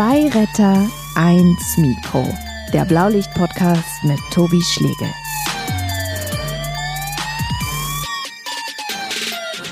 Zwei 0.00 0.30
Retter, 0.30 0.88
eins 1.14 1.76
Mikro. 1.76 2.26
Der 2.72 2.86
Blaulicht-Podcast 2.86 4.02
mit 4.02 4.18
Tobi 4.32 4.62
Schlegel. 4.62 5.08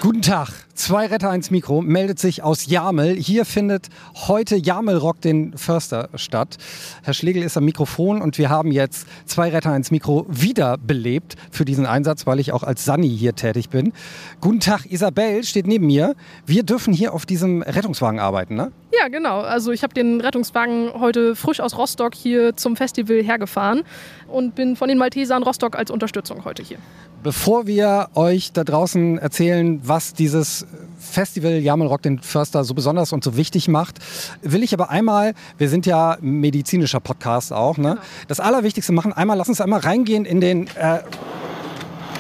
Guten 0.03 0.21
Tag. 0.21 0.68
Zwei 0.79 1.07
Retter, 1.07 1.29
eins 1.31 1.51
Mikro 1.51 1.83
meldet 1.83 2.21
sich 2.21 2.45
aus 2.45 2.67
Jamel. 2.67 3.17
Hier 3.17 3.45
findet 3.45 3.89
heute 4.15 4.55
Jamelrock 4.55 5.21
den 5.21 5.59
Förster 5.59 6.09
statt. 6.15 6.57
Herr 7.03 7.15
Schlegel 7.15 7.43
ist 7.43 7.57
am 7.57 7.65
Mikrofon 7.65 8.23
und 8.23 8.39
wir 8.39 8.49
haben 8.49 8.71
jetzt 8.71 9.09
zwei 9.27 9.49
Retter, 9.49 9.73
eins 9.73 9.91
Mikro 9.91 10.25
wiederbelebt 10.29 11.35
für 11.51 11.65
diesen 11.65 11.85
Einsatz, 11.85 12.29
weil 12.29 12.39
ich 12.39 12.53
auch 12.53 12.63
als 12.63 12.85
Sanni 12.85 13.09
hier 13.09 13.35
tätig 13.35 13.71
bin. 13.71 13.93
Guten 14.41 14.61
Tag, 14.61 14.87
Isabel 14.87 15.43
steht 15.43 15.67
neben 15.67 15.85
mir. 15.85 16.15
Wir 16.47 16.63
dürfen 16.63 16.95
hier 16.95 17.13
auf 17.13 17.27
diesem 17.27 17.63
Rettungswagen 17.63 18.21
arbeiten, 18.21 18.55
ne? 18.55 18.71
Ja, 19.01 19.09
genau. 19.09 19.41
Also 19.41 19.73
ich 19.73 19.83
habe 19.83 19.95
den 19.95 20.21
Rettungswagen 20.21 20.93
heute 20.95 21.35
frisch 21.35 21.59
aus 21.59 21.77
Rostock 21.77 22.15
hier 22.15 22.57
zum 22.57 22.77
Festival 22.77 23.21
hergefahren 23.21 23.83
und 24.29 24.55
bin 24.55 24.77
von 24.77 24.89
den 24.89 24.99
Maltesern 24.99 25.43
Rostock 25.43 25.77
als 25.77 25.91
Unterstützung 25.91 26.45
heute 26.45 26.63
hier. 26.63 26.79
Bevor 27.23 27.67
wir 27.67 28.11
euch 28.15 28.53
da 28.53 28.63
draußen 28.63 29.19
erzählen, 29.19 29.81
was 29.83 30.15
dieses 30.15 30.67
Festival 31.01 31.59
Jamelrock 31.59 32.03
den 32.03 32.21
Förster 32.21 32.63
so 32.63 32.75
besonders 32.75 33.13
und 33.13 33.25
so 33.25 33.37
wichtig 33.37 33.67
macht, 33.67 33.99
will 34.43 34.63
ich 34.63 34.73
aber 34.73 34.91
einmal, 34.91 35.35
wir 35.57 35.69
sind 35.69 35.85
ja 35.85 36.17
medizinischer 36.21 37.01
Podcast 37.01 37.53
auch, 37.53 37.77
ne? 37.77 37.91
Genau. 37.91 38.01
das 38.29 38.39
Allerwichtigste 38.39 38.93
machen. 38.93 39.13
Einmal, 39.13 39.37
lass 39.37 39.49
uns 39.49 39.61
einmal 39.61 39.81
reingehen 39.81 40.25
in 40.25 40.41
den, 40.41 40.69
äh, 40.77 41.01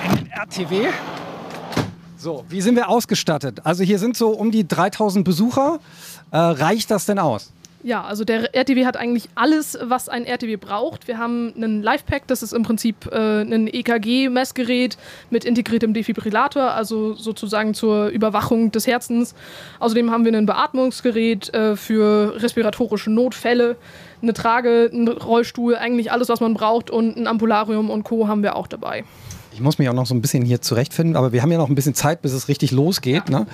in 0.09 0.17
den 0.17 0.31
RTW. 0.33 0.89
So, 2.17 2.45
wie 2.49 2.61
sind 2.61 2.75
wir 2.75 2.89
ausgestattet? 2.89 3.61
Also 3.63 3.85
hier 3.85 4.01
sind 4.01 4.17
so 4.17 4.31
um 4.31 4.51
die 4.51 4.67
3000 4.67 5.25
Besucher. 5.25 5.79
Äh, 6.33 6.39
reicht 6.39 6.91
das 6.91 7.07
denn 7.07 7.21
aus? 7.21 7.53
Ja, 7.85 8.03
also 8.03 8.25
der 8.25 8.57
RTW 8.57 8.87
hat 8.87 8.97
eigentlich 8.97 9.29
alles, 9.37 9.79
was 9.81 10.09
ein 10.09 10.25
RTW 10.25 10.57
braucht. 10.57 11.07
Wir 11.07 11.19
haben 11.19 11.53
einen 11.57 11.81
Live-Pack, 11.81 12.27
das 12.27 12.43
ist 12.43 12.53
im 12.53 12.65
Prinzip 12.65 13.07
äh, 13.13 13.43
ein 13.43 13.69
EKG-Messgerät 13.69 14.99
mit 15.31 15.45
integriertem 15.45 15.95
Defibrillator, 15.95 16.73
also 16.73 17.15
sozusagen 17.15 17.75
zur 17.75 18.09
Überwachung 18.09 18.73
des 18.73 18.89
Herzens. 18.89 19.37
Außerdem 19.79 20.11
haben 20.11 20.25
wir 20.25 20.37
ein 20.37 20.47
Beatmungsgerät 20.47 21.55
äh, 21.55 21.77
für 21.77 22.35
respiratorische 22.43 23.11
Notfälle, 23.11 23.77
eine 24.23 24.35
Trage, 24.35 24.91
einen 24.93 25.07
Rollstuhl, 25.07 25.77
eigentlich 25.77 26.11
alles, 26.11 26.29
was 26.29 26.41
man 26.41 26.55
braucht 26.55 26.91
und 26.91 27.17
ein 27.17 27.29
Ambularium 27.29 27.91
und 27.91 28.03
Co. 28.03 28.27
haben 28.27 28.43
wir 28.43 28.57
auch 28.57 28.67
dabei. 28.67 29.05
Ich 29.59 29.63
muss 29.65 29.77
mich 29.81 29.89
auch 29.89 29.93
noch 29.93 30.07
so 30.07 30.15
ein 30.15 30.21
bisschen 30.23 30.45
hier 30.45 30.61
zurechtfinden, 30.61 31.17
aber 31.17 31.33
wir 31.33 31.43
haben 31.43 31.51
ja 31.51 31.59
noch 31.59 31.69
ein 31.69 31.75
bisschen 31.75 31.93
Zeit, 31.93 32.23
bis 32.23 32.33
es 32.33 32.47
richtig 32.47 32.71
losgeht. 32.71 33.29
Ne? 33.29 33.45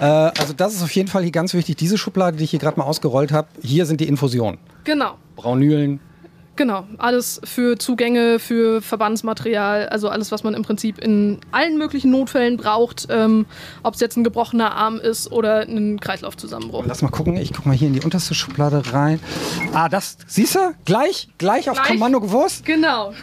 Äh, 0.00 0.04
also 0.04 0.52
das 0.56 0.74
ist 0.74 0.82
auf 0.82 0.90
jeden 0.90 1.06
Fall 1.06 1.22
hier 1.22 1.30
ganz 1.30 1.54
wichtig. 1.54 1.76
Diese 1.76 1.96
Schublade, 1.96 2.36
die 2.36 2.42
ich 2.42 2.50
hier 2.50 2.58
gerade 2.58 2.80
mal 2.80 2.84
ausgerollt 2.84 3.30
habe, 3.30 3.46
hier 3.62 3.86
sind 3.86 4.00
die 4.00 4.08
Infusionen. 4.08 4.58
Genau. 4.82 5.14
Braunülen. 5.36 6.00
Genau, 6.54 6.84
alles 6.98 7.40
für 7.44 7.78
Zugänge, 7.78 8.38
für 8.38 8.82
Verbandsmaterial, 8.82 9.88
also 9.88 10.10
alles, 10.10 10.30
was 10.32 10.44
man 10.44 10.52
im 10.52 10.62
Prinzip 10.62 10.98
in 10.98 11.38
allen 11.50 11.78
möglichen 11.78 12.10
Notfällen 12.10 12.58
braucht, 12.58 13.06
ähm, 13.08 13.46
ob 13.82 13.94
es 13.94 14.00
jetzt 14.00 14.18
ein 14.18 14.24
gebrochener 14.24 14.74
Arm 14.74 14.98
ist 14.98 15.32
oder 15.32 15.62
ein 15.62 15.98
Kreislaufzusammenbruch. 15.98 16.84
Lass 16.86 17.00
mal 17.00 17.08
gucken, 17.08 17.38
ich 17.38 17.54
gucke 17.54 17.68
mal 17.68 17.76
hier 17.76 17.88
in 17.88 17.94
die 17.94 18.02
unterste 18.02 18.34
Schublade 18.34 18.82
rein. 18.92 19.18
Ah, 19.72 19.88
das, 19.88 20.18
siehst 20.26 20.54
du? 20.54 20.74
Gleich, 20.84 21.28
gleich 21.38 21.70
auf 21.70 21.76
gleich, 21.76 21.88
Kommando 21.88 22.20
gewusst? 22.20 22.66
Genau. 22.66 23.14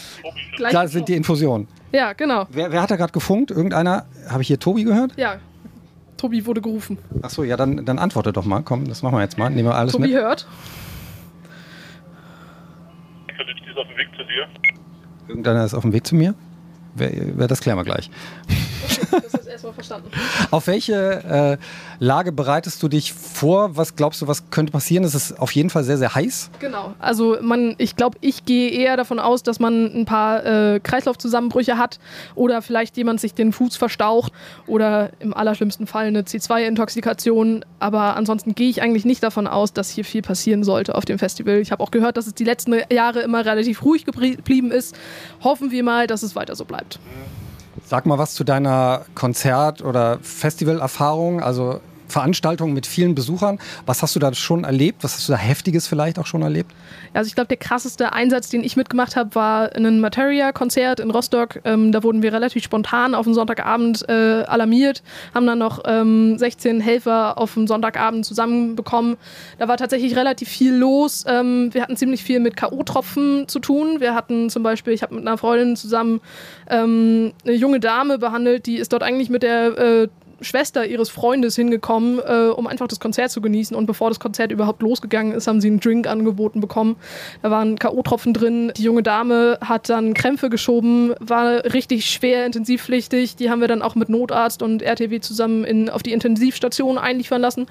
da 0.70 0.86
sind 0.86 1.08
die 1.08 1.14
Infusionen. 1.14 1.66
Ja, 1.90 2.12
genau. 2.12 2.46
Wer, 2.50 2.70
wer 2.70 2.82
hat 2.82 2.92
da 2.92 2.96
gerade 2.96 3.12
gefunkt? 3.12 3.50
Irgendeiner? 3.50 4.06
Habe 4.28 4.42
ich 4.42 4.48
hier 4.48 4.60
Tobi 4.60 4.84
gehört? 4.84 5.12
Ja. 5.16 5.36
Tobi 6.16 6.46
wurde 6.46 6.60
gerufen. 6.60 6.98
Achso, 7.22 7.42
ja, 7.42 7.56
dann, 7.56 7.84
dann 7.84 7.98
antworte 7.98 8.32
doch 8.32 8.44
mal. 8.44 8.62
Komm, 8.62 8.86
das 8.86 9.02
machen 9.02 9.16
wir 9.16 9.22
jetzt 9.22 9.38
mal. 9.38 9.50
Nehmen 9.50 9.68
wir 9.68 9.74
alles 9.74 9.92
Tobi 9.92 10.08
mit. 10.08 10.12
Tobi 10.12 10.22
hört. 10.22 10.46
Auf 13.78 13.86
dem 13.86 13.96
Weg 13.96 14.08
zu 14.16 14.24
dir. 14.24 14.48
Irgendeiner 15.28 15.64
ist 15.64 15.74
auf 15.74 15.82
dem 15.82 15.92
Weg 15.92 16.06
zu 16.06 16.16
mir? 16.16 16.34
Wer, 16.94 17.10
wer 17.38 17.46
das 17.46 17.60
klären 17.60 17.78
wir 17.78 17.84
gleich. 17.84 18.10
Okay, 18.44 19.20
das 19.22 19.34
ist 19.34 19.46
erstmal 19.46 19.72
verstanden. 19.72 20.10
Auf 20.50 20.66
welche 20.66 21.58
äh, 21.60 21.87
Lage 22.00 22.30
bereitest 22.30 22.80
du 22.82 22.88
dich 22.88 23.12
vor? 23.12 23.76
Was 23.76 23.96
glaubst 23.96 24.22
du, 24.22 24.28
was 24.28 24.50
könnte 24.50 24.70
passieren? 24.70 25.02
Es 25.02 25.16
ist 25.16 25.38
auf 25.40 25.50
jeden 25.52 25.68
Fall 25.68 25.82
sehr, 25.82 25.98
sehr 25.98 26.14
heiß. 26.14 26.50
Genau. 26.60 26.94
Also 27.00 27.38
man, 27.40 27.74
ich 27.78 27.96
glaube, 27.96 28.18
ich 28.20 28.44
gehe 28.44 28.70
eher 28.70 28.96
davon 28.96 29.18
aus, 29.18 29.42
dass 29.42 29.58
man 29.58 29.86
ein 29.86 30.04
paar 30.04 30.46
äh, 30.46 30.80
Kreislaufzusammenbrüche 30.80 31.76
hat 31.76 31.98
oder 32.36 32.62
vielleicht 32.62 32.96
jemand 32.96 33.20
sich 33.20 33.34
den 33.34 33.52
Fuß 33.52 33.76
verstaucht 33.76 34.32
oder 34.68 35.10
im 35.18 35.34
allerschlimmsten 35.34 35.88
Fall 35.88 36.06
eine 36.06 36.22
C2-Intoxikation. 36.22 37.64
Aber 37.80 38.16
ansonsten 38.16 38.54
gehe 38.54 38.70
ich 38.70 38.80
eigentlich 38.80 39.04
nicht 39.04 39.22
davon 39.24 39.48
aus, 39.48 39.72
dass 39.72 39.90
hier 39.90 40.04
viel 40.04 40.22
passieren 40.22 40.62
sollte 40.62 40.94
auf 40.94 41.04
dem 41.04 41.18
Festival. 41.18 41.56
Ich 41.58 41.72
habe 41.72 41.82
auch 41.82 41.90
gehört, 41.90 42.16
dass 42.16 42.28
es 42.28 42.34
die 42.34 42.44
letzten 42.44 42.76
Jahre 42.92 43.20
immer 43.20 43.44
relativ 43.44 43.84
ruhig 43.84 44.04
geblieben 44.04 44.70
ist. 44.70 44.94
Hoffen 45.42 45.72
wir 45.72 45.82
mal, 45.82 46.06
dass 46.06 46.22
es 46.22 46.36
weiter 46.36 46.54
so 46.54 46.64
bleibt. 46.64 47.00
Sag 47.84 48.06
mal 48.06 48.18
was 48.18 48.34
zu 48.34 48.44
deiner 48.44 49.06
Konzert- 49.14 49.82
oder 49.82 50.18
Festivalerfahrung. 50.20 51.40
Also 51.40 51.80
Veranstaltungen 52.08 52.74
mit 52.74 52.86
vielen 52.86 53.14
Besuchern. 53.14 53.58
Was 53.86 54.02
hast 54.02 54.14
du 54.16 54.20
da 54.20 54.32
schon 54.34 54.64
erlebt? 54.64 55.04
Was 55.04 55.14
hast 55.14 55.28
du 55.28 55.32
da 55.32 55.38
Heftiges 55.38 55.86
vielleicht 55.86 56.18
auch 56.18 56.26
schon 56.26 56.42
erlebt? 56.42 56.72
Also 57.14 57.28
ich 57.28 57.34
glaube, 57.34 57.48
der 57.48 57.56
krasseste 57.56 58.12
Einsatz, 58.12 58.48
den 58.48 58.62
ich 58.62 58.76
mitgemacht 58.76 59.16
habe, 59.16 59.34
war 59.34 59.74
ein 59.74 60.00
Materia-Konzert 60.00 61.00
in 61.00 61.10
Rostock. 61.10 61.60
Ähm, 61.64 61.92
da 61.92 62.02
wurden 62.02 62.22
wir 62.22 62.32
relativ 62.32 62.62
spontan 62.64 63.14
auf 63.14 63.24
den 63.24 63.34
Sonntagabend 63.34 64.08
äh, 64.08 64.12
alarmiert, 64.42 65.02
haben 65.34 65.46
dann 65.46 65.58
noch 65.58 65.82
ähm, 65.86 66.38
16 66.38 66.80
Helfer 66.80 67.38
auf 67.38 67.54
den 67.54 67.66
Sonntagabend 67.66 68.24
zusammenbekommen. 68.24 69.16
Da 69.58 69.68
war 69.68 69.76
tatsächlich 69.76 70.16
relativ 70.16 70.48
viel 70.48 70.74
los. 70.74 71.24
Ähm, 71.26 71.70
wir 71.72 71.82
hatten 71.82 71.96
ziemlich 71.96 72.22
viel 72.22 72.40
mit 72.40 72.56
K.O.-Tropfen 72.56 73.48
zu 73.48 73.58
tun. 73.58 74.00
Wir 74.00 74.14
hatten 74.14 74.50
zum 74.50 74.62
Beispiel, 74.62 74.92
ich 74.92 75.02
habe 75.02 75.14
mit 75.14 75.26
einer 75.26 75.38
Freundin 75.38 75.76
zusammen 75.76 76.20
ähm, 76.68 77.32
eine 77.44 77.54
junge 77.54 77.80
Dame 77.80 78.18
behandelt, 78.18 78.66
die 78.66 78.76
ist 78.76 78.92
dort 78.92 79.02
eigentlich 79.02 79.30
mit 79.30 79.42
der 79.42 79.78
äh, 79.78 80.08
Schwester 80.40 80.86
ihres 80.86 81.08
Freundes 81.08 81.56
hingekommen, 81.56 82.20
äh, 82.20 82.48
um 82.48 82.66
einfach 82.66 82.88
das 82.88 83.00
Konzert 83.00 83.30
zu 83.30 83.40
genießen. 83.40 83.76
Und 83.76 83.86
bevor 83.86 84.08
das 84.08 84.20
Konzert 84.20 84.52
überhaupt 84.52 84.82
losgegangen 84.82 85.32
ist, 85.32 85.46
haben 85.46 85.60
sie 85.60 85.68
einen 85.68 85.80
Drink 85.80 86.06
angeboten 86.06 86.60
bekommen. 86.60 86.96
Da 87.42 87.50
waren 87.50 87.78
K.O.-Tropfen 87.78 88.32
drin. 88.32 88.72
Die 88.76 88.82
junge 88.82 89.02
Dame 89.02 89.58
hat 89.60 89.88
dann 89.88 90.14
Krämpfe 90.14 90.50
geschoben, 90.50 91.14
war 91.20 91.64
richtig 91.72 92.10
schwer 92.10 92.46
intensivpflichtig. 92.46 93.36
Die 93.36 93.50
haben 93.50 93.60
wir 93.60 93.68
dann 93.68 93.82
auch 93.82 93.94
mit 93.94 94.08
Notarzt 94.08 94.62
und 94.62 94.82
RTW 94.82 95.20
zusammen 95.20 95.64
in, 95.64 95.90
auf 95.90 96.02
die 96.02 96.12
Intensivstation 96.12 96.98
einliefern 96.98 97.40
lassen. 97.40 97.66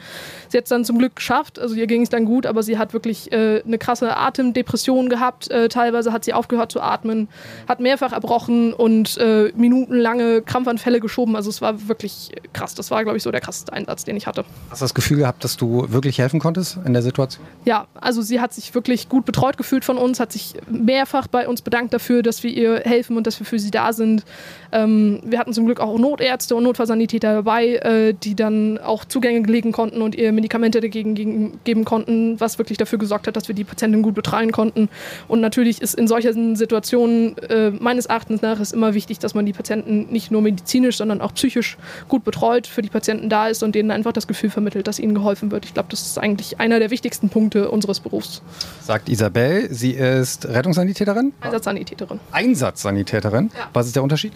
Sie 0.49 0.57
hat 0.57 0.65
es 0.65 0.69
dann 0.69 0.85
zum 0.85 0.97
Glück 0.97 1.15
geschafft. 1.15 1.59
Also 1.59 1.75
ihr 1.75 1.87
ging 1.87 2.01
es 2.01 2.09
dann 2.09 2.25
gut, 2.25 2.45
aber 2.45 2.63
sie 2.63 2.77
hat 2.77 2.93
wirklich 2.93 3.31
äh, 3.31 3.61
eine 3.65 3.77
krasse 3.77 4.15
Atemdepression 4.17 5.09
gehabt. 5.09 5.49
Äh, 5.49 5.69
teilweise 5.69 6.11
hat 6.11 6.25
sie 6.25 6.33
aufgehört 6.33 6.71
zu 6.71 6.81
atmen, 6.81 7.29
hat 7.67 7.79
mehrfach 7.79 8.11
erbrochen 8.11 8.73
und 8.73 9.17
äh, 9.17 9.51
minutenlange 9.55 10.41
Krampfanfälle 10.41 10.99
geschoben. 10.99 11.35
Also 11.35 11.49
es 11.49 11.61
war 11.61 11.87
wirklich 11.87 12.31
krass. 12.57 12.75
Das 12.75 12.91
war, 12.91 13.03
glaube 13.03 13.17
ich, 13.17 13.23
so 13.23 13.31
der 13.31 13.41
krasseste 13.41 13.71
Einsatz, 13.73 14.03
den 14.03 14.17
ich 14.17 14.27
hatte. 14.27 14.43
Hast 14.69 14.81
du 14.81 14.85
das 14.85 14.93
Gefühl 14.93 15.17
gehabt, 15.17 15.43
dass 15.43 15.57
du 15.57 15.85
wirklich 15.91 16.19
helfen 16.19 16.39
konntest 16.39 16.77
in 16.85 16.93
der 16.93 17.01
Situation? 17.01 17.45
Ja, 17.65 17.87
also 17.95 18.21
sie 18.21 18.41
hat 18.41 18.53
sich 18.53 18.73
wirklich 18.73 19.09
gut 19.09 19.25
betreut 19.25 19.57
gefühlt 19.57 19.85
von 19.85 19.97
uns, 19.97 20.19
hat 20.19 20.31
sich 20.31 20.55
mehrfach 20.69 21.27
bei 21.27 21.47
uns 21.47 21.61
bedankt 21.61 21.93
dafür, 21.93 22.23
dass 22.23 22.43
wir 22.43 22.51
ihr 22.51 22.81
helfen 22.83 23.15
und 23.17 23.27
dass 23.27 23.39
wir 23.39 23.45
für 23.45 23.59
sie 23.59 23.71
da 23.71 23.93
sind. 23.93 24.23
Ähm, 24.71 25.21
wir 25.23 25.39
hatten 25.39 25.53
zum 25.53 25.65
Glück 25.65 25.79
auch 25.79 25.97
Notärzte 25.97 26.55
und 26.55 26.63
Notfallsanitäter 26.63 27.33
dabei, 27.33 27.75
äh, 27.75 28.13
die 28.13 28.35
dann 28.35 28.77
auch 28.79 29.05
Zugänge 29.05 29.45
legen 29.47 29.71
konnten 29.71 30.01
und 30.01 30.15
ihr 30.15 30.31
Medikamente 30.31 30.81
dagegen 30.81 31.59
geben 31.63 31.85
konnten, 31.85 32.39
was 32.39 32.57
wirklich 32.57 32.77
dafür 32.77 32.99
gesorgt 32.99 33.27
hat, 33.27 33.35
dass 33.35 33.47
wir 33.47 33.55
die 33.55 33.63
Patientin 33.63 34.01
gut 34.01 34.15
betreuen 34.15 34.51
konnten. 34.51 34.89
Und 35.27 35.41
natürlich 35.41 35.81
ist 35.81 35.93
in 35.93 36.07
solchen 36.07 36.55
Situationen 36.55 37.37
äh, 37.37 37.71
meines 37.71 38.07
Erachtens 38.07 38.41
nach 38.41 38.59
ist 38.59 38.73
immer 38.73 38.93
wichtig, 38.93 39.19
dass 39.19 39.33
man 39.33 39.45
die 39.45 39.53
Patienten 39.53 40.07
nicht 40.11 40.31
nur 40.31 40.41
medizinisch, 40.41 40.97
sondern 40.97 41.21
auch 41.21 41.33
psychisch 41.33 41.77
gut 42.07 42.23
betreut, 42.23 42.46
für 42.67 42.81
die 42.81 42.89
Patienten 42.89 43.29
da 43.29 43.47
ist 43.47 43.63
und 43.63 43.75
denen 43.75 43.91
einfach 43.91 44.13
das 44.13 44.27
Gefühl 44.27 44.49
vermittelt, 44.49 44.87
dass 44.87 44.99
ihnen 44.99 45.13
geholfen 45.13 45.51
wird. 45.51 45.65
Ich 45.65 45.73
glaube, 45.73 45.89
das 45.91 46.01
ist 46.01 46.17
eigentlich 46.17 46.59
einer 46.59 46.79
der 46.79 46.89
wichtigsten 46.89 47.29
Punkte 47.29 47.69
unseres 47.69 47.99
Berufs. 47.99 48.41
Sagt 48.81 49.09
Isabel, 49.09 49.67
sie 49.71 49.91
ist 49.91 50.47
Rettungssanitäterin? 50.47 51.33
Einsatzsanitäterin. 51.41 52.19
Einsatzsanitäterin? 52.31 53.51
Ja. 53.53 53.69
Was 53.73 53.87
ist 53.87 53.95
der 53.95 54.03
Unterschied? 54.03 54.33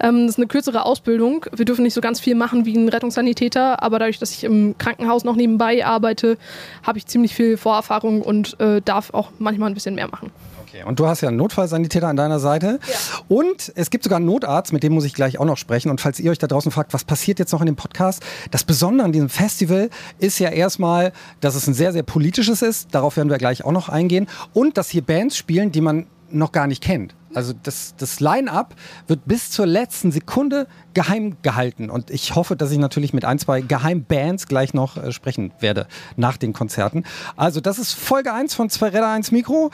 Ähm, 0.00 0.26
das 0.26 0.36
ist 0.36 0.38
eine 0.38 0.46
kürzere 0.46 0.84
Ausbildung. 0.84 1.44
Wir 1.54 1.64
dürfen 1.64 1.82
nicht 1.82 1.94
so 1.94 2.00
ganz 2.00 2.20
viel 2.20 2.34
machen 2.34 2.64
wie 2.64 2.76
ein 2.76 2.88
Rettungssanitäter, 2.88 3.82
aber 3.82 3.98
dadurch, 3.98 4.18
dass 4.18 4.30
ich 4.32 4.44
im 4.44 4.76
Krankenhaus 4.78 5.24
noch 5.24 5.36
nebenbei 5.36 5.84
arbeite, 5.84 6.38
habe 6.82 6.98
ich 6.98 7.06
ziemlich 7.06 7.34
viel 7.34 7.56
Vorerfahrung 7.56 8.22
und 8.22 8.58
äh, 8.60 8.80
darf 8.82 9.12
auch 9.12 9.30
manchmal 9.38 9.70
ein 9.70 9.74
bisschen 9.74 9.94
mehr 9.94 10.08
machen. 10.08 10.30
Okay, 10.68 10.84
und 10.84 10.98
du 10.98 11.06
hast 11.06 11.20
ja 11.20 11.28
einen 11.28 11.36
Notfallsanitäter 11.38 12.08
an 12.08 12.16
deiner 12.16 12.38
Seite. 12.38 12.78
Ja. 12.86 12.94
Und 13.28 13.72
es 13.74 13.90
gibt 13.90 14.04
sogar 14.04 14.18
einen 14.18 14.26
Notarzt, 14.26 14.72
mit 14.72 14.82
dem 14.82 14.92
muss 14.92 15.04
ich 15.04 15.14
gleich 15.14 15.38
auch 15.38 15.44
noch 15.44 15.56
sprechen. 15.56 15.90
Und 15.90 16.00
falls 16.00 16.20
ihr 16.20 16.30
euch 16.30 16.38
da 16.38 16.46
draußen 16.46 16.70
fragt, 16.70 16.92
was 16.92 17.04
passiert 17.04 17.38
jetzt 17.38 17.52
noch 17.52 17.60
in 17.60 17.66
dem 17.66 17.76
Podcast? 17.76 18.22
Das 18.50 18.64
Besondere 18.64 19.04
an 19.06 19.12
diesem 19.12 19.28
Festival 19.28 19.90
ist 20.18 20.38
ja 20.38 20.50
erstmal, 20.50 21.12
dass 21.40 21.54
es 21.54 21.66
ein 21.66 21.74
sehr, 21.74 21.92
sehr 21.92 22.02
politisches 22.02 22.62
ist. 22.62 22.88
Darauf 22.92 23.16
werden 23.16 23.30
wir 23.30 23.38
gleich 23.38 23.64
auch 23.64 23.72
noch 23.72 23.88
eingehen. 23.88 24.26
Und 24.52 24.76
dass 24.76 24.90
hier 24.90 25.02
Bands 25.02 25.36
spielen, 25.36 25.72
die 25.72 25.80
man 25.80 26.06
noch 26.30 26.52
gar 26.52 26.66
nicht 26.66 26.82
kennt. 26.82 27.14
Also 27.34 27.52
das, 27.62 27.94
das 27.96 28.20
Line-up 28.20 28.74
wird 29.06 29.20
bis 29.26 29.50
zur 29.50 29.66
letzten 29.66 30.10
Sekunde 30.10 30.66
geheim 30.94 31.36
gehalten. 31.42 31.90
Und 31.90 32.10
ich 32.10 32.34
hoffe, 32.34 32.56
dass 32.56 32.70
ich 32.70 32.78
natürlich 32.78 33.12
mit 33.12 33.24
ein, 33.24 33.38
zwei 33.38 33.60
Geheimbands 33.60 34.48
gleich 34.48 34.74
noch 34.74 34.96
äh, 34.96 35.12
sprechen 35.12 35.52
werde 35.60 35.86
nach 36.16 36.36
den 36.36 36.52
Konzerten. 36.52 37.04
Also 37.36 37.60
das 37.60 37.78
ist 37.78 37.92
Folge 37.92 38.32
1 38.32 38.54
von 38.54 38.70
Zwei 38.70 38.88
Räder 38.88 39.08
1 39.08 39.30
Mikro. 39.30 39.70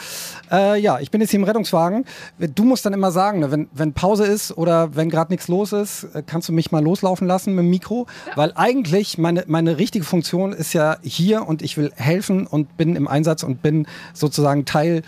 Äh, 0.51 0.81
ja, 0.81 0.99
ich 0.99 1.11
bin 1.11 1.21
jetzt 1.21 1.31
hier 1.31 1.39
im 1.39 1.45
Rettungswagen. 1.45 2.05
Du 2.39 2.65
musst 2.65 2.85
dann 2.85 2.93
immer 2.93 3.12
sagen, 3.12 3.41
ne, 3.41 3.51
wenn, 3.51 3.69
wenn 3.73 3.93
Pause 3.93 4.27
ist 4.27 4.56
oder 4.56 4.97
wenn 4.97 5.09
gerade 5.09 5.33
nichts 5.33 5.49
los 5.49 5.73
ist, 5.73 6.05
äh, 6.15 6.23
kannst 6.27 6.49
du 6.49 6.53
mich 6.53 6.73
mal 6.73 6.83
loslaufen 6.83 7.27
lassen 7.27 7.55
mit 7.55 7.62
dem 7.62 7.71
Mikro. 7.71 8.06
Ja. 8.27 8.37
Weil 8.37 8.53
eigentlich 8.56 9.17
meine, 9.17 9.45
meine 9.47 9.79
richtige 9.79 10.05
Funktion 10.05 10.53
ist 10.53 10.73
ja 10.73 10.97
hier 11.03 11.47
und 11.47 11.62
ich 11.62 11.77
will 11.77 11.93
helfen 11.95 12.47
und 12.47 12.77
bin 12.77 12.97
im 12.97 13.06
Einsatz 13.06 13.45
und 13.45 13.62
bin 13.62 13.87
sozusagen 14.12 14.65
Teil 14.65 15.03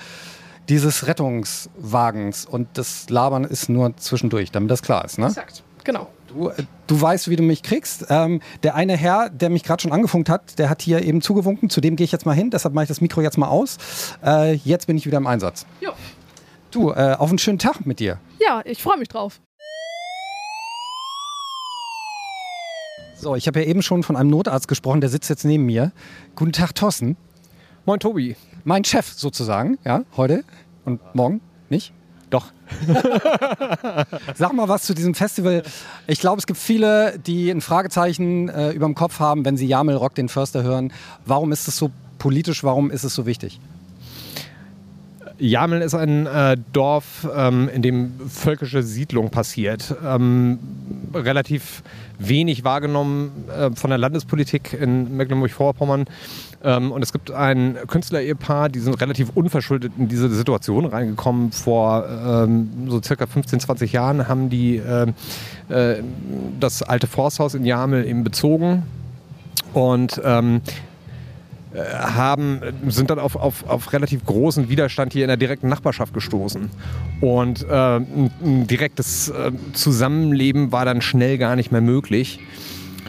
dieses 0.68 1.06
Rettungswagens 1.06 2.46
und 2.46 2.68
das 2.74 3.08
Labern 3.08 3.44
ist 3.44 3.68
nur 3.68 3.96
zwischendurch, 3.96 4.50
damit 4.50 4.70
das 4.70 4.82
klar 4.82 5.04
ist. 5.04 5.18
Ne? 5.18 5.26
Exakt, 5.26 5.62
genau. 5.84 6.08
Du, 6.28 6.48
äh, 6.48 6.64
du 6.86 7.00
weißt, 7.00 7.28
wie 7.28 7.36
du 7.36 7.42
mich 7.42 7.62
kriegst. 7.62 8.06
Ähm, 8.08 8.40
der 8.62 8.74
eine 8.74 8.96
Herr, 8.96 9.30
der 9.30 9.50
mich 9.50 9.62
gerade 9.62 9.82
schon 9.82 9.92
angefunkt 9.92 10.28
hat, 10.28 10.58
der 10.58 10.68
hat 10.68 10.82
hier 10.82 11.02
eben 11.02 11.22
zugewunken. 11.22 11.70
Zu 11.70 11.80
dem 11.80 11.96
gehe 11.96 12.04
ich 12.04 12.12
jetzt 12.12 12.26
mal 12.26 12.34
hin, 12.34 12.50
deshalb 12.50 12.74
mache 12.74 12.84
ich 12.84 12.88
das 12.88 13.00
Mikro 13.00 13.20
jetzt 13.20 13.38
mal 13.38 13.48
aus. 13.48 13.78
Äh, 14.24 14.54
jetzt 14.54 14.86
bin 14.86 14.96
ich 14.96 15.06
wieder 15.06 15.18
im 15.18 15.26
Einsatz. 15.26 15.66
Jo. 15.80 15.92
Du, 16.70 16.90
äh, 16.90 17.14
auf 17.18 17.28
einen 17.28 17.38
schönen 17.38 17.58
Tag 17.58 17.86
mit 17.86 18.00
dir. 18.00 18.18
Ja, 18.40 18.60
ich 18.64 18.82
freue 18.82 18.98
mich 18.98 19.08
drauf. 19.08 19.40
So, 23.18 23.34
ich 23.34 23.46
habe 23.46 23.60
ja 23.60 23.66
eben 23.66 23.82
schon 23.82 24.02
von 24.02 24.14
einem 24.14 24.28
Notarzt 24.28 24.68
gesprochen, 24.68 25.00
der 25.00 25.08
sitzt 25.08 25.30
jetzt 25.30 25.44
neben 25.44 25.64
mir. 25.64 25.92
Guten 26.34 26.52
Tag, 26.52 26.74
Thorsten. 26.74 27.16
Moin, 27.86 27.98
Tobi 27.98 28.36
mein 28.66 28.84
Chef 28.84 29.12
sozusagen, 29.12 29.78
ja, 29.84 30.02
heute 30.16 30.44
und 30.84 31.00
morgen, 31.14 31.40
nicht? 31.70 31.92
Doch. 32.30 32.46
Sag 34.34 34.52
mal 34.52 34.68
was 34.68 34.82
zu 34.82 34.92
diesem 34.92 35.14
Festival. 35.14 35.62
Ich 36.08 36.18
glaube, 36.18 36.40
es 36.40 36.46
gibt 36.48 36.58
viele, 36.58 37.16
die 37.20 37.50
ein 37.50 37.60
Fragezeichen 37.60 38.48
äh, 38.48 38.72
über 38.72 38.86
dem 38.86 38.96
Kopf 38.96 39.20
haben, 39.20 39.44
wenn 39.44 39.56
sie 39.56 39.66
Jamel 39.66 39.94
Rock 39.94 40.16
den 40.16 40.28
Förster 40.28 40.64
hören. 40.64 40.92
Warum 41.24 41.52
ist 41.52 41.68
es 41.68 41.76
so 41.76 41.92
politisch? 42.18 42.64
Warum 42.64 42.90
ist 42.90 43.04
es 43.04 43.14
so 43.14 43.24
wichtig? 43.24 43.60
Jamel 45.38 45.82
ist 45.82 45.94
ein 45.94 46.26
äh, 46.26 46.56
Dorf, 46.72 47.28
ähm, 47.34 47.68
in 47.68 47.82
dem 47.82 48.12
völkische 48.28 48.82
Siedlung 48.82 49.30
passiert. 49.30 49.94
Ähm, 50.04 50.58
relativ 51.14 51.82
wenig 52.18 52.64
wahrgenommen 52.64 53.44
äh, 53.48 53.70
von 53.72 53.90
der 53.90 53.98
Landespolitik 53.98 54.72
in 54.72 55.16
Mecklenburg-Vorpommern. 55.16 56.06
Ähm, 56.64 56.90
und 56.90 57.02
es 57.02 57.12
gibt 57.12 57.30
ein 57.30 57.76
Künstler-Ehepaar, 57.86 58.70
die 58.70 58.78
sind 58.78 59.00
relativ 59.00 59.30
unverschuldet 59.34 59.92
in 59.98 60.08
diese 60.08 60.30
Situation 60.30 60.86
reingekommen. 60.86 61.52
Vor 61.52 62.06
ähm, 62.08 62.70
so 62.88 63.02
circa 63.02 63.26
15, 63.26 63.60
20 63.60 63.92
Jahren 63.92 64.28
haben 64.28 64.48
die 64.48 64.76
äh, 64.76 65.12
äh, 65.68 66.02
das 66.58 66.82
alte 66.82 67.06
Forsthaus 67.06 67.54
in 67.54 67.64
Jamel 67.64 68.06
eben 68.06 68.24
bezogen. 68.24 68.84
Und 69.74 70.20
ähm, 70.24 70.56
äh, 70.56 70.70
haben, 71.76 72.60
sind 72.88 73.10
dann 73.10 73.18
auf, 73.18 73.36
auf, 73.36 73.68
auf 73.68 73.92
relativ 73.92 74.24
großen 74.24 74.68
Widerstand 74.68 75.12
hier 75.12 75.24
in 75.24 75.28
der 75.28 75.36
direkten 75.36 75.68
Nachbarschaft 75.68 76.14
gestoßen. 76.14 76.70
Und 77.20 77.62
äh, 77.68 77.96
ein, 77.96 78.30
ein, 78.42 78.66
direktes 78.66 79.28
äh, 79.28 79.52
Zusammenleben 79.72 80.72
war 80.72 80.84
dann 80.84 81.00
schnell 81.00 81.38
gar 81.38 81.56
nicht 81.56 81.72
mehr 81.72 81.80
möglich. 81.80 82.40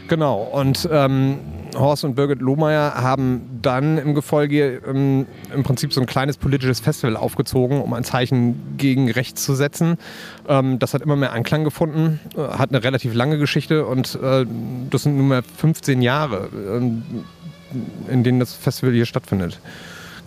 Genau, 0.07 0.41
und 0.41 0.87
ähm, 0.91 1.39
Horst 1.75 2.03
und 2.03 2.15
Birgit 2.15 2.41
Lohmeier 2.41 2.95
haben 2.95 3.59
dann 3.61 3.97
im 3.97 4.15
Gefolge 4.15 4.81
ähm, 4.87 5.25
im 5.53 5.63
Prinzip 5.63 5.93
so 5.93 6.01
ein 6.01 6.07
kleines 6.07 6.37
politisches 6.37 6.79
Festival 6.79 7.17
aufgezogen, 7.17 7.81
um 7.81 7.93
ein 7.93 8.03
Zeichen 8.03 8.77
gegen 8.77 9.11
rechts 9.11 9.43
zu 9.43 9.55
setzen. 9.55 9.97
Ähm, 10.47 10.79
das 10.79 10.93
hat 10.93 11.01
immer 11.01 11.15
mehr 11.15 11.33
Anklang 11.33 11.63
gefunden, 11.63 12.19
äh, 12.35 12.41
hat 12.41 12.69
eine 12.69 12.83
relativ 12.83 13.13
lange 13.13 13.37
Geschichte 13.37 13.85
und 13.85 14.15
äh, 14.21 14.45
das 14.89 15.03
sind 15.03 15.17
nunmehr 15.17 15.43
15 15.43 16.01
Jahre. 16.01 16.49
Ähm, 16.53 17.03
in 18.07 18.23
denen 18.23 18.39
das 18.39 18.53
Festival 18.53 18.93
hier 18.93 19.05
stattfindet. 19.05 19.59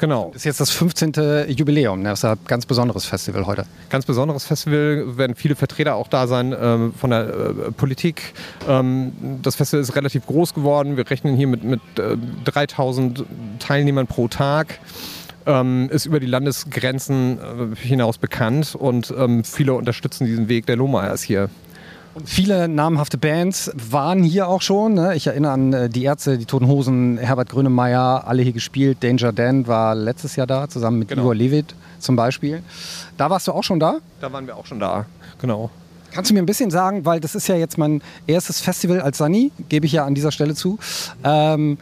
Genau. 0.01 0.31
Das 0.33 0.37
ist 0.37 0.45
jetzt 0.45 0.61
das 0.61 0.71
15. 0.71 1.13
Jubiläum, 1.49 2.01
ne? 2.01 2.09
das 2.09 2.21
ist 2.21 2.25
ein 2.25 2.39
ganz 2.47 2.65
besonderes 2.65 3.05
Festival 3.05 3.45
heute. 3.45 3.67
Ganz 3.91 4.07
besonderes 4.07 4.47
Festival, 4.47 5.19
werden 5.19 5.37
viele 5.37 5.57
Vertreter 5.57 5.95
auch 5.95 6.09
da 6.09 6.27
sein 6.27 6.57
ähm, 6.59 6.95
von 6.95 7.11
der 7.11 7.29
äh, 7.29 7.71
Politik. 7.71 8.33
Ähm, 8.67 9.13
das 9.43 9.57
Festival 9.57 9.83
ist 9.83 9.95
relativ 9.95 10.25
groß 10.25 10.55
geworden. 10.55 10.97
Wir 10.97 11.11
rechnen 11.11 11.37
hier 11.37 11.49
mit, 11.49 11.65
mit 11.65 11.81
äh, 11.99 12.17
3000 12.45 13.27
Teilnehmern 13.59 14.07
pro 14.07 14.27
Tag. 14.29 14.79
Ähm, 15.45 15.91
ist 15.91 16.07
über 16.07 16.19
die 16.19 16.27
Landesgrenzen 16.27 17.39
äh, 17.39 17.77
hinaus 17.77 18.17
bekannt 18.17 18.75
und 18.75 19.13
ähm, 19.19 19.45
viele 19.45 19.75
unterstützen 19.75 20.25
diesen 20.25 20.49
Weg. 20.49 20.65
Der 20.65 20.77
Lohmeier 20.77 21.13
ist 21.13 21.25
hier 21.25 21.51
viele 22.25 22.69
namhafte 22.69 23.19
Bands 23.19 23.71
waren 23.75 24.23
hier 24.23 24.49
auch 24.49 24.63
schon. 24.63 24.95
Ne? 24.95 25.15
Ich 25.15 25.27
erinnere 25.27 25.53
an 25.53 25.73
äh, 25.73 25.89
die 25.89 26.05
Ärzte, 26.05 26.39
die 26.39 26.45
Toten 26.45 26.67
Hosen, 26.67 27.19
Herbert 27.19 27.51
Grönemeyer, 27.51 28.27
alle 28.27 28.43
hier 28.43 28.53
gespielt. 28.53 28.99
Danger 29.03 29.33
Dan 29.33 29.67
war 29.67 29.95
letztes 29.95 30.37
Jahr 30.37 30.47
da, 30.47 30.69
zusammen 30.69 30.99
mit 30.99 31.09
genau. 31.09 31.23
Igor 31.23 31.35
Levit 31.35 31.75
zum 31.99 32.17
Beispiel. 32.17 32.63
Da 33.17 33.31
warst 33.31 33.49
du 33.49 33.53
auch 33.53 33.65
schon 33.65 33.81
da? 33.81 33.99
Da 34.21 34.33
waren 34.33 34.47
wir 34.47 34.57
auch 34.57 34.67
schon 34.67 34.81
da, 34.81 35.07
genau. 35.41 35.71
Kannst 36.13 36.31
du 36.31 36.35
mir 36.35 36.41
ein 36.41 36.47
bisschen 36.47 36.71
sagen, 36.71 37.05
weil 37.05 37.21
das 37.21 37.35
ist 37.35 37.49
ja 37.49 37.57
jetzt 37.57 37.79
mein 37.79 38.03
erstes 38.27 38.61
Festival 38.61 39.01
als 39.01 39.19
Sani, 39.19 39.53
gebe 39.69 39.87
ich 39.87 39.93
ja 39.93 40.05
an 40.05 40.15
dieser 40.15 40.33
Stelle 40.33 40.55
zu. 40.55 40.79
Ähm, 41.25 41.79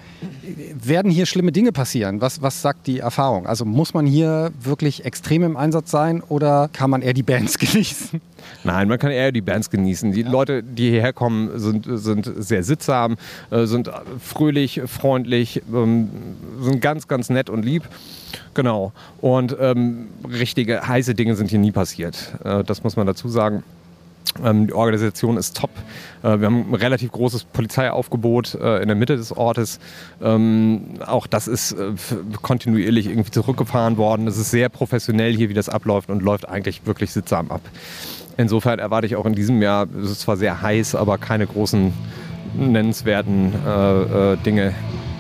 werden 0.75 1.11
hier 1.11 1.27
schlimme 1.27 1.53
Dinge 1.53 1.73
passieren? 1.73 2.21
Was, 2.21 2.43
was 2.43 2.63
sagt 2.63 2.87
die 2.87 2.99
Erfahrung? 2.99 3.47
Also 3.47 3.65
muss 3.65 3.95
man 3.95 4.07
hier 4.07 4.53
wirklich 4.61 5.05
extrem 5.05 5.43
im 5.43 5.57
Einsatz 5.57 5.91
sein 5.91 6.23
oder 6.29 6.69
kann 6.73 6.91
man 6.91 7.03
eher 7.03 7.15
die 7.15 7.23
Bands 7.23 7.59
genießen? 7.59 8.21
Nein, 8.65 8.89
man 8.89 8.99
kann 8.99 9.11
eher 9.11 9.33
die 9.33 9.41
Bands 9.41 9.71
genießen. 9.71 10.13
Die 10.13 10.23
ja. 10.23 10.31
Leute, 10.31 10.63
die 10.63 10.91
hierher 10.91 11.13
kommen, 11.13 11.59
sind, 11.59 11.87
sind 11.89 12.31
sehr 12.37 12.63
sittsam, 12.63 13.17
äh, 13.51 13.67
sind 13.67 13.91
fröhlich, 14.21 14.83
freundlich, 14.87 15.63
ähm, 15.73 16.09
sind 16.61 16.81
ganz, 16.81 17.09
ganz 17.09 17.31
nett 17.31 17.51
und 17.51 17.65
lieb. 17.65 17.85
Genau. 18.55 18.93
Und 19.21 19.57
ähm, 19.61 20.09
richtige 20.29 20.87
heiße 20.87 21.15
Dinge 21.15 21.37
sind 21.37 21.51
hier 21.51 21.59
nie 21.59 21.73
passiert. 21.73 22.33
Äh, 22.45 22.65
das 22.65 22.83
muss 22.83 22.97
man 22.97 23.07
dazu 23.07 23.29
sagen. 23.29 23.63
Ähm, 24.45 24.67
die 24.67 24.73
Organisation 24.73 25.37
ist 25.37 25.57
top. 25.57 25.71
Äh, 26.23 26.41
wir 26.41 26.47
haben 26.47 26.71
ein 26.71 26.75
relativ 26.75 27.13
großes 27.13 27.45
Polizeiaufgebot 27.45 28.55
äh, 28.55 28.83
in 28.83 28.89
der 28.89 28.97
Mitte 28.97 29.17
des 29.17 29.37
Ortes. 29.37 29.81
Ähm, 30.23 30.95
auch 31.07 31.27
das 31.27 31.49
ist 31.49 31.73
äh, 31.73 31.93
kontinuierlich 32.43 33.07
irgendwie 33.07 33.31
zurückgefahren 33.31 33.97
worden. 33.97 34.27
Es 34.27 34.39
ist 34.39 34.51
sehr 34.51 34.69
professionell 34.69 35.35
hier, 35.35 35.49
wie 35.49 35.55
das 35.55 35.69
abläuft 35.69 36.11
und 36.11 36.23
läuft 36.23 36.49
eigentlich 36.49 36.87
wirklich 36.87 37.13
sittsam 37.13 37.51
ab. 37.51 37.61
Insofern 38.37 38.79
erwarte 38.79 39.07
ich 39.07 39.17
auch 39.17 39.27
in 39.27 39.35
diesem 39.35 39.61
Jahr, 39.63 39.89
es 40.01 40.11
ist 40.13 40.21
zwar 40.21 40.37
sehr 40.37 40.63
heiß, 40.63 40.95
aber 40.95 41.19
keine 41.19 41.47
großen 41.47 41.93
nennenswerten 42.57 43.53
äh, 43.67 44.33
äh, 44.33 44.37
Dinge 44.37 44.75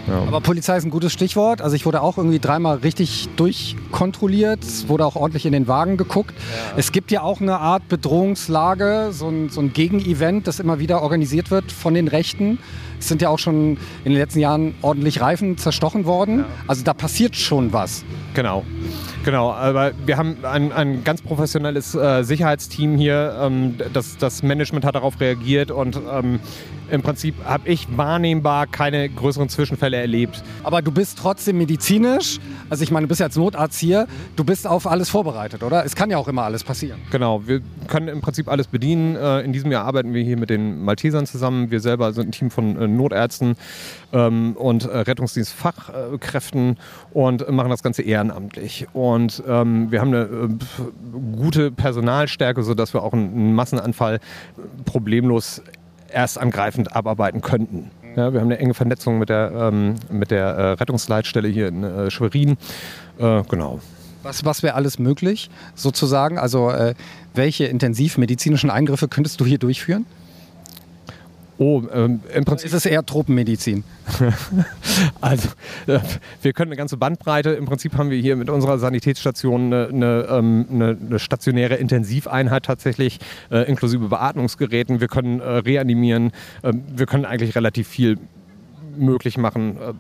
ja. 0.09 0.23
Aber 0.27 0.41
Polizei 0.41 0.77
ist 0.77 0.85
ein 0.85 0.91
gutes 0.91 1.13
Stichwort. 1.13 1.61
Also 1.61 1.77
ich 1.77 1.87
wurde 1.87 2.03
auch 2.03 2.19
irgendwie 2.19 2.39
dreimal 2.39 2.79
richtig 2.79 3.29
durchkontrolliert. 3.37 4.63
Es 4.63 4.89
wurde 4.89 5.05
auch 5.05 5.17
ordentlich 5.17 5.47
in 5.47 5.53
den 5.53 5.69
Wagen 5.69 5.97
geguckt. 5.97 6.35
Ja. 6.37 6.79
Es 6.79 6.93
gibt 6.93 7.11
ja 7.11 7.23
auch 7.23 7.41
eine 7.41 7.59
Art 7.59 7.89
Bedrohungslage, 7.89 9.09
so 9.13 9.29
ein, 9.29 9.49
so 9.51 9.61
ein 9.61 9.73
Gegenevent, 9.73 10.47
das 10.47 10.61
immer 10.61 10.79
wieder 10.79 11.03
organisiert 11.03 11.51
wird 11.51 11.71
von 11.71 11.95
den 11.95 12.09
Rechten. 12.09 12.59
Es 12.99 13.09
sind 13.09 13.23
ja 13.23 13.29
auch 13.29 13.39
schon 13.39 13.79
in 14.05 14.13
den 14.13 14.19
letzten 14.19 14.41
Jahren 14.41 14.75
ordentlich 14.83 15.21
Reifen 15.21 15.57
zerstochen 15.57 16.05
worden. 16.05 16.41
Ja. 16.41 16.47
Also 16.67 16.83
da 16.85 16.95
passiert 16.95 17.37
schon 17.37 17.73
was. 17.73 18.05
Genau. 18.35 18.65
Genau, 19.25 19.53
aber 19.53 19.93
wir 20.07 20.17
haben 20.17 20.37
ein, 20.43 20.73
ein 20.73 21.05
ganz 21.05 21.23
professionelles 21.23 21.95
äh, 21.95 22.23
Sicherheitsteam 22.23 22.97
hier. 22.97 23.37
Ähm, 23.41 23.77
das, 23.93 24.17
das 24.17 24.43
Management 24.43 24.85
hat 24.85 24.95
darauf 24.95 25.21
reagiert 25.21 25.71
und 25.71 26.01
ähm, 26.11 26.41
im 26.91 27.03
Prinzip 27.03 27.35
habe 27.45 27.69
ich 27.69 27.87
wahrnehmbar 27.97 28.67
keine 28.67 29.09
größeren 29.09 29.49
Zwischenfälle 29.49 29.97
erlebt. 29.97 30.43
Aber 30.63 30.83
du 30.83 30.91
bist 30.91 31.19
trotzdem 31.19 31.59
medizinisch, 31.59 32.39
also 32.71 32.83
ich 32.83 32.91
meine, 32.91 33.05
du 33.05 33.09
bist 33.09 33.21
ja 33.21 33.27
als 33.27 33.37
Notarzt 33.37 33.79
hier, 33.79 34.07
du 34.37 34.45
bist 34.45 34.67
auf 34.67 34.87
alles 34.87 35.11
vorbereitet, 35.11 35.63
oder? 35.63 35.85
Es 35.85 35.97
kann 35.97 36.11
ja 36.11 36.19
auch 36.19 36.29
immer 36.29 36.43
alles 36.43 36.65
passieren. 36.65 37.01
Genau, 37.11 37.47
wir 37.47 37.61
können 37.87 38.09
im 38.09 38.21
Prinzip 38.21 38.49
alles 38.49 38.67
bedienen. 38.67 39.17
Äh, 39.17 39.41
in 39.41 39.53
diesem 39.53 39.71
Jahr 39.73 39.85
arbeiten 39.85 40.15
wir 40.15 40.23
hier 40.23 40.37
mit 40.37 40.51
den 40.51 40.83
Maltesern 40.83 41.27
zusammen. 41.27 41.71
Wir 41.71 41.81
selber 41.81 42.13
sind 42.13 42.29
ein 42.29 42.33
Team 42.33 42.51
von 42.51 42.77
äh, 42.77 42.87
Notärzten 42.87 43.57
ähm, 44.13 44.55
und 44.57 44.85
äh, 44.85 44.99
Rettungsdienstfachkräften 44.99 46.77
und 47.13 47.51
machen 47.51 47.71
das 47.71 47.83
Ganze 47.83 48.03
ehrenamtlich. 48.03 48.87
Und 48.93 49.43
ähm, 49.47 49.91
wir 49.91 50.01
haben 50.01 50.15
eine 50.15 50.59
gute 51.37 51.71
Personalstärke, 51.71 52.63
sodass 52.63 52.95
wir 52.95 53.03
auch 53.03 53.13
einen 53.13 53.55
Massenanfall 53.55 54.21
problemlos 54.85 55.63
erst 56.11 56.39
angreifend 56.39 56.95
abarbeiten 56.95 57.41
könnten. 57.41 57.91
Ja, 58.17 58.33
wir 58.33 58.41
haben 58.41 58.49
eine 58.49 58.59
enge 58.59 58.75
Vernetzung 58.75 59.19
mit 59.19 59.29
der, 59.29 59.53
ähm, 59.55 59.95
mit 60.11 60.31
der 60.31 60.47
äh, 60.47 60.73
Rettungsleitstelle 60.73 61.49
hier 61.49 61.69
in 61.69 61.85
äh, 61.85 62.11
Schwerin. 62.11 62.57
Äh, 63.19 63.43
genau. 63.49 63.81
Was, 64.23 64.45
was 64.45 64.63
wäre 64.63 64.75
alles 64.75 64.99
möglich, 64.99 65.51
sozusagen? 65.75 66.39
Also, 66.39 66.71
äh, 66.71 66.95
welche 67.35 67.67
intensivmedizinischen 67.67 68.71
Eingriffe 68.71 69.07
könntest 69.07 69.41
du 69.41 69.47
hier 69.47 69.59
durchführen? 69.59 70.07
Oh, 71.61 71.83
ähm, 71.93 72.21
im 72.33 72.45
Prinzip 72.45 72.67
Ist 72.69 72.75
es 72.75 72.87
eher 72.87 73.05
Tropenmedizin? 73.05 73.83
Also, 75.21 75.49
äh, 75.87 75.99
wir 76.43 76.53
können 76.53 76.71
eine 76.71 76.77
ganze 76.77 76.97
Bandbreite. 76.97 77.51
Im 77.51 77.67
Prinzip 77.67 77.97
haben 77.97 78.11
wir 78.11 78.19
hier 78.19 78.37
mit 78.37 78.49
unserer 78.49 78.79
Sanitätsstation 78.79 79.73
eine, 79.73 79.89
eine, 79.89 80.27
ähm, 80.31 80.67
eine, 80.71 80.97
eine 81.07 81.19
stationäre 81.19 81.75
Intensiveinheit 81.75 82.65
tatsächlich, 82.65 83.19
äh, 83.51 83.69
inklusive 83.69 84.09
Beatmungsgeräten. 84.09 85.01
Wir 85.01 85.09
können 85.09 85.41
äh, 85.41 85.49
reanimieren. 85.49 86.33
Ähm, 86.63 86.83
wir 86.95 87.07
können 87.07 87.25
eigentlich 87.25 87.57
relativ 87.57 87.89
viel 87.89 88.19
möglich 88.97 89.37
machen 89.37 89.77
äh, 89.79 89.93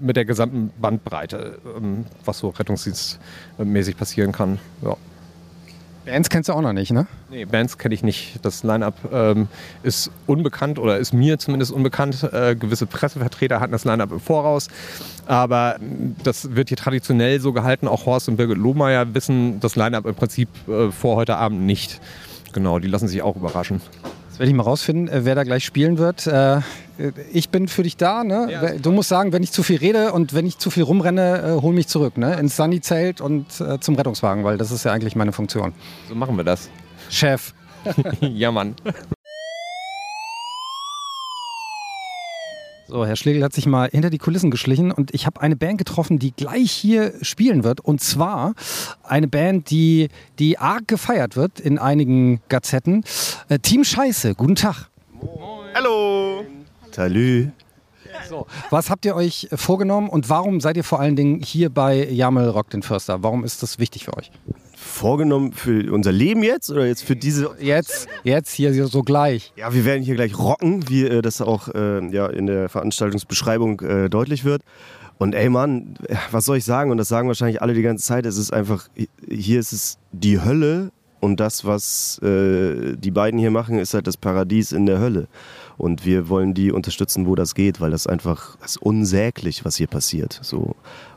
mit 0.00 0.16
der 0.16 0.24
gesamten 0.24 0.70
Bandbreite, 0.80 1.58
ähm, 1.76 2.06
was 2.24 2.38
so 2.38 2.48
rettungsdienstmäßig 2.48 3.96
passieren 3.96 4.32
kann. 4.32 4.58
Ja. 4.82 4.96
Bands 6.04 6.30
kennst 6.30 6.48
du 6.48 6.54
auch 6.54 6.62
noch 6.62 6.72
nicht, 6.72 6.92
ne? 6.92 7.06
Nee, 7.28 7.44
Bands 7.44 7.76
kenne 7.76 7.94
ich 7.94 8.02
nicht. 8.02 8.38
Das 8.42 8.62
Line-Up 8.62 8.94
ähm, 9.12 9.48
ist 9.82 10.10
unbekannt 10.26 10.78
oder 10.78 10.98
ist 10.98 11.12
mir 11.12 11.38
zumindest 11.38 11.72
unbekannt. 11.72 12.22
Äh, 12.32 12.56
gewisse 12.56 12.86
Pressevertreter 12.86 13.60
hatten 13.60 13.72
das 13.72 13.84
Line-Up 13.84 14.10
im 14.10 14.20
Voraus. 14.20 14.68
Aber 15.26 15.76
mm, 15.78 16.16
das 16.24 16.54
wird 16.54 16.68
hier 16.68 16.78
traditionell 16.78 17.40
so 17.40 17.52
gehalten. 17.52 17.86
Auch 17.86 18.06
Horst 18.06 18.28
und 18.28 18.36
Birgit 18.36 18.56
Lohmeier 18.56 19.14
wissen 19.14 19.60
das 19.60 19.76
Line-Up 19.76 20.06
im 20.06 20.14
Prinzip 20.14 20.48
äh, 20.68 20.90
vor 20.90 21.16
heute 21.16 21.36
Abend 21.36 21.62
nicht. 21.62 22.00
Genau, 22.52 22.78
die 22.78 22.88
lassen 22.88 23.06
sich 23.06 23.20
auch 23.22 23.36
überraschen. 23.36 23.82
Das 24.30 24.38
werde 24.38 24.50
ich 24.50 24.56
mal 24.56 24.62
rausfinden, 24.62 25.08
äh, 25.08 25.24
wer 25.24 25.34
da 25.34 25.44
gleich 25.44 25.64
spielen 25.64 25.98
wird. 25.98 26.26
Äh, 26.26 26.60
Ich 27.32 27.50
bin 27.50 27.68
für 27.68 27.82
dich 27.82 27.96
da. 27.96 28.24
Ne? 28.24 28.78
Du 28.82 28.92
musst 28.92 29.08
sagen, 29.08 29.32
wenn 29.32 29.42
ich 29.42 29.52
zu 29.52 29.62
viel 29.62 29.78
rede 29.78 30.12
und 30.12 30.34
wenn 30.34 30.46
ich 30.46 30.58
zu 30.58 30.70
viel 30.70 30.82
rumrenne, 30.82 31.56
äh, 31.58 31.62
hol 31.62 31.72
mich 31.72 31.88
zurück. 31.88 32.16
Ne? 32.18 32.38
Ins 32.38 32.56
Sunny-Zelt 32.56 33.20
und 33.20 33.60
äh, 33.60 33.80
zum 33.80 33.94
Rettungswagen, 33.94 34.44
weil 34.44 34.58
das 34.58 34.70
ist 34.70 34.84
ja 34.84 34.92
eigentlich 34.92 35.16
meine 35.16 35.32
Funktion. 35.32 35.72
So 36.08 36.14
machen 36.14 36.36
wir 36.36 36.44
das. 36.44 36.68
Chef. 37.08 37.54
ja, 38.20 38.52
Mann. 38.52 38.74
So, 42.90 43.06
Herr 43.06 43.14
Schlegel 43.14 43.44
hat 43.44 43.52
sich 43.52 43.66
mal 43.66 43.88
hinter 43.88 44.10
die 44.10 44.18
Kulissen 44.18 44.50
geschlichen 44.50 44.90
und 44.90 45.14
ich 45.14 45.24
habe 45.24 45.40
eine 45.40 45.54
Band 45.54 45.78
getroffen, 45.78 46.18
die 46.18 46.32
gleich 46.32 46.72
hier 46.72 47.14
spielen 47.22 47.62
wird. 47.62 47.80
Und 47.80 48.00
zwar 48.00 48.54
eine 49.04 49.28
Band, 49.28 49.70
die, 49.70 50.08
die 50.40 50.58
arg 50.58 50.88
gefeiert 50.88 51.36
wird 51.36 51.60
in 51.60 51.78
einigen 51.78 52.40
Gazetten. 52.48 53.04
Äh, 53.48 53.60
Team 53.60 53.84
Scheiße, 53.84 54.34
guten 54.34 54.56
Tag. 54.56 54.88
Hallo. 55.74 56.44
Salü. 57.00 57.48
So, 58.28 58.46
was 58.68 58.90
habt 58.90 59.06
ihr 59.06 59.16
euch 59.16 59.48
vorgenommen 59.54 60.10
und 60.10 60.28
warum 60.28 60.60
seid 60.60 60.76
ihr 60.76 60.84
vor 60.84 61.00
allen 61.00 61.16
Dingen 61.16 61.40
hier 61.40 61.70
bei 61.70 62.06
Jamel 62.10 62.50
Rock 62.50 62.68
den 62.68 62.82
Förster? 62.82 63.22
Warum 63.22 63.42
ist 63.42 63.62
das 63.62 63.78
wichtig 63.78 64.04
für 64.04 64.14
euch? 64.18 64.30
Vorgenommen 64.76 65.54
für 65.54 65.90
unser 65.94 66.12
Leben 66.12 66.42
jetzt 66.42 66.70
oder 66.70 66.86
jetzt 66.86 67.02
für 67.02 67.16
diese? 67.16 67.56
Jetzt, 67.58 68.06
jetzt 68.22 68.52
hier 68.52 68.86
so 68.86 69.02
gleich. 69.02 69.54
Ja, 69.56 69.72
wir 69.72 69.86
werden 69.86 70.02
hier 70.02 70.14
gleich 70.14 70.38
rocken, 70.38 70.90
wie 70.90 71.06
äh, 71.06 71.22
das 71.22 71.40
auch 71.40 71.68
äh, 71.68 72.06
ja, 72.14 72.26
in 72.26 72.46
der 72.46 72.68
Veranstaltungsbeschreibung 72.68 73.80
äh, 73.80 74.10
deutlich 74.10 74.44
wird. 74.44 74.62
Und 75.16 75.34
ey 75.34 75.48
Mann, 75.48 75.94
was 76.30 76.44
soll 76.44 76.58
ich 76.58 76.66
sagen? 76.66 76.90
Und 76.90 76.98
das 76.98 77.08
sagen 77.08 77.28
wahrscheinlich 77.28 77.62
alle 77.62 77.72
die 77.72 77.82
ganze 77.82 78.04
Zeit. 78.04 78.26
Es 78.26 78.36
ist 78.36 78.52
einfach, 78.52 78.88
hier 79.26 79.58
ist 79.58 79.72
es 79.72 79.96
die 80.12 80.42
Hölle 80.42 80.90
und 81.20 81.38
das, 81.38 81.64
was 81.64 82.18
äh, 82.22 82.96
die 82.96 83.10
beiden 83.10 83.38
hier 83.38 83.50
machen, 83.50 83.78
ist 83.78 83.94
halt 83.94 84.06
das 84.06 84.16
Paradies 84.16 84.72
in 84.72 84.86
der 84.86 84.98
Hölle. 84.98 85.28
Und 85.80 86.04
wir 86.04 86.28
wollen 86.28 86.54
die 86.54 86.72
unterstützen, 86.72 87.26
wo 87.26 87.34
das 87.34 87.54
geht, 87.54 87.80
weil 87.80 87.90
das 87.90 88.06
einfach 88.06 88.56
das 88.60 88.72
ist 88.72 88.82
unsäglich, 88.82 89.64
was 89.64 89.76
hier 89.76 89.86
passiert. 89.86 90.38
So. 90.42 90.76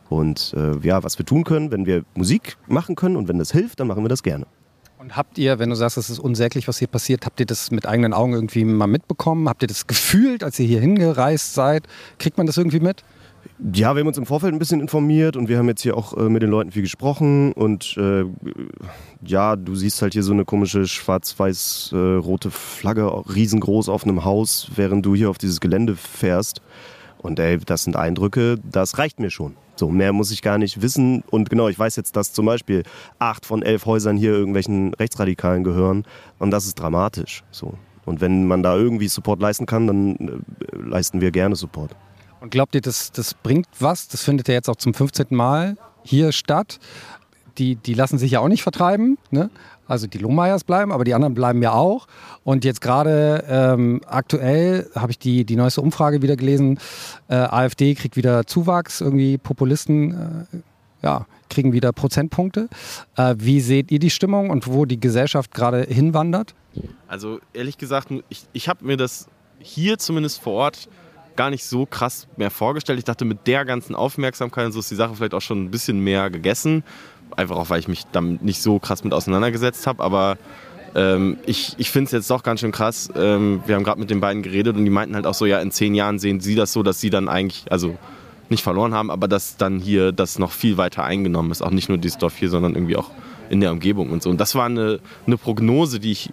Und 0.09 0.53
äh, 0.55 0.77
ja, 0.85 1.03
was 1.03 1.17
wir 1.17 1.25
tun 1.25 1.43
können, 1.43 1.71
wenn 1.71 1.85
wir 1.85 2.03
Musik 2.15 2.57
machen 2.67 2.95
können 2.95 3.15
und 3.15 3.27
wenn 3.27 3.39
das 3.39 3.51
hilft, 3.51 3.79
dann 3.79 3.87
machen 3.87 4.03
wir 4.03 4.09
das 4.09 4.23
gerne. 4.23 4.45
Und 4.99 5.17
habt 5.17 5.37
ihr, 5.37 5.59
wenn 5.59 5.69
du 5.69 5.75
sagst, 5.75 5.97
es 5.97 6.09
ist 6.09 6.19
unsäglich, 6.19 6.67
was 6.69 6.77
hier 6.77 6.87
passiert, 6.87 7.25
habt 7.25 7.37
ihr 7.41 7.45
das 7.45 7.71
mit 7.71 7.85
eigenen 7.85 8.13
Augen 8.13 8.33
irgendwie 8.33 8.63
mal 8.63 8.87
mitbekommen? 8.87 9.49
Habt 9.49 9.61
ihr 9.61 9.67
das 9.67 9.85
gefühlt, 9.85 10.45
als 10.45 10.57
ihr 10.59 10.65
hier 10.65 10.79
hingereist 10.79 11.53
seid? 11.53 11.87
Kriegt 12.19 12.37
man 12.37 12.47
das 12.47 12.57
irgendwie 12.57 12.79
mit? 12.79 13.03
Ja, 13.73 13.95
wir 13.95 14.01
haben 14.01 14.07
uns 14.07 14.17
im 14.17 14.25
Vorfeld 14.25 14.53
ein 14.53 14.59
bisschen 14.59 14.81
informiert 14.81 15.37
und 15.37 15.47
wir 15.47 15.57
haben 15.57 15.67
jetzt 15.67 15.81
hier 15.81 15.95
auch 15.95 16.17
äh, 16.17 16.29
mit 16.29 16.41
den 16.41 16.49
Leuten 16.49 16.71
viel 16.71 16.81
gesprochen 16.81 17.53
und 17.53 17.95
äh, 17.97 18.25
ja, 19.25 19.55
du 19.55 19.75
siehst 19.75 20.01
halt 20.01 20.13
hier 20.13 20.23
so 20.23 20.33
eine 20.33 20.45
komische 20.45 20.87
schwarz-weiß-rote 20.87 22.51
Flagge 22.51 23.09
riesengroß 23.33 23.89
auf 23.89 24.03
einem 24.03 24.25
Haus, 24.25 24.69
während 24.75 25.05
du 25.05 25.15
hier 25.15 25.29
auf 25.29 25.37
dieses 25.37 25.59
Gelände 25.59 25.95
fährst. 25.95 26.61
Und 27.19 27.39
ey, 27.39 27.57
das 27.57 27.83
sind 27.83 27.95
Eindrücke, 27.95 28.57
das 28.69 28.97
reicht 28.97 29.19
mir 29.19 29.31
schon. 29.31 29.55
So, 29.75 29.89
mehr 29.89 30.13
muss 30.13 30.31
ich 30.31 30.41
gar 30.41 30.57
nicht 30.57 30.81
wissen. 30.81 31.23
Und 31.31 31.49
genau, 31.49 31.67
ich 31.69 31.79
weiß 31.79 31.95
jetzt, 31.95 32.15
dass 32.15 32.33
zum 32.33 32.45
Beispiel 32.45 32.83
acht 33.17 33.45
von 33.45 33.63
elf 33.63 33.85
Häusern 33.85 34.17
hier 34.17 34.31
irgendwelchen 34.31 34.93
Rechtsradikalen 34.93 35.63
gehören. 35.63 36.03
Und 36.37 36.51
das 36.51 36.65
ist 36.65 36.75
dramatisch. 36.75 37.43
So. 37.49 37.73
Und 38.05 38.21
wenn 38.21 38.45
man 38.45 38.61
da 38.61 38.75
irgendwie 38.75 39.07
Support 39.07 39.41
leisten 39.41 39.65
kann, 39.65 39.87
dann 39.87 40.15
äh, 40.15 40.77
leisten 40.77 41.21
wir 41.21 41.31
gerne 41.31 41.55
Support. 41.55 41.95
Und 42.43 42.49
glaubt 42.49 42.75
ihr, 42.75 42.81
das, 42.81 43.13
das 43.13 43.35
bringt 43.35 43.67
was? 43.79 44.09
Das 44.09 44.21
findet 44.21 44.49
ja 44.49 44.53
jetzt 44.53 44.69
auch 44.69 44.75
zum 44.75 44.93
15. 44.93 45.27
Mal 45.29 45.77
hier 46.03 46.33
statt. 46.33 46.77
Die, 47.57 47.77
die 47.77 47.93
lassen 47.93 48.17
sich 48.17 48.31
ja 48.31 48.41
auch 48.41 48.49
nicht 48.49 48.63
vertreiben. 48.63 49.17
Ne? 49.31 49.49
Also 49.87 50.07
die 50.07 50.17
Lohmeyers 50.17 50.65
bleiben, 50.65 50.91
aber 50.91 51.05
die 51.05 51.13
anderen 51.13 51.35
bleiben 51.35 51.61
ja 51.63 51.71
auch. 51.71 52.05
Und 52.43 52.65
jetzt 52.65 52.81
gerade 52.81 53.45
ähm, 53.47 54.01
aktuell 54.07 54.89
habe 54.93 55.13
ich 55.13 55.19
die, 55.19 55.45
die 55.45 55.55
neueste 55.55 55.79
Umfrage 55.79 56.21
wieder 56.21 56.35
gelesen. 56.35 56.79
Äh, 57.29 57.35
AfD 57.35 57.95
kriegt 57.95 58.17
wieder 58.17 58.45
Zuwachs, 58.45 58.99
irgendwie 58.99 59.37
Populisten 59.37 60.11
äh, 60.51 60.57
ja, 61.01 61.25
kriegen 61.49 61.71
wieder 61.71 61.93
Prozentpunkte. 61.93 62.67
Äh, 63.15 63.35
wie 63.37 63.61
seht 63.61 63.89
ihr 63.89 63.99
die 63.99 64.09
Stimmung 64.09 64.49
und 64.49 64.67
wo 64.67 64.83
die 64.83 64.99
Gesellschaft 64.99 65.53
gerade 65.53 65.83
hinwandert? 65.83 66.55
Also 67.07 67.39
ehrlich 67.53 67.77
gesagt, 67.77 68.09
ich, 68.27 68.43
ich 68.51 68.67
habe 68.67 68.83
mir 68.83 68.97
das 68.97 69.27
hier 69.59 69.97
zumindest 69.97 70.41
vor 70.41 70.53
Ort 70.53 70.89
gar 71.35 71.49
nicht 71.49 71.65
so 71.65 71.85
krass 71.85 72.27
mehr 72.37 72.51
vorgestellt. 72.51 72.99
Ich 72.99 73.05
dachte, 73.05 73.25
mit 73.25 73.47
der 73.47 73.65
ganzen 73.65 73.95
Aufmerksamkeit 73.95 74.65
und 74.65 74.71
so 74.71 74.79
ist 74.79 74.91
die 74.91 74.95
Sache 74.95 75.15
vielleicht 75.15 75.33
auch 75.33 75.41
schon 75.41 75.63
ein 75.63 75.71
bisschen 75.71 75.99
mehr 75.99 76.29
gegessen. 76.29 76.83
Einfach 77.35 77.55
auch, 77.55 77.69
weil 77.69 77.79
ich 77.79 77.87
mich 77.87 78.03
damit 78.11 78.43
nicht 78.43 78.61
so 78.61 78.79
krass 78.79 79.03
mit 79.03 79.13
auseinandergesetzt 79.13 79.87
habe. 79.87 80.03
Aber 80.03 80.37
ähm, 80.95 81.37
ich, 81.45 81.73
ich 81.77 81.89
finde 81.89 82.05
es 82.05 82.11
jetzt 82.11 82.29
doch 82.29 82.43
ganz 82.43 82.59
schön 82.59 82.71
krass. 82.71 83.09
Ähm, 83.15 83.63
wir 83.65 83.75
haben 83.75 83.83
gerade 83.83 83.99
mit 83.99 84.09
den 84.09 84.19
beiden 84.19 84.43
geredet 84.43 84.77
und 84.77 84.85
die 84.85 84.91
meinten 84.91 85.15
halt 85.15 85.25
auch 85.25 85.33
so, 85.33 85.45
ja, 85.45 85.59
in 85.59 85.71
zehn 85.71 85.95
Jahren 85.95 86.19
sehen 86.19 86.39
sie 86.39 86.55
das 86.55 86.73
so, 86.73 86.83
dass 86.83 86.99
sie 86.99 87.09
dann 87.09 87.27
eigentlich, 87.27 87.65
also 87.71 87.97
nicht 88.49 88.63
verloren 88.63 88.93
haben, 88.93 89.09
aber 89.09 89.27
dass 89.27 89.57
dann 89.57 89.79
hier 89.79 90.11
das 90.11 90.37
noch 90.37 90.51
viel 90.51 90.77
weiter 90.77 91.03
eingenommen 91.03 91.51
ist. 91.51 91.61
Auch 91.61 91.71
nicht 91.71 91.89
nur 91.89 91.97
dieses 91.97 92.17
Dorf 92.17 92.35
hier, 92.35 92.49
sondern 92.49 92.75
irgendwie 92.75 92.97
auch 92.97 93.09
in 93.49 93.61
der 93.61 93.71
Umgebung 93.71 94.09
und 94.11 94.21
so. 94.21 94.29
Und 94.29 94.39
das 94.39 94.55
war 94.55 94.65
eine, 94.65 94.99
eine 95.25 95.37
Prognose, 95.37 95.99
die 95.99 96.11
ich 96.11 96.29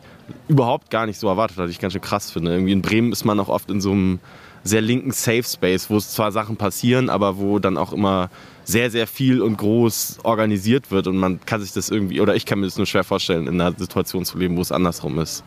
überhaupt 0.49 0.91
gar 0.91 1.07
nicht 1.07 1.19
so 1.19 1.29
erwartet 1.29 1.57
hatte, 1.57 1.67
die 1.67 1.73
ich 1.73 1.81
ganz 1.81 1.93
schön 1.93 2.03
krass 2.03 2.31
finde. 2.31 2.53
Irgendwie 2.53 2.73
in 2.73 2.83
Bremen 2.83 3.13
ist 3.13 3.25
man 3.25 3.41
auch 3.41 3.49
oft 3.49 3.71
in 3.71 3.81
so 3.81 3.93
einem 3.93 4.21
sehr 4.65 4.81
linken 4.81 5.13
Safe 5.13 5.43
Space, 5.43 5.91
wo 5.91 5.97
es 5.97 6.11
zwar 6.11 6.33
Sachen 6.33 6.57
passieren, 6.57 7.11
aber 7.11 7.39
wo 7.39 7.59
dann 7.59 7.77
auch 7.77 7.93
immer 7.93 8.31
sehr, 8.65 8.91
sehr 8.91 9.07
viel 9.07 9.43
und 9.43 9.57
groß 9.57 10.19
organisiert 10.23 10.91
wird 10.91 11.07
und 11.07 11.17
man 11.17 11.41
kann 11.45 11.61
sich 11.61 11.73
das 11.73 11.89
irgendwie, 11.89 12.21
oder 12.21 12.37
ich 12.37 12.47
kann 12.47 12.61
mir 12.61 12.67
das 12.67 12.77
nur 12.77 12.87
schwer 12.87 13.05
vorstellen, 13.05 13.47
in 13.47 13.61
einer 13.61 13.77
Situation 13.77 14.25
zu 14.25 14.39
leben, 14.39 14.57
wo 14.57 14.61
es 14.61 14.71
andersrum 14.71 15.19
ist. 15.19 15.43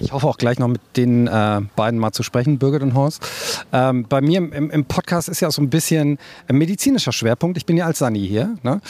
Ich 0.00 0.12
hoffe 0.12 0.28
auch 0.28 0.38
gleich 0.38 0.58
noch 0.58 0.68
mit 0.68 0.80
den 0.96 1.26
äh, 1.26 1.60
beiden 1.74 1.98
mal 1.98 2.12
zu 2.12 2.22
sprechen, 2.22 2.58
Birgit 2.58 2.82
und 2.82 2.94
Horst. 2.94 3.26
Ähm, 3.72 4.06
bei 4.08 4.20
mir 4.20 4.38
im, 4.38 4.70
im, 4.70 4.84
Podcast 4.84 5.28
ist 5.28 5.40
ja 5.40 5.48
auch 5.48 5.52
so 5.52 5.60
ein 5.60 5.70
bisschen 5.70 6.18
ein 6.46 6.56
medizinischer 6.56 7.10
Schwerpunkt. 7.10 7.56
Ich 7.56 7.66
bin 7.66 7.76
ja 7.76 7.86
als 7.86 7.98
Sani 7.98 8.26
hier. 8.26 8.56
Ne? 8.62 8.80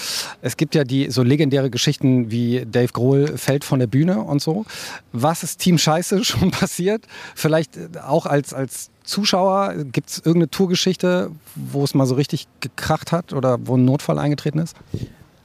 Es 0.43 0.59
gibt 0.59 0.75
ja 0.75 0.85
die 0.85 1.11
so 1.11 1.23
legendäre 1.23 1.71
Geschichten 1.71 2.31
wie 2.31 2.67
Dave 2.71 2.93
Grohl 2.93 3.39
fällt 3.39 3.65
von 3.65 3.79
der 3.79 3.87
Bühne 3.87 4.21
und 4.21 4.43
so. 4.43 4.67
Was 5.13 5.43
ist 5.43 5.61
Team 5.61 5.79
Scheiße 5.79 6.25
schon 6.27 6.51
passiert? 6.51 7.07
Vielleicht 7.35 7.97
auch 8.07 8.27
als, 8.27 8.53
als 8.53 8.91
Zuschauer, 9.09 9.73
gibt 9.91 10.11
es 10.11 10.19
irgendeine 10.19 10.51
Tourgeschichte, 10.51 11.31
wo 11.55 11.83
es 11.83 11.95
mal 11.95 12.05
so 12.05 12.15
richtig 12.15 12.47
gekracht 12.61 13.11
hat 13.11 13.33
oder 13.33 13.59
wo 13.65 13.77
ein 13.77 13.85
Notfall 13.87 14.19
eingetreten 14.19 14.59
ist? 14.59 14.77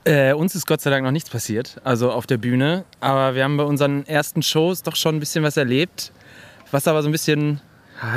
Äh, 0.03 0.33
uns 0.33 0.53
ist 0.53 0.67
Gott 0.67 0.81
sei 0.81 0.89
Dank 0.89 1.05
noch 1.05 1.11
nichts 1.11 1.29
passiert, 1.29 1.79
also 1.85 2.11
auf 2.11 2.27
der 2.27 2.37
Bühne. 2.37 2.83
Aber 2.99 3.35
wir 3.35 3.43
haben 3.45 3.55
bei 3.55 3.63
unseren 3.63 4.05
ersten 4.05 4.43
Shows 4.43 4.83
doch 4.83 4.97
schon 4.97 5.15
ein 5.15 5.19
bisschen 5.21 5.45
was 5.45 5.55
erlebt. 5.55 6.11
Was 6.71 6.89
aber 6.89 7.01
so 7.03 7.07
ein 7.07 7.13
bisschen, 7.13 7.61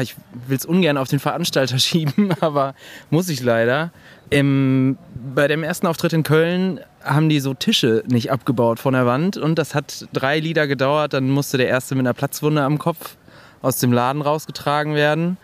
ich 0.03 0.17
will 0.49 0.57
es 0.57 0.67
ungern 0.67 0.97
auf 0.97 1.07
den 1.07 1.21
Veranstalter 1.21 1.79
schieben, 1.79 2.35
aber 2.41 2.75
muss 3.11 3.29
ich 3.29 3.41
leider. 3.41 3.93
Im, 4.31 4.99
bei 5.33 5.47
dem 5.47 5.63
ersten 5.63 5.87
Auftritt 5.87 6.13
in 6.13 6.25
Köln 6.25 6.81
haben 7.05 7.29
die 7.29 7.39
so 7.39 7.55
Tische 7.55 8.03
nicht 8.09 8.33
abgebaut 8.33 8.81
von 8.81 8.95
der 8.95 9.07
Wand 9.07 9.37
und 9.37 9.61
das 9.61 9.77
hat 9.77 10.09
drei 10.13 10.41
Lieder 10.41 10.67
gedauert. 10.67 11.13
Dann 11.13 11.31
musste 11.31 11.57
der 11.57 11.69
erste 11.69 11.95
mit 11.95 12.05
einer 12.05 12.15
Platzwunde 12.15 12.63
am 12.63 12.79
Kopf 12.79 13.17
aus 13.63 13.79
dem 13.79 13.93
Laden 13.93 14.23
rausgetragen 14.23 14.95
werden. 14.95 15.31
Mhm. 15.31 15.37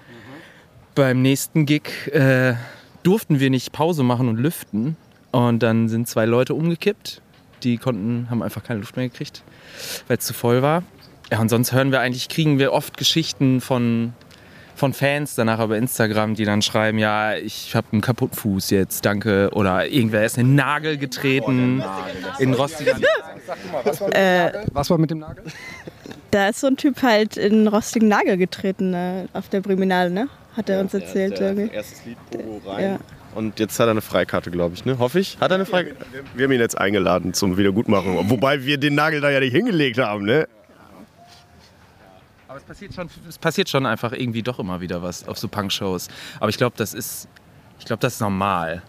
Beim 0.95 1.23
nächsten 1.23 1.67
Gig 1.67 2.09
äh, 2.13 2.55
durften 3.03 3.41
wir 3.41 3.51
nicht 3.51 3.73
Pause 3.73 4.03
machen 4.03 4.29
und 4.29 4.37
lüften. 4.37 4.97
Und 5.31 5.63
dann 5.63 5.89
sind 5.89 6.09
zwei 6.09 6.27
Leute 6.27 6.55
umgekippt. 6.55 7.23
Die 7.63 7.79
konnten, 7.79 8.29
haben 8.31 8.43
einfach 8.43 8.63
keine 8.63 8.81
Luft 8.81 8.97
mehr 8.97 9.09
gekriegt, 9.09 9.43
weil 10.09 10.19
es 10.19 10.25
zu 10.25 10.35
voll 10.35 10.63
war. 10.63 10.83
Ja, 11.31 11.41
und 11.41 11.49
sonst 11.49 11.73
hören 11.73 11.93
wir 11.93 12.01
eigentlich, 12.01 12.29
kriegen 12.29 12.59
wir 12.59 12.73
oft 12.73 12.97
Geschichten 12.99 13.61
von, 13.61 14.13
von 14.83 14.95
Fans 14.95 15.37
danach 15.37 15.63
über 15.63 15.79
Instagram, 15.79 16.35
die 16.35 16.45
dann 16.45 16.61
schreiben, 16.61 16.99
ja, 16.99 17.37
ich 17.37 17.77
habe 17.77 17.87
einen 17.93 18.01
kaputten 18.01 18.37
Fuß 18.37 18.71
jetzt, 18.71 19.05
danke. 19.05 19.51
Oder 19.53 19.87
irgendwer 19.87 20.25
ist 20.25 20.37
in 20.39 20.49
den 20.49 20.55
Nagel 20.57 20.99
getreten. 20.99 21.81
Oh, 21.81 21.87
Nagel, 21.87 22.15
in 22.41 22.53
rostiger... 22.53 22.97
was, 23.85 24.01
war 24.01 24.13
äh, 24.13 24.65
was 24.73 24.91
war 24.91 24.99
mit 24.99 25.13
dem 25.13 25.21
Nagel? 25.21 25.45
Da 26.33 26.49
ist 26.49 26.59
so 26.59 26.67
ein 26.67 26.77
Typ 26.77 27.01
halt 27.01 27.37
in 27.37 27.53
einen 27.53 27.69
rostigen 27.69 28.09
Nagel 28.09 28.37
getreten 28.37 28.93
äh, 28.93 29.27
auf 29.35 29.49
der 29.51 29.61
Briminale, 29.61 30.11
ne? 30.11 30.27
Hat 30.57 30.69
er 30.69 30.81
uns 30.81 30.93
erzählt. 30.95 31.39
Der, 31.39 31.53
irgendwie. 31.53 31.73
erstes 31.73 32.05
Lied 32.05 32.19
Pogo 32.33 32.69
rein. 32.69 32.85
Ja. 32.85 32.99
Und 33.37 33.61
jetzt 33.61 33.79
hat 33.79 33.87
er 33.87 33.93
eine 33.93 34.01
Freikarte, 34.01 34.51
glaube 34.51 34.75
ich, 34.75 34.85
ne? 34.85 34.99
Hoffe 34.99 35.21
ich. 35.21 35.39
Hat 35.41 35.53
er 35.53 35.55
eine 35.55 35.65
Freikarte? 35.65 36.05
Wir 36.35 36.47
haben 36.47 36.53
ihn 36.53 36.59
jetzt 36.59 36.77
eingeladen 36.77 37.35
zum 37.35 37.57
Wiedergutmachen, 37.57 38.29
wobei 38.31 38.65
wir 38.65 38.79
den 38.79 38.97
Nagel 38.97 39.21
da 39.21 39.31
ja 39.31 39.39
nicht 39.39 39.55
hingelegt 39.55 39.99
haben, 39.99 40.25
ne? 40.25 40.49
Aber 42.53 42.59
es 42.61 42.67
passiert, 42.67 42.93
schon, 42.93 43.09
es 43.27 43.39
passiert 43.39 43.69
schon 43.71 43.87
einfach 43.87 44.13
irgendwie 44.13 44.43
doch 44.43 44.59
immer 44.59 44.83
wieder 44.83 45.03
was 45.03 45.27
auf 45.27 45.39
so 45.39 45.49
Punk-Shows. 45.49 46.09
Aber 46.39 46.51
ich 46.51 46.59
glaube, 46.59 46.77
das 46.77 46.93
ist, 46.93 47.27
ich 47.79 47.87
glaube, 47.87 48.01
das 48.01 48.13
ist 48.17 48.21
normal. 48.21 48.83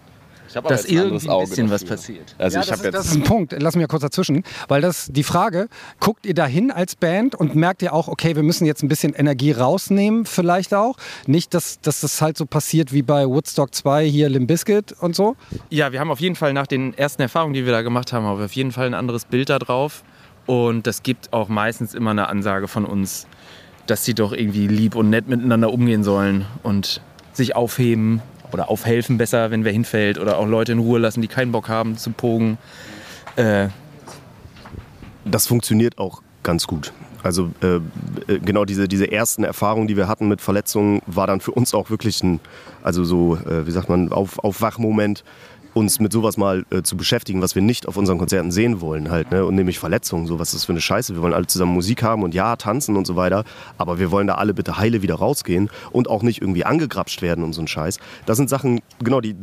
Ich 0.49 0.57
habe 0.57 0.67
Dass 0.67 0.83
irgendwie 0.83 1.29
ein 1.29 1.39
bisschen 1.47 1.69
was 1.69 1.85
passiert. 1.85 2.35
Also 2.37 2.57
Ja, 2.57 2.63
ich 2.63 2.67
das, 2.67 2.77
habe 2.79 2.89
ist, 2.89 2.93
das 2.93 3.05
jetzt 3.05 3.15
ist 3.15 3.21
ein 3.21 3.23
Punkt. 3.23 3.55
Lass 3.57 3.75
mich 3.75 3.81
ja 3.83 3.87
kurz 3.87 4.01
dazwischen. 4.01 4.43
Weil 4.67 4.81
das 4.81 5.07
die 5.09 5.23
Frage, 5.23 5.69
guckt 6.01 6.25
ihr 6.25 6.33
dahin 6.33 6.71
als 6.71 6.97
Band 6.97 7.35
und 7.35 7.55
merkt 7.55 7.81
ihr 7.83 7.93
auch, 7.93 8.09
okay, 8.09 8.35
wir 8.35 8.43
müssen 8.43 8.65
jetzt 8.65 8.83
ein 8.83 8.89
bisschen 8.89 9.13
Energie 9.13 9.53
rausnehmen, 9.53 10.25
vielleicht 10.25 10.73
auch? 10.73 10.97
Nicht, 11.25 11.53
dass, 11.53 11.79
dass 11.79 12.01
das 12.01 12.21
halt 12.21 12.35
so 12.35 12.45
passiert 12.45 12.91
wie 12.91 13.01
bei 13.01 13.25
Woodstock 13.25 13.73
2 13.73 14.05
hier 14.05 14.27
Limp 14.27 14.49
Bizkit 14.49 14.91
und 14.99 15.15
so? 15.15 15.37
Ja, 15.69 15.93
wir 15.93 16.01
haben 16.01 16.11
auf 16.11 16.19
jeden 16.19 16.35
Fall 16.35 16.51
nach 16.51 16.67
den 16.67 16.93
ersten 16.97 17.21
Erfahrungen, 17.21 17.53
die 17.53 17.65
wir 17.65 17.71
da 17.71 17.81
gemacht 17.81 18.11
haben, 18.11 18.25
haben 18.25 18.39
wir 18.39 18.45
auf 18.45 18.55
jeden 18.55 18.73
Fall 18.73 18.87
ein 18.87 18.93
anderes 18.93 19.23
Bild 19.23 19.49
da 19.49 19.57
drauf. 19.57 20.03
Und 20.45 20.87
das 20.87 21.03
gibt 21.03 21.31
auch 21.33 21.47
meistens 21.47 21.93
immer 21.93 22.11
eine 22.11 22.27
Ansage 22.27 22.67
von 22.67 22.85
uns, 22.85 23.27
dass 23.85 24.03
sie 24.05 24.13
doch 24.13 24.33
irgendwie 24.33 24.67
lieb 24.67 24.95
und 24.95 25.09
nett 25.09 25.27
miteinander 25.27 25.71
umgehen 25.71 26.03
sollen 26.03 26.45
und 26.63 27.01
sich 27.33 27.55
aufheben 27.55 28.21
oder 28.51 28.69
aufhelfen 28.69 29.17
besser, 29.17 29.51
wenn 29.51 29.63
wer 29.63 29.71
hinfällt 29.71 30.19
oder 30.19 30.37
auch 30.37 30.47
Leute 30.47 30.73
in 30.73 30.79
Ruhe 30.79 30.99
lassen, 30.99 31.21
die 31.21 31.27
keinen 31.27 31.51
Bock 31.51 31.69
haben 31.69 31.97
zu 31.97 32.11
pogen. 32.11 32.57
Äh, 33.35 33.69
Das 35.25 35.47
funktioniert 35.47 35.97
auch 35.97 36.21
ganz 36.43 36.67
gut. 36.67 36.93
Also 37.23 37.51
äh, 37.61 37.77
äh, 38.27 38.39
genau 38.39 38.65
diese, 38.65 38.89
diese 38.89 39.09
ersten 39.09 39.45
Erfahrungen, 39.45 39.87
die 39.87 39.95
wir 39.95 40.09
hatten 40.09 40.27
mit 40.27 40.41
Verletzungen, 40.41 41.01
war 41.05 41.25
dann 41.25 41.39
für 41.39 41.51
uns 41.51 41.73
auch 41.73 41.89
wirklich 41.89 42.21
ein, 42.21 42.41
also 42.83 43.05
so, 43.05 43.37
äh, 43.37 43.65
wie 43.65 43.71
sagt 43.71 43.87
man, 43.87 44.11
auf, 44.11 44.39
Aufwachmoment, 44.39 45.23
uns 45.73 45.99
mit 45.99 46.13
sowas 46.13 46.37
mal 46.37 46.65
äh, 46.69 46.83
zu 46.83 46.97
beschäftigen, 46.97 47.41
was 47.41 47.55
wir 47.55 47.61
nicht 47.61 47.87
auf 47.87 47.97
unseren 47.97 48.17
Konzerten 48.17 48.51
sehen 48.51 48.81
wollen 48.81 49.09
halt, 49.09 49.31
ne? 49.31 49.45
Und 49.45 49.55
nämlich 49.55 49.79
Verletzungen, 49.79 50.27
so 50.27 50.39
was 50.39 50.53
ist 50.53 50.65
für 50.65 50.73
eine 50.73 50.81
Scheiße. 50.81 51.15
Wir 51.15 51.21
wollen 51.21 51.33
alle 51.33 51.47
zusammen 51.47 51.73
Musik 51.73 52.03
haben 52.03 52.23
und 52.23 52.33
ja, 52.33 52.55
tanzen 52.55 52.95
und 52.95 53.05
so 53.05 53.15
weiter, 53.15 53.43
aber 53.77 53.99
wir 53.99 54.11
wollen 54.11 54.27
da 54.27 54.35
alle 54.35 54.53
bitte 54.53 54.77
heile 54.77 55.01
wieder 55.01 55.15
rausgehen 55.15 55.69
und 55.91 56.09
auch 56.09 56.23
nicht 56.23 56.41
irgendwie 56.41 56.65
angegrapscht 56.65 57.21
werden 57.21 57.43
und 57.43 57.53
so 57.53 57.61
ein 57.61 57.67
Scheiß. 57.67 57.99
Das 58.25 58.37
sind 58.37 58.49
Sachen, 58.49 58.81
genau, 59.03 59.21
die 59.21 59.35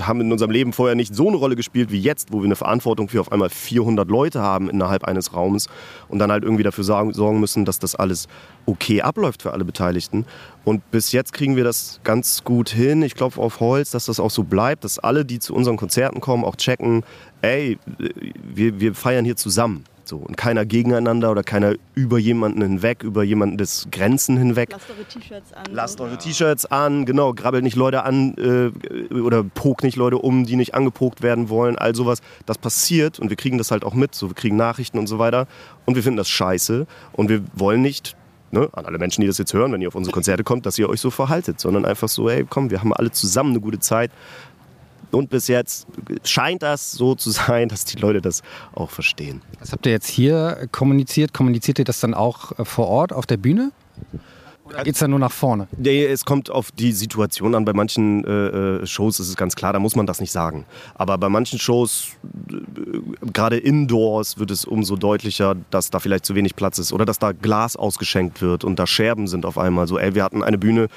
haben 0.00 0.20
in 0.20 0.32
unserem 0.32 0.50
Leben 0.50 0.72
vorher 0.72 0.94
nicht 0.94 1.14
so 1.14 1.28
eine 1.28 1.36
Rolle 1.36 1.56
gespielt 1.56 1.90
wie 1.90 2.00
jetzt, 2.00 2.32
wo 2.32 2.38
wir 2.38 2.46
eine 2.46 2.56
Verantwortung 2.56 3.08
für 3.08 3.20
auf 3.20 3.30
einmal 3.30 3.50
400 3.50 4.08
Leute 4.08 4.40
haben 4.40 4.70
innerhalb 4.70 5.04
eines 5.04 5.34
Raums 5.34 5.68
und 6.08 6.18
dann 6.18 6.32
halt 6.32 6.44
irgendwie 6.44 6.62
dafür 6.62 6.84
sorgen 6.84 7.40
müssen, 7.40 7.64
dass 7.64 7.78
das 7.78 7.94
alles 7.94 8.28
okay 8.66 9.02
abläuft 9.02 9.42
für 9.42 9.52
alle 9.52 9.64
Beteiligten. 9.64 10.26
Und 10.64 10.88
bis 10.90 11.12
jetzt 11.12 11.32
kriegen 11.32 11.56
wir 11.56 11.64
das 11.64 12.00
ganz 12.04 12.44
gut 12.44 12.68
hin. 12.68 13.02
Ich 13.02 13.14
klopfe 13.14 13.40
auf 13.40 13.60
Holz, 13.60 13.90
dass 13.90 14.06
das 14.06 14.20
auch 14.20 14.30
so 14.30 14.44
bleibt, 14.44 14.84
dass 14.84 14.98
alle, 14.98 15.24
die 15.24 15.38
zu 15.38 15.54
unseren 15.54 15.76
Konzerten 15.76 16.20
kommen, 16.20 16.44
auch 16.44 16.56
checken, 16.56 17.04
ey, 17.40 17.78
wir, 18.42 18.80
wir 18.80 18.94
feiern 18.94 19.24
hier 19.24 19.36
zusammen. 19.36 19.84
So, 20.04 20.16
und 20.16 20.36
keiner 20.36 20.66
gegeneinander 20.66 21.30
oder 21.30 21.42
keiner 21.44 21.74
über 21.94 22.18
jemanden 22.18 22.60
hinweg, 22.60 23.04
über 23.04 23.22
jemanden 23.22 23.56
des 23.56 23.86
Grenzen 23.90 24.36
hinweg. 24.36 24.70
Lasst 24.72 24.90
eure 24.90 25.04
T-Shirts 25.04 25.52
an. 25.52 25.64
Lasst 25.70 26.00
eure 26.00 26.18
T-Shirts 26.18 26.66
an, 26.66 27.06
genau, 27.06 27.32
grabbelt 27.32 27.62
nicht 27.62 27.76
Leute 27.76 28.02
an 28.02 28.34
äh, 28.36 29.14
oder 29.14 29.44
pokt 29.44 29.84
nicht 29.84 29.96
Leute 29.96 30.18
um, 30.18 30.44
die 30.44 30.56
nicht 30.56 30.74
angepokt 30.74 31.22
werden 31.22 31.48
wollen, 31.48 31.78
all 31.78 31.94
sowas. 31.94 32.20
Das 32.46 32.58
passiert 32.58 33.20
und 33.20 33.30
wir 33.30 33.36
kriegen 33.36 33.58
das 33.58 33.70
halt 33.70 33.84
auch 33.84 33.94
mit, 33.94 34.14
so 34.14 34.28
wir 34.28 34.34
kriegen 34.34 34.56
Nachrichten 34.56 34.98
und 34.98 35.06
so 35.06 35.18
weiter 35.18 35.46
und 35.86 35.94
wir 35.94 36.02
finden 36.02 36.16
das 36.16 36.28
scheiße 36.28 36.86
und 37.12 37.28
wir 37.28 37.42
wollen 37.54 37.80
nicht 37.80 38.16
ne, 38.52 38.68
an 38.72 38.86
alle 38.86 38.98
Menschen, 38.98 39.22
die 39.22 39.26
das 39.26 39.38
jetzt 39.38 39.52
hören, 39.52 39.72
wenn 39.72 39.82
ihr 39.82 39.88
auf 39.88 39.94
unsere 39.94 40.12
Konzerte 40.12 40.44
kommt, 40.44 40.66
dass 40.66 40.78
ihr 40.78 40.88
euch 40.88 41.00
so 41.00 41.10
verhaltet, 41.10 41.58
sondern 41.60 41.84
einfach 41.84 42.08
so, 42.08 42.28
ey, 42.28 42.46
komm, 42.48 42.70
wir 42.70 42.80
haben 42.80 42.92
alle 42.92 43.10
zusammen 43.10 43.50
eine 43.50 43.60
gute 43.60 43.80
Zeit. 43.80 44.10
Und 45.10 45.28
bis 45.28 45.46
jetzt 45.48 45.86
scheint 46.24 46.62
das 46.62 46.92
so 46.92 47.14
zu 47.14 47.30
sein, 47.30 47.68
dass 47.68 47.84
die 47.84 47.98
Leute 47.98 48.22
das 48.22 48.42
auch 48.74 48.90
verstehen. 48.90 49.42
Was 49.60 49.72
habt 49.72 49.84
ihr 49.84 49.92
jetzt 49.92 50.08
hier 50.08 50.68
kommuniziert? 50.72 51.34
Kommuniziert 51.34 51.78
ihr 51.78 51.84
das 51.84 52.00
dann 52.00 52.14
auch 52.14 52.58
äh, 52.58 52.64
vor 52.64 52.88
Ort 52.88 53.12
auf 53.12 53.26
der 53.26 53.36
Bühne? 53.36 53.72
Oder 54.64 54.84
geht 54.84 54.94
es 54.94 55.00
dann 55.00 55.10
nur 55.10 55.18
nach 55.18 55.32
vorne? 55.32 55.66
Nee, 55.76 56.04
es 56.04 56.24
kommt 56.24 56.50
auf 56.50 56.70
die 56.70 56.92
Situation 56.92 57.54
an. 57.54 57.64
Bei 57.64 57.72
manchen 57.72 58.24
äh, 58.24 58.30
äh, 58.30 58.86
Shows 58.86 59.18
ist 59.18 59.28
es 59.28 59.36
ganz 59.36 59.56
klar, 59.56 59.72
da 59.72 59.80
muss 59.80 59.96
man 59.96 60.06
das 60.06 60.20
nicht 60.20 60.30
sagen. 60.30 60.66
Aber 60.94 61.18
bei 61.18 61.28
manchen 61.28 61.58
Shows, 61.58 62.10
äh, 62.50 63.26
gerade 63.32 63.56
indoors, 63.56 64.38
wird 64.38 64.50
es 64.50 64.64
umso 64.64 64.96
deutlicher, 64.96 65.56
dass 65.70 65.90
da 65.90 65.98
vielleicht 65.98 66.24
zu 66.24 66.34
wenig 66.34 66.54
Platz 66.54 66.78
ist 66.78 66.92
oder 66.92 67.04
dass 67.04 67.18
da 67.18 67.32
Glas 67.32 67.76
ausgeschenkt 67.76 68.40
wird 68.40 68.62
und 68.62 68.78
da 68.78 68.86
Scherben 68.86 69.26
sind 69.26 69.46
auf 69.46 69.58
einmal. 69.58 69.88
So, 69.88 69.98
ey, 69.98 70.14
wir 70.14 70.22
hatten 70.22 70.44
eine 70.44 70.58
Bühne, 70.58 70.88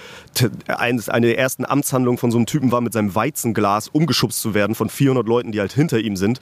eine 0.67 1.01
der 1.01 1.37
ersten 1.39 1.65
Amtshandlungen 1.65 2.19
von 2.19 2.31
so 2.31 2.37
einem 2.37 2.45
Typen 2.45 2.71
war, 2.71 2.81
mit 2.81 2.93
seinem 2.93 3.15
Weizenglas 3.15 3.87
umgeschubst 3.87 4.41
zu 4.41 4.53
werden 4.53 4.75
von 4.75 4.89
400 4.89 5.27
Leuten, 5.27 5.51
die 5.51 5.59
halt 5.59 5.73
hinter 5.73 5.97
ihm 5.99 6.15
sind. 6.15 6.39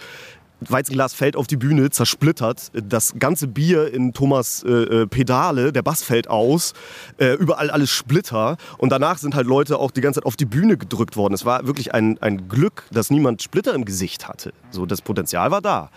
Weizenglas 0.71 1.13
fällt 1.13 1.35
auf 1.35 1.47
die 1.47 1.57
Bühne, 1.57 1.89
zersplittert. 1.89 2.71
Das 2.73 3.13
ganze 3.17 3.47
Bier 3.47 3.93
in 3.93 4.13
Thomas 4.13 4.63
äh, 4.63 4.71
äh, 4.71 5.07
Pedale, 5.07 5.71
der 5.71 5.81
Bass 5.81 6.03
fällt 6.03 6.29
aus. 6.29 6.73
Äh, 7.17 7.33
überall 7.33 7.69
alles 7.69 7.89
Splitter. 7.89 8.57
Und 8.77 8.91
danach 8.91 9.17
sind 9.17 9.35
halt 9.35 9.47
Leute 9.47 9.79
auch 9.79 9.91
die 9.91 10.01
ganze 10.01 10.21
Zeit 10.21 10.25
auf 10.25 10.35
die 10.35 10.45
Bühne 10.45 10.77
gedrückt 10.77 11.17
worden. 11.17 11.33
Es 11.33 11.45
war 11.45 11.65
wirklich 11.67 11.93
ein, 11.93 12.17
ein 12.21 12.47
Glück, 12.47 12.85
dass 12.91 13.09
niemand 13.09 13.41
Splitter 13.41 13.73
im 13.73 13.85
Gesicht 13.85 14.27
hatte. 14.27 14.53
So, 14.71 14.85
das 14.85 15.01
Potenzial 15.01 15.51
war 15.51 15.61
da. 15.61 15.89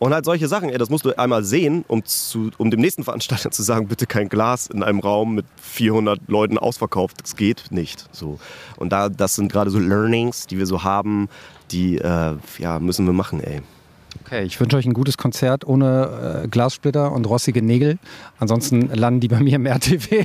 Und 0.00 0.12
halt 0.12 0.24
solche 0.24 0.48
Sachen, 0.48 0.70
ey, 0.70 0.78
das 0.78 0.90
musst 0.90 1.04
du 1.04 1.16
einmal 1.16 1.44
sehen, 1.44 1.84
um, 1.86 2.04
zu, 2.04 2.50
um 2.58 2.70
dem 2.70 2.80
nächsten 2.80 3.04
Veranstalter 3.04 3.50
zu 3.50 3.62
sagen, 3.62 3.86
bitte 3.86 4.06
kein 4.06 4.28
Glas 4.28 4.66
in 4.66 4.82
einem 4.82 4.98
Raum 4.98 5.36
mit 5.36 5.46
400 5.62 6.20
Leuten 6.26 6.58
ausverkauft. 6.58 7.22
Das 7.22 7.36
geht 7.36 7.66
nicht. 7.70 8.06
So. 8.12 8.38
Und 8.76 8.90
da, 8.92 9.08
das 9.08 9.36
sind 9.36 9.52
gerade 9.52 9.70
so 9.70 9.78
Learnings, 9.78 10.46
die 10.46 10.58
wir 10.58 10.66
so 10.66 10.82
haben, 10.82 11.28
die 11.70 11.98
äh, 11.98 12.36
ja, 12.58 12.78
müssen 12.80 13.06
wir 13.06 13.12
machen, 13.12 13.40
ey. 13.40 13.62
Okay, 14.22 14.44
ich 14.44 14.58
wünsche 14.60 14.76
euch 14.76 14.86
ein 14.86 14.94
gutes 14.94 15.16
Konzert 15.18 15.66
ohne 15.66 16.42
äh, 16.44 16.48
Glassplitter 16.48 17.12
und 17.12 17.26
rossige 17.26 17.62
Nägel. 17.62 17.98
Ansonsten 18.38 18.88
landen 18.88 19.20
die 19.20 19.28
bei 19.28 19.40
mir 19.40 19.56
im 19.56 19.66
RTW. 19.66 20.24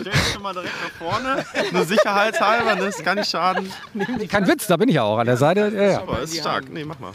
Stell 0.00 0.12
dich 0.12 0.32
schon 0.32 0.42
mal 0.42 0.52
direkt 0.52 0.72
nach 0.82 1.06
vorne. 1.06 1.44
Nur 1.72 1.84
sicherheitshalber, 1.84 2.74
ne? 2.74 2.86
das 2.86 2.98
kann 3.02 3.18
nicht 3.18 3.30
schaden. 3.30 3.70
Kein 4.28 4.46
Witz, 4.46 4.66
da 4.66 4.76
bin 4.76 4.88
ich 4.88 4.96
ja 4.96 5.02
auch 5.04 5.18
an 5.18 5.26
der 5.26 5.36
Seite. 5.36 5.72
Ja, 5.74 5.82
ja. 5.82 6.02
Aber 6.02 6.20
ist 6.20 6.36
stark. 6.36 6.70
Nee, 6.70 6.84
mach 6.84 6.98
mal. 6.98 7.12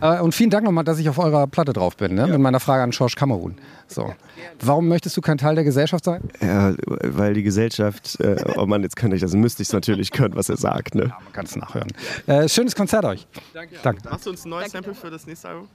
Äh, 0.00 0.20
Und 0.20 0.34
vielen 0.34 0.50
Dank 0.50 0.64
nochmal, 0.64 0.84
dass 0.84 0.98
ich 0.98 1.08
auf 1.08 1.18
eurer 1.18 1.46
Platte 1.46 1.72
drauf 1.72 1.96
bin, 1.96 2.14
ne? 2.14 2.26
mit 2.26 2.40
meiner 2.40 2.60
Frage 2.60 2.82
an 2.82 2.90
George 2.90 3.14
Kamerun. 3.16 3.56
So. 3.86 4.14
Warum 4.60 4.88
möchtest 4.88 5.16
du 5.16 5.20
kein 5.20 5.38
Teil 5.38 5.54
der 5.54 5.64
Gesellschaft 5.64 6.04
sein? 6.04 6.22
Ja, 6.40 6.74
weil 6.86 7.34
die 7.34 7.42
Gesellschaft, 7.42 8.18
äh, 8.20 8.36
oh 8.56 8.66
Mann, 8.66 8.82
jetzt 8.82 8.96
könnte 8.96 9.16
ich 9.16 9.22
das, 9.22 9.34
müsste 9.34 9.62
ich 9.62 9.68
es 9.68 9.72
natürlich 9.72 10.10
können, 10.10 10.36
was 10.36 10.48
er 10.48 10.56
sagt. 10.56 10.94
Ne? 10.94 11.12
Man 11.22 11.32
kann 11.32 11.44
es 11.46 11.56
nachhören. 11.56 11.92
Äh, 12.26 12.48
schönes 12.48 12.74
Konzert 12.74 13.04
euch. 13.04 13.26
Danke. 13.52 13.76
Danke. 13.82 14.08
Machst 14.08 14.26
du 14.26 14.30
uns 14.30 14.44
ein 14.44 14.50
neues 14.50 14.72
Sample 14.72 14.94
für 14.94 15.10
das 15.10 15.26
nächste 15.26 15.48
Album? 15.48 15.68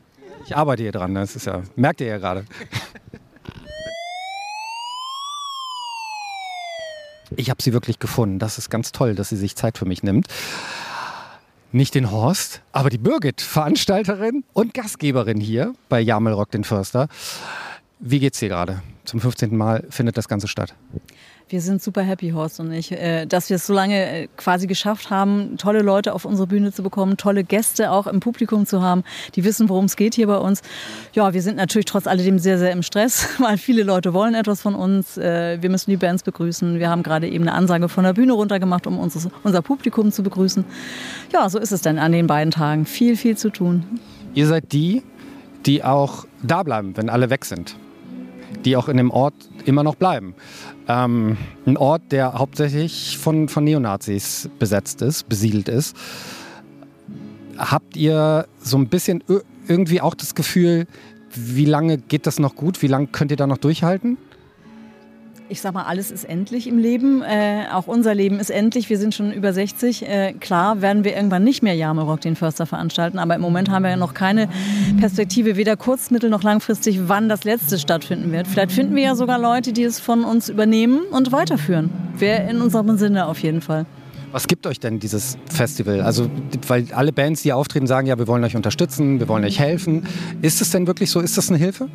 Ich 0.45 0.55
arbeite 0.55 0.83
hier 0.83 0.91
dran, 0.91 1.13
ne? 1.13 1.21
das 1.21 1.35
ist 1.35 1.45
ja, 1.45 1.61
merkt 1.75 2.01
ihr 2.01 2.07
ja 2.07 2.17
gerade. 2.17 2.45
Ich 7.35 7.49
habe 7.49 7.61
sie 7.61 7.73
wirklich 7.73 7.99
gefunden. 7.99 8.39
Das 8.39 8.57
ist 8.57 8.69
ganz 8.69 8.91
toll, 8.91 9.15
dass 9.15 9.29
sie 9.29 9.37
sich 9.37 9.55
Zeit 9.55 9.77
für 9.77 9.85
mich 9.85 10.03
nimmt. 10.03 10.27
Nicht 11.71 11.93
den 11.93 12.09
Horst, 12.09 12.63
aber 12.71 12.89
die 12.89 12.97
Birgit, 12.97 13.41
Veranstalterin 13.41 14.43
und 14.53 14.73
Gastgeberin 14.73 15.39
hier 15.39 15.75
bei 15.87 15.99
Jamel 15.99 16.33
Rock 16.33 16.49
den 16.49 16.63
Förster. 16.63 17.07
Wie 17.99 18.19
geht's 18.19 18.39
dir 18.39 18.49
gerade? 18.49 18.81
Zum 19.05 19.19
15. 19.19 19.55
Mal 19.55 19.85
findet 19.91 20.17
das 20.17 20.27
Ganze 20.27 20.47
statt. 20.47 20.73
Wir 21.51 21.61
sind 21.61 21.81
super 21.81 22.03
happy, 22.03 22.29
Horst 22.29 22.59
und 22.59 22.71
ich, 22.71 22.91
äh, 22.91 23.25
dass 23.25 23.49
wir 23.49 23.55
es 23.55 23.65
so 23.65 23.73
lange 23.73 23.95
äh, 23.95 24.27
quasi 24.37 24.67
geschafft 24.67 25.09
haben, 25.09 25.57
tolle 25.57 25.81
Leute 25.81 26.13
auf 26.13 26.23
unsere 26.23 26.45
Bühne 26.45 26.71
zu 26.71 26.83
bekommen, 26.83 27.17
tolle 27.17 27.43
Gäste 27.43 27.89
auch 27.89 28.05
im 28.05 28.19
Publikum 28.19 28.67
zu 28.67 28.83
haben, 28.83 29.03
die 29.33 29.43
wissen, 29.43 29.67
worum 29.67 29.85
es 29.85 29.95
geht 29.95 30.13
hier 30.13 30.27
bei 30.27 30.37
uns. 30.37 30.61
Ja, 31.13 31.33
wir 31.33 31.41
sind 31.41 31.57
natürlich 31.57 31.85
trotz 31.85 32.05
alledem 32.05 32.37
sehr, 32.37 32.59
sehr 32.59 32.71
im 32.71 32.83
Stress, 32.83 33.27
weil 33.39 33.57
viele 33.57 33.81
Leute 33.81 34.13
wollen 34.13 34.35
etwas 34.35 34.61
von 34.61 34.75
uns. 34.75 35.17
Äh, 35.17 35.59
Wir 35.59 35.71
müssen 35.71 35.89
die 35.89 35.97
Bands 35.97 36.21
begrüßen. 36.21 36.77
Wir 36.77 36.87
haben 36.87 37.01
gerade 37.01 37.27
eben 37.27 37.47
eine 37.47 37.53
Ansage 37.53 37.89
von 37.89 38.03
der 38.03 38.13
Bühne 38.13 38.33
runtergemacht, 38.33 38.85
um 38.85 38.99
unser, 38.99 39.31
unser 39.41 39.63
Publikum 39.63 40.11
zu 40.11 40.21
begrüßen. 40.21 40.63
Ja, 41.33 41.49
so 41.49 41.57
ist 41.57 41.71
es 41.71 41.81
dann 41.81 41.97
an 41.97 42.11
den 42.11 42.27
beiden 42.27 42.51
Tagen. 42.51 42.85
Viel, 42.85 43.17
viel 43.17 43.35
zu 43.35 43.49
tun. 43.49 43.99
Ihr 44.35 44.45
seid 44.45 44.71
die, 44.71 45.01
die 45.65 45.83
auch 45.83 46.27
da 46.43 46.61
bleiben, 46.61 46.95
wenn 46.95 47.09
alle 47.09 47.31
weg 47.31 47.43
sind. 47.43 47.75
Die 48.65 48.75
auch 48.75 48.87
in 48.87 48.97
dem 48.97 49.09
Ort 49.09 49.33
immer 49.69 49.83
noch 49.83 49.95
bleiben. 49.95 50.35
Ähm, 50.87 51.37
ein 51.65 51.77
Ort, 51.77 52.11
der 52.11 52.33
hauptsächlich 52.33 53.17
von, 53.17 53.47
von 53.47 53.63
Neonazis 53.63 54.49
besetzt 54.59 55.01
ist, 55.01 55.29
besiedelt 55.29 55.69
ist. 55.69 55.95
Habt 57.57 57.95
ihr 57.95 58.47
so 58.61 58.77
ein 58.77 58.87
bisschen 58.87 59.23
irgendwie 59.67 60.01
auch 60.01 60.15
das 60.15 60.35
Gefühl, 60.35 60.87
wie 61.33 61.65
lange 61.65 61.97
geht 61.97 62.25
das 62.25 62.39
noch 62.39 62.55
gut? 62.55 62.81
Wie 62.81 62.87
lange 62.87 63.07
könnt 63.07 63.31
ihr 63.31 63.37
da 63.37 63.47
noch 63.47 63.57
durchhalten? 63.57 64.17
Ich 65.49 65.61
sag 65.61 65.73
mal, 65.73 65.83
alles 65.83 66.11
ist 66.11 66.23
endlich 66.25 66.67
im 66.67 66.77
Leben. 66.77 67.23
Äh, 67.23 67.63
auch 67.73 67.87
unser 67.87 68.13
Leben 68.13 68.39
ist 68.39 68.51
endlich. 68.51 68.89
Wir 68.89 68.97
sind 68.99 69.15
schon 69.15 69.31
über 69.33 69.51
60. 69.51 70.07
Äh, 70.07 70.33
klar 70.33 70.81
werden 70.81 71.03
wir 71.03 71.15
irgendwann 71.15 71.43
nicht 71.43 71.63
mehr 71.63 71.73
Jamelrock 71.73 72.21
den 72.21 72.35
Förster 72.35 72.65
veranstalten, 72.67 73.17
aber 73.17 73.35
im 73.35 73.41
Moment 73.41 73.69
haben 73.69 73.83
wir 73.83 73.89
ja 73.89 73.97
noch 73.97 74.13
keine 74.13 74.47
Perspektive, 74.99 75.55
weder 75.55 75.75
kurz-, 75.75 76.11
mittel- 76.11 76.29
noch 76.29 76.43
langfristig, 76.43 77.01
wann 77.07 77.29
das 77.29 77.43
letzte 77.43 77.79
stattfinden 77.79 78.31
wird. 78.31 78.47
Vielleicht 78.47 78.71
finden 78.71 78.95
wir 78.95 79.03
ja 79.03 79.15
sogar 79.15 79.39
Leute, 79.39 79.73
die 79.73 79.83
es 79.83 79.99
von 79.99 80.23
uns 80.23 80.49
übernehmen 80.49 80.99
und 81.11 81.31
weiterführen. 81.31 81.89
Wäre 82.17 82.49
in 82.49 82.61
unserem 82.61 82.97
Sinne 82.97 83.25
auf 83.25 83.39
jeden 83.39 83.61
Fall. 83.61 83.85
Was 84.31 84.45
gibt 84.47 84.67
euch 84.67 84.79
denn 84.79 84.99
dieses 84.99 85.37
Festival? 85.51 86.01
Also, 86.01 86.29
weil 86.67 86.85
alle 86.93 87.11
Bands, 87.11 87.41
die 87.41 87.51
auftreten, 87.51 87.87
sagen 87.87 88.05
ja, 88.05 88.19
wir 88.19 88.27
wollen 88.27 88.43
euch 88.43 88.55
unterstützen, 88.55 89.19
wir 89.19 89.27
wollen 89.27 89.43
euch 89.43 89.57
helfen. 89.59 90.03
Ist 90.43 90.61
es 90.61 90.69
denn 90.69 90.85
wirklich 90.85 91.09
so? 91.09 91.19
Ist 91.19 91.37
das 91.39 91.49
eine 91.49 91.57
Hilfe? 91.57 91.89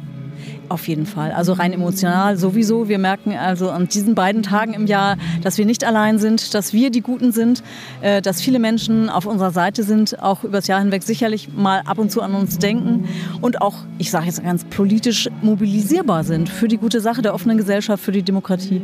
Auf 0.69 0.89
jeden 0.89 1.05
Fall. 1.05 1.33
Also 1.33 1.53
rein 1.53 1.73
emotional 1.73 2.39
sowieso. 2.39 2.89
Wir 2.89 2.99
merken 2.99 3.37
also 3.37 3.71
an 3.71 3.87
diesen 3.87 4.15
beiden 4.15 4.43
Tagen 4.43 4.73
im 4.73 4.87
Jahr, 4.87 5.17
dass 5.43 5.59
wir 5.59 5.67
nicht 5.67 5.85
allein 5.85 6.19
sind, 6.19 6.55
dass 6.55 6.73
wir 6.73 6.91
die 6.91 7.03
Guten 7.03 7.33
sind, 7.33 7.63
äh, 8.01 8.23
dass 8.23 8.41
viele 8.41 8.59
Menschen 8.59 9.11
auf 9.11 9.27
unserer 9.27 9.51
Seite 9.51 9.83
sind, 9.83 10.23
auch 10.23 10.43
übers 10.43 10.67
Jahr 10.67 10.81
hinweg 10.81 11.03
sicherlich 11.03 11.49
mal 11.55 11.83
ab 11.85 11.99
und 11.99 12.11
zu 12.11 12.23
an 12.23 12.35
uns 12.35 12.59
denken 12.59 13.07
und 13.43 13.61
auch, 13.61 13.75
ich 13.99 14.11
sage 14.11 14.27
jetzt 14.27 14.43
ganz 14.43 14.65
politisch, 14.65 15.29
mobilisierbar 15.43 16.25
sind 16.25 16.49
für 16.49 16.67
die 16.67 16.79
gute 16.79 17.01
Sache 17.01 17.21
der 17.21 17.35
offenen 17.35 17.59
Gesellschaft, 17.59 18.03
für 18.03 18.13
die 18.13 18.23
Demokratie. 18.23 18.81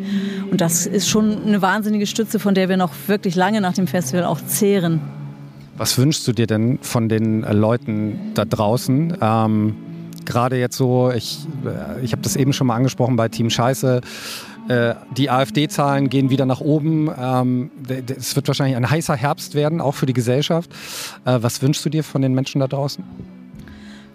Und 0.50 0.60
das 0.60 0.86
ist 0.86 1.08
schon 1.08 1.46
eine 1.46 1.62
wahnsinnige 1.62 2.06
Stütze, 2.06 2.38
von 2.38 2.54
der 2.54 2.68
wir 2.68 2.76
noch 2.76 2.92
wirklich 3.06 3.36
lange 3.36 3.62
nach 3.62 3.74
dem 3.74 3.86
Festival 3.86 4.24
auch 4.24 4.40
zehren. 4.46 5.00
Was 5.78 5.96
wünschst 5.96 6.28
du 6.28 6.32
dir 6.32 6.46
denn 6.46 6.78
von 6.82 7.08
den 7.08 7.40
Leuten 7.40 8.32
da 8.34 8.44
draußen? 8.44 9.16
Ähm 9.22 9.74
gerade 10.30 10.58
jetzt 10.58 10.76
so, 10.76 11.10
ich, 11.10 11.40
äh, 11.64 12.02
ich 12.02 12.12
habe 12.12 12.22
das 12.22 12.36
eben 12.36 12.52
schon 12.52 12.66
mal 12.66 12.76
angesprochen 12.76 13.16
bei 13.16 13.28
Team 13.28 13.50
Scheiße, 13.50 14.00
äh, 14.68 14.94
die 15.16 15.30
AfD-Zahlen 15.30 16.08
gehen 16.08 16.30
wieder 16.30 16.46
nach 16.46 16.60
oben. 16.60 17.10
Ähm, 17.18 17.70
es 18.16 18.36
wird 18.36 18.46
wahrscheinlich 18.48 18.76
ein 18.76 18.88
heißer 18.88 19.16
Herbst 19.16 19.54
werden, 19.54 19.80
auch 19.80 19.94
für 19.94 20.06
die 20.06 20.12
Gesellschaft. 20.12 20.70
Äh, 21.24 21.38
was 21.40 21.60
wünschst 21.62 21.84
du 21.84 21.90
dir 21.90 22.04
von 22.04 22.22
den 22.22 22.34
Menschen 22.34 22.60
da 22.60 22.68
draußen? 22.68 23.04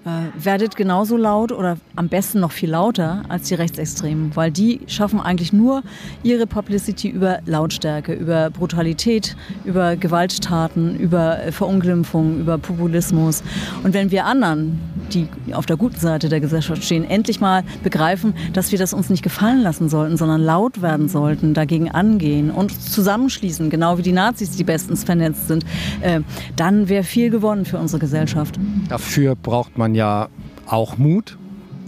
Äh, 0.06 0.10
werdet 0.38 0.76
genauso 0.76 1.18
laut 1.18 1.52
oder 1.52 1.78
am 1.96 2.10
besten 2.10 2.40
noch 2.40 2.52
viel 2.52 2.70
lauter 2.70 3.24
als 3.28 3.48
die 3.48 3.56
Rechtsextremen, 3.56 4.36
weil 4.36 4.52
die 4.52 4.82
schaffen 4.86 5.20
eigentlich 5.20 5.52
nur 5.52 5.82
ihre 6.22 6.46
Publicity 6.46 7.10
über 7.10 7.40
Lautstärke, 7.48 8.14
über 8.14 8.52
Brutalität, 8.52 9.36
über 9.64 9.96
Gewalttaten, 9.96 10.96
über 11.00 11.40
äh, 11.40 11.52
Verunglimpfung, 11.52 12.40
über 12.40 12.60
Populismus. 12.60 13.42
Und 13.84 13.96
wenn 13.96 14.12
wir 14.12 14.26
anderen, 14.26 14.80
die 15.12 15.28
auf 15.54 15.66
der 15.66 15.78
guten 15.78 16.00
Seite 16.00 16.30
der 16.30 16.40
Gesellschaft 16.40 16.84
stehen, 16.84 17.04
endlich 17.04 17.42
mal 17.42 17.64
begreifen, 17.82 18.36
dass 18.54 18.72
wir 18.72 18.78
das 18.78 18.94
uns 18.94 19.10
nicht 19.10 19.24
gefallen 19.24 19.64
lassen 19.64 19.90
sollten, 19.90 20.18
sondern 20.18 20.42
laut 20.42 20.84
werden 20.84 21.10
sollten, 21.10 21.56
dagegen 21.56 21.90
angehen 21.90 22.52
und 22.52 22.72
zusammenschließen, 22.80 23.72
genau 23.72 23.98
wie 23.98 24.04
die 24.04 24.12
Nazis, 24.12 24.52
die 24.52 24.64
bestens 24.64 25.04
vernetzt 25.04 25.48
sind, 25.48 25.66
äh, 26.02 26.22
dann 26.56 26.90
wäre 26.90 27.04
viel 27.04 27.32
gewonnen 27.32 27.66
für 27.66 27.80
unsere 27.80 28.00
Gesellschaft. 28.00 28.60
Dafür 28.88 29.36
braucht 29.36 29.80
man 29.80 29.95
ja 29.96 30.30
auch 30.68 30.98
Mut. 30.98 31.38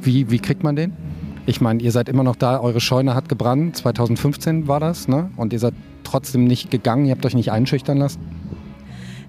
Wie, 0.02 0.32
wie 0.32 0.40
kriegt 0.40 0.64
man 0.64 0.76
den? 0.76 0.94
Ich 1.46 1.62
meine, 1.62 1.82
ihr 1.82 1.92
seid 1.92 2.10
immer 2.10 2.24
noch 2.24 2.36
da, 2.36 2.60
eure 2.60 2.82
Scheune 2.82 3.16
hat 3.16 3.30
gebrannt, 3.30 3.78
2015 3.78 4.68
war 4.68 4.80
das, 4.80 5.08
ne? 5.08 5.30
Und 5.38 5.54
ihr 5.54 5.60
seid 5.60 5.74
trotzdem 6.04 6.46
nicht 6.46 6.72
gegangen, 6.72 7.06
ihr 7.06 7.12
habt 7.12 7.26
euch 7.26 7.36
nicht 7.36 7.52
einschüchtern 7.52 7.98
lassen? 7.98 8.20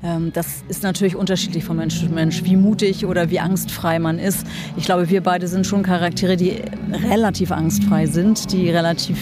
Ähm, 0.02 0.32
das 0.32 0.62
ist 0.68 0.82
natürlich 0.82 1.16
unterschiedlich 1.16 1.64
von 1.64 1.76
Mensch 1.76 1.98
zu 2.00 2.06
Mensch, 2.06 2.44
wie 2.44 2.56
mutig 2.56 3.06
oder 3.06 3.30
wie 3.30 3.40
angstfrei 3.40 3.98
man 3.98 4.18
ist. 4.18 4.46
Ich 4.76 4.84
glaube, 4.84 5.10
wir 5.10 5.22
beide 5.22 5.48
sind 5.48 5.66
schon 5.66 5.82
Charaktere, 5.82 6.36
die 6.36 6.62
relativ 7.08 7.50
angstfrei 7.50 8.06
sind, 8.06 8.52
die 8.52 8.70
relativ 8.70 9.18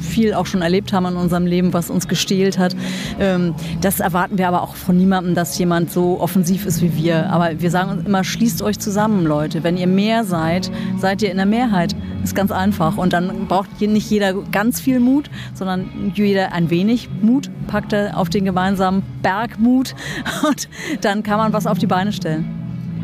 viel 0.00 0.34
auch 0.34 0.46
schon 0.46 0.62
erlebt 0.62 0.92
haben 0.92 1.06
in 1.06 1.16
unserem 1.16 1.46
Leben, 1.46 1.72
was 1.72 1.90
uns 1.90 2.08
gestählt 2.08 2.58
hat. 2.58 2.76
Ähm, 3.18 3.54
das 3.80 4.00
erwarten 4.00 4.38
wir 4.38 4.48
aber 4.48 4.62
auch 4.62 4.74
von 4.74 4.96
niemandem, 4.96 5.34
dass 5.34 5.58
jemand 5.58 5.90
so 5.90 6.20
offensiv 6.20 6.66
ist 6.66 6.82
wie 6.82 6.94
wir. 6.96 7.30
Aber 7.30 7.60
wir 7.60 7.70
sagen 7.70 7.90
uns 7.90 8.06
immer, 8.06 8.24
schließt 8.24 8.62
euch 8.62 8.78
zusammen, 8.78 9.24
Leute. 9.26 9.62
Wenn 9.62 9.76
ihr 9.76 9.86
mehr 9.86 10.24
seid, 10.24 10.70
seid 10.98 11.22
ihr 11.22 11.30
in 11.30 11.36
der 11.36 11.46
Mehrheit. 11.46 11.94
Ist 12.22 12.34
ganz 12.34 12.50
einfach. 12.50 12.96
Und 12.96 13.12
dann 13.12 13.46
braucht 13.46 13.80
nicht 13.80 14.10
jeder 14.10 14.34
ganz 14.50 14.80
viel 14.80 15.00
Mut, 15.00 15.30
sondern 15.54 16.12
jeder 16.14 16.52
ein 16.52 16.70
wenig 16.70 17.08
Mut, 17.22 17.50
packt 17.66 17.92
er 17.92 18.16
auf 18.16 18.28
den 18.28 18.44
gemeinsamen 18.44 19.02
Berg 19.22 19.58
Mut 19.58 19.94
und 20.48 20.68
dann 21.02 21.22
kann 21.22 21.38
man 21.38 21.52
was 21.52 21.66
auf 21.66 21.78
die 21.78 21.86
Beine 21.86 22.12
stellen. 22.12 22.55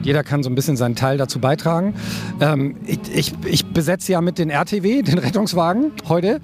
Jeder 0.03 0.25
kann 0.25 0.43
so 0.43 0.51
ein 0.51 0.55
bisschen 0.55 0.77
seinen 0.77 0.97
Teil 0.97 1.17
dazu 1.17 1.39
beitragen. 1.39 1.95
Ähm, 2.41 2.77
ich, 2.87 3.01
ich, 3.15 3.33
ich, 3.45 3.67
besetze 3.67 4.13
ja 4.13 4.21
mit 4.21 4.39
den 4.39 4.51
RTW, 4.51 5.03
den 5.03 5.19
Rettungswagen, 5.19 5.93
heute. 6.09 6.41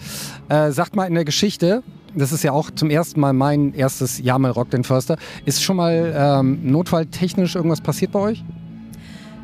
Äh, 0.49 0.71
sagt 0.71 0.97
mal 0.97 1.05
in 1.05 1.15
der 1.15 1.25
Geschichte, 1.25 1.83
das 2.15 2.33
ist 2.33 2.43
ja 2.43 2.53
auch 2.53 2.71
zum 2.71 2.91
ersten 2.91 3.21
Mal 3.21 3.33
mein 3.33 3.75
erstes 3.75 4.19
Jahr 4.19 4.39
mal 4.39 4.51
Rock 4.51 4.71
den 4.71 4.85
Förster. 4.85 5.17
Ist 5.45 5.63
schon 5.63 5.77
mal 5.77 6.15
ähm, 6.17 6.61
notfalltechnisch 6.63 7.55
irgendwas 7.55 7.81
passiert 7.81 8.13
bei 8.13 8.21
euch? 8.21 8.45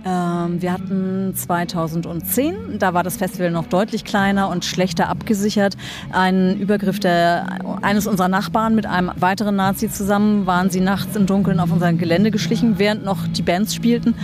Ähm, 0.05 0.61
wir 0.61 0.73
hatten 0.73 1.35
2010, 1.35 2.79
da 2.79 2.93
war 2.93 3.03
das 3.03 3.17
Festival 3.17 3.51
noch 3.51 3.67
deutlich 3.67 4.05
kleiner 4.05 4.49
und 4.51 4.65
schlechter 4.65 5.09
abgesichert, 5.09 5.77
einen 6.13 6.61
Übergriff 6.61 7.01
der, 7.01 7.47
eines 7.83 8.07
unserer 8.07 8.29
Nachbarn 8.29 8.75
mit 8.75 8.87
einem 8.87 9.11
weiteren 9.17 9.57
Nazi 9.57 9.91
zusammen, 9.91 10.47
waren 10.47 10.69
sie 10.71 10.81
nachts 10.81 11.17
im 11.17 11.27
Dunkeln 11.27 11.59
auf 11.59 11.73
unser 11.73 11.93
Gelände 11.95 12.31
geschlichen, 12.31 12.79
während 12.79 13.05
noch 13.05 13.27
die 13.29 13.43
Bands 13.43 13.75
spielten 13.75 14.15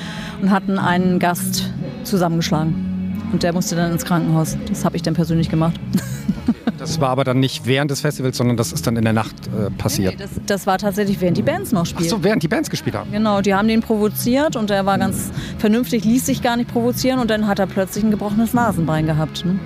und 0.42 0.50
hatten 0.50 0.78
einen 0.78 1.18
Gast 1.18 1.72
zusammengeschlagen. 2.04 2.89
Und 3.32 3.42
der 3.42 3.52
musste 3.52 3.76
dann 3.76 3.92
ins 3.92 4.04
Krankenhaus. 4.04 4.56
Das 4.68 4.84
habe 4.84 4.96
ich 4.96 5.02
dann 5.02 5.14
persönlich 5.14 5.48
gemacht. 5.48 5.78
Das 6.78 6.98
war 6.98 7.10
aber 7.10 7.24
dann 7.24 7.40
nicht 7.40 7.66
während 7.66 7.90
des 7.90 8.00
Festivals, 8.00 8.38
sondern 8.38 8.56
das 8.56 8.72
ist 8.72 8.86
dann 8.86 8.96
in 8.96 9.04
der 9.04 9.12
Nacht 9.12 9.34
äh, 9.48 9.70
passiert. 9.70 10.14
Nee, 10.18 10.24
das, 10.24 10.30
das, 10.46 10.66
war 10.66 10.78
tatsächlich, 10.78 11.20
während 11.20 11.36
die 11.36 11.42
Bands 11.42 11.72
noch 11.72 11.84
spielen. 11.84 12.06
Ach 12.06 12.10
so, 12.10 12.24
während 12.24 12.42
die 12.42 12.48
Bands 12.48 12.70
gespielt 12.70 12.96
haben. 12.96 13.12
Genau, 13.12 13.42
die 13.42 13.54
haben 13.54 13.68
den 13.68 13.82
provoziert 13.82 14.56
und 14.56 14.70
er 14.70 14.86
war 14.86 14.96
ganz 14.96 15.30
vernünftig, 15.58 16.04
ließ 16.04 16.24
sich 16.24 16.40
gar 16.40 16.56
nicht 16.56 16.72
provozieren 16.72 17.18
und 17.18 17.30
dann 17.30 17.46
hat 17.46 17.58
er 17.58 17.66
plötzlich 17.66 18.02
ein 18.02 18.10
gebrochenes 18.10 18.54
Nasenbein 18.54 19.04
gehabt. 19.04 19.44
Ne? 19.44 19.58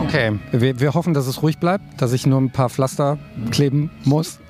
Okay, 0.00 0.32
wir, 0.50 0.80
wir, 0.80 0.94
hoffen, 0.94 1.14
dass 1.14 1.28
es 1.28 1.42
ruhig 1.42 1.58
bleibt, 1.58 2.02
dass 2.02 2.12
ich 2.12 2.26
nur 2.26 2.40
ein 2.40 2.50
paar 2.50 2.70
Pflaster 2.70 3.18
kleben 3.52 3.90
muss. 4.04 4.40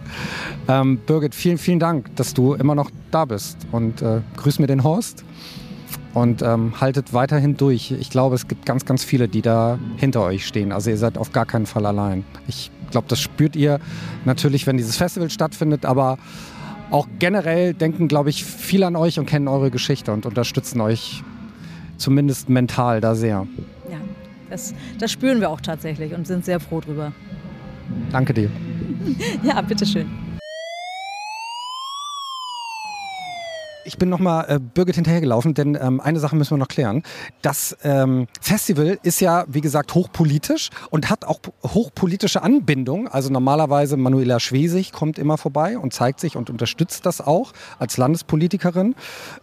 Ähm, 0.67 0.99
Birgit, 1.07 1.35
vielen, 1.35 1.59
vielen 1.59 1.79
Dank, 1.79 2.17
dass 2.17 2.33
du 2.33 2.55
immer 2.55 2.75
noch 2.75 2.91
da 3.11 3.27
bist 3.27 3.59
und 3.71 4.01
äh, 4.01 4.21
grüß 4.37 4.59
mir 4.61 4.67
den 4.67 4.83
Horst 4.83 5.25
und 6.15 6.43
ähm, 6.43 6.81
haltet 6.81 7.13
weiterhin 7.13 7.57
durch. 7.57 7.91
Ich 7.91 8.11
glaube, 8.11 8.35
es 8.37 8.49
gibt 8.49 8.65
ganz, 8.65 8.85
ganz 8.85 9.05
viele, 9.05 9.29
die 9.29 9.43
da 9.43 9.79
hinter 9.97 10.23
euch 10.23 10.47
stehen. 10.47 10.73
Also 10.73 10.91
ihr 10.91 10.97
seid 10.97 11.19
auf 11.19 11.33
gar 11.33 11.45
keinen 11.45 11.67
Fall 11.67 11.85
allein. 11.85 12.25
Ich 12.47 12.71
glaube, 12.91 13.09
das 13.09 13.21
spürt 13.21 13.57
ihr 13.57 13.81
natürlich, 14.25 14.67
wenn 14.67 14.77
dieses 14.77 14.97
Festival 14.97 15.29
stattfindet, 15.29 15.85
aber 15.85 16.19
auch 16.91 17.09
generell 17.19 17.75
denken, 17.75 18.07
glaube 18.07 18.31
ich, 18.31 18.45
viele 18.45 18.87
an 18.87 18.95
euch 18.95 19.19
und 19.19 19.27
kennen 19.27 19.49
eure 19.49 19.71
Geschichte 19.71 20.13
und 20.13 20.27
unterstützen 20.27 20.81
euch 20.81 21.25
zumindest 21.97 22.49
mental 22.49 23.01
da 23.01 23.15
sehr. 23.15 23.47
Ja, 23.91 23.99
das, 24.49 24.75
das 24.99 25.11
spüren 25.11 25.41
wir 25.41 25.51
auch 25.51 25.61
tatsächlich 25.61 26.15
und 26.15 26.27
sind 26.27 26.45
sehr 26.45 26.61
froh 26.61 26.81
drüber. 26.81 27.13
Danke 28.13 28.33
dir. 28.33 28.51
ja, 29.43 29.61
bitteschön. 29.61 30.24
Ich 33.85 33.99
bin 33.99 34.09
nochmal 34.09 34.47
äh, 34.49 34.59
Birgit 34.59 34.95
hinterhergelaufen, 34.95 35.53
denn 35.53 35.79
ähm, 35.81 36.01
eine 36.01 36.19
Sache 36.19 36.37
müssen 36.37 36.53
wir 36.53 36.59
noch 36.59 36.69
klären. 36.69 37.03
Das 37.43 37.77
ähm, 37.85 38.27
Festival 38.41 38.99
ist 39.03 39.21
ja, 39.21 39.45
wie 39.47 39.61
gesagt, 39.61 39.95
hochpolitisch 39.95 40.71
und 40.91 41.11
hat 41.11 41.25
auch 41.27 41.41
hochpolitische 41.63 42.43
Anbindung. 42.43 43.09
Also 43.09 43.31
normalerweise 43.31 43.97
Manuela 43.97 44.41
Schwesig 44.41 44.93
kommt 44.93 45.19
immer 45.19 45.37
vorbei 45.37 45.79
und 45.79 45.93
zeigt 45.93 46.21
sich 46.21 46.37
und 46.37 46.49
unterstützt 46.49 47.05
das 47.05 47.21
auch 47.21 47.53
als 47.79 47.99
Landespolitikerin. 47.99 48.95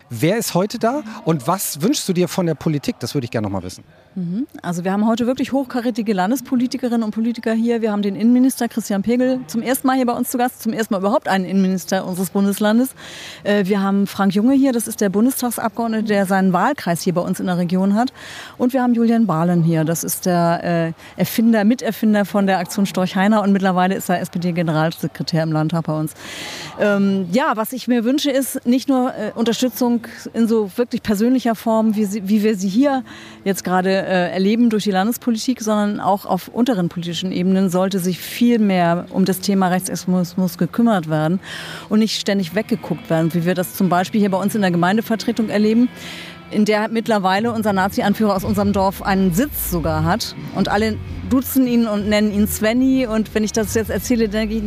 Wer 0.10 0.38
ist 0.38 0.56
heute 0.56 0.80
da 0.80 1.04
und 1.24 1.48
was 1.48 1.82
wünschst 1.82 2.10
du 2.10 2.14
dir 2.14 2.28
von 2.28 2.48
der 2.48 2.56
Politik? 2.56 2.96
Das 3.00 3.14
würde 3.14 3.26
ich 3.26 3.32
gerne 3.32 3.46
nochmal 3.48 3.64
wissen. 3.64 3.84
Mhm. 4.16 4.48
Also 4.62 4.84
wir 4.84 4.92
haben 4.92 5.08
heute 5.08 5.28
wirklich 5.28 5.54
hochkarätige 5.54 6.14
Landespolitikerinnen 6.14 7.04
und 7.04 7.12
Politiker 7.12 7.54
hier. 7.54 7.82
Wir 7.82 7.92
haben 7.92 8.02
den 8.02 8.16
Innenminister 8.16 8.68
Christian 8.68 9.04
Pegel 9.04 9.40
zum 9.48 9.62
ersten 9.62 9.88
Mal 9.88 9.96
hier 9.96 10.06
bei 10.06 10.14
uns 10.14 10.32
zu 10.32 10.38
Gast, 10.38 10.64
zum 10.64 10.74
ersten 10.74 10.94
Mal 10.94 11.00
überhaupt 11.00 11.28
einen 11.28 11.46
Innenminister 11.46 12.06
unseres 12.06 12.32
Bundeslandes. 12.32 12.90
Äh, 13.44 13.66
wir 13.66 13.82
haben 13.82 14.08
Frank 14.08 14.31
Junge 14.32 14.54
hier, 14.54 14.74
das 14.74 14.88
ist 14.88 15.02
der 15.02 15.10
Bundestagsabgeordnete, 15.10 16.06
der 16.06 16.26
seinen 16.26 16.54
Wahlkreis 16.54 17.02
hier 17.02 17.14
bei 17.14 17.22
uns 17.22 17.40
in 17.40 17.46
der 17.46 17.58
Region 17.58 17.96
hat. 17.96 18.12
Und 18.58 18.74
wir 18.74 18.82
haben 18.82 18.94
Julian 18.94 19.28
Bahlen 19.28 19.64
hier, 19.64 19.84
das 19.84 20.04
ist 20.04 20.26
der 20.26 20.94
äh, 21.18 21.20
Erfinder, 21.20 21.64
Miterfinder 21.64 22.26
von 22.26 22.48
der 22.48 22.60
Aktion 22.60 22.86
Storch 22.86 23.16
Heiner 23.16 23.44
und 23.44 23.52
mittlerweile 23.52 23.96
ist 23.96 24.10
er 24.10 24.22
SPD-Generalsekretär 24.22 25.44
im 25.44 25.52
Landtag 25.52 25.86
bei 25.86 25.94
uns. 25.94 26.14
Ähm, 26.80 27.28
ja, 27.32 27.54
was 27.56 27.74
ich 27.74 27.88
mir 27.88 28.04
wünsche, 28.04 28.32
ist 28.32 28.66
nicht 28.66 28.90
nur 28.90 29.14
äh, 29.14 29.32
Unterstützung 29.36 30.08
in 30.34 30.48
so 30.48 30.72
wirklich 30.76 31.04
persönlicher 31.04 31.56
Form, 31.56 31.96
wie, 31.96 32.06
sie, 32.06 32.28
wie 32.28 32.44
wir 32.44 32.56
sie 32.56 32.70
hier 32.70 33.04
jetzt 33.44 33.64
gerade 33.64 33.90
äh, 33.90 34.32
erleben 34.32 34.70
durch 34.70 34.86
die 34.86 34.92
Landespolitik, 34.92 35.62
sondern 35.62 36.00
auch 36.00 36.26
auf 36.26 36.48
unteren 36.48 36.90
politischen 36.90 37.32
Ebenen 37.32 37.70
sollte 37.70 38.00
sich 38.00 38.20
viel 38.20 38.60
mehr 38.60 39.06
um 39.10 39.26
das 39.26 39.40
Thema 39.40 39.68
Rechtsextremismus 39.68 40.58
gekümmert 40.58 41.10
werden 41.10 41.40
und 41.90 42.00
nicht 42.00 42.20
ständig 42.20 42.56
weggeguckt 42.56 43.10
werden, 43.10 43.34
wie 43.34 43.46
wir 43.46 43.56
das 43.56 43.76
zum 43.76 43.90
Beispiel 43.90 44.21
hier 44.22 44.32
bei 44.32 44.38
uns 44.38 44.56
in 44.56 44.62
der 44.62 44.72
Gemeindevertretung 44.72 45.50
erleben. 45.50 45.90
in 46.52 46.66
der 46.66 46.90
mittlerweile 46.90 47.52
unser 47.52 47.74
Nazi-Anführer 47.74 48.36
aus 48.36 48.44
unserem 48.44 48.74
Dorf 48.74 49.02
einen 49.02 49.34
Sitz 49.34 49.72
sogar 49.72 50.04
hat. 50.04 50.36
Und 50.54 50.68
alle 50.68 50.98
duzen 51.30 51.66
ihn 51.66 51.88
und 51.88 52.08
nennen 52.10 52.32
ihn 52.32 52.48
Svenny. 52.48 53.08
Und 53.08 53.34
wenn 53.34 53.44
ich 53.44 53.54
das 53.54 53.74
jetzt 53.74 53.90
erzähle, 53.90 54.28
denke 54.28 54.56
ich, 54.56 54.64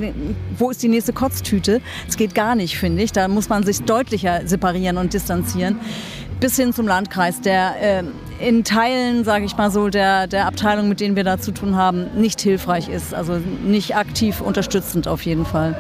wo 0.59 0.71
ist 0.71 0.83
die 0.83 0.89
nächste 0.89 1.13
Kotztüte? 1.13 1.81
Es 2.09 2.17
geht 2.17 2.35
gar 2.35 2.55
nicht, 2.55 2.79
finde 2.79 3.03
ich. 3.03 3.13
Da 3.13 3.29
muss 3.29 3.49
man 3.49 3.65
sich 3.65 3.83
deutlicher 3.83 4.47
separieren 4.47 4.97
und 4.97 5.13
distanzieren. 5.13 5.79
Bis 6.41 6.57
hin 6.57 6.73
zum 6.73 6.89
Landkreis, 6.89 7.41
der 7.41 7.75
äh, 8.01 8.03
in 8.41 8.65
Teilen, 8.65 9.25
sage 9.25 9.45
ich 9.45 9.57
mal 9.57 9.71
so, 9.71 9.89
der, 9.89 10.27
der 10.27 10.47
Abteilung, 10.47 10.89
mit 10.89 11.01
denen 11.01 11.17
wir 11.17 11.25
da 11.25 11.39
zu 11.39 11.53
tun 11.53 11.77
haben, 11.77 12.07
nicht 12.19 12.41
hilfreich 12.41 12.89
ist. 12.89 13.15
Also 13.15 13.39
nicht 13.65 13.95
aktiv 13.97 14.41
unterstützend 14.41 15.07
auf 15.07 15.23
jeden 15.23 15.47
Fall. 15.47 15.77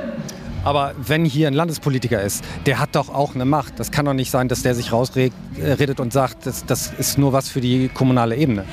Aber 0.64 0.94
wenn 0.96 1.24
hier 1.24 1.48
ein 1.48 1.55
Landespolitiker 1.55 2.22
ist, 2.22 2.44
der 2.66 2.79
hat 2.79 2.96
doch 2.96 3.09
auch 3.09 3.35
eine 3.35 3.44
Macht. 3.44 3.79
Das 3.79 3.90
kann 3.90 4.07
doch 4.07 4.14
nicht 4.14 4.31
sein, 4.31 4.48
dass 4.48 4.62
der 4.62 4.74
sich 4.74 4.92
rausredet 4.92 5.33
äh, 5.59 6.03
und 6.03 6.12
sagt, 6.12 6.46
das, 6.46 6.64
das 6.64 6.92
ist 6.98 7.18
nur 7.18 7.33
was 7.33 7.48
für 7.48 7.61
die 7.61 7.88
kommunale 7.88 8.37
Ebene. 8.37 8.64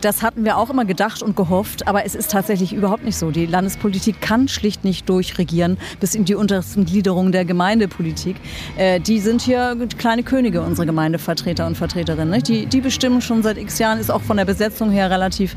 Das 0.00 0.22
hatten 0.22 0.44
wir 0.44 0.56
auch 0.56 0.70
immer 0.70 0.84
gedacht 0.84 1.22
und 1.22 1.36
gehofft, 1.36 1.86
aber 1.86 2.06
es 2.06 2.14
ist 2.14 2.30
tatsächlich 2.30 2.72
überhaupt 2.72 3.04
nicht 3.04 3.16
so. 3.16 3.30
Die 3.30 3.46
Landespolitik 3.46 4.20
kann 4.20 4.48
schlicht 4.48 4.84
nicht 4.84 5.08
durchregieren 5.08 5.76
bis 5.98 6.14
in 6.14 6.24
die 6.24 6.34
untersten 6.34 6.86
Gliederungen 6.86 7.32
der 7.32 7.44
Gemeindepolitik. 7.44 8.36
Äh, 8.76 9.00
die 9.00 9.18
sind 9.18 9.42
hier 9.42 9.76
kleine 9.98 10.22
Könige, 10.22 10.62
unsere 10.62 10.86
Gemeindevertreter 10.86 11.66
und 11.66 11.76
Vertreterinnen. 11.76 12.42
Die, 12.42 12.66
die 12.66 12.80
bestimmen 12.80 13.20
schon 13.20 13.42
seit 13.42 13.58
x 13.58 13.78
Jahren, 13.78 13.98
ist 13.98 14.10
auch 14.10 14.22
von 14.22 14.36
der 14.36 14.44
Besetzung 14.44 14.90
her 14.90 15.10
relativ 15.10 15.56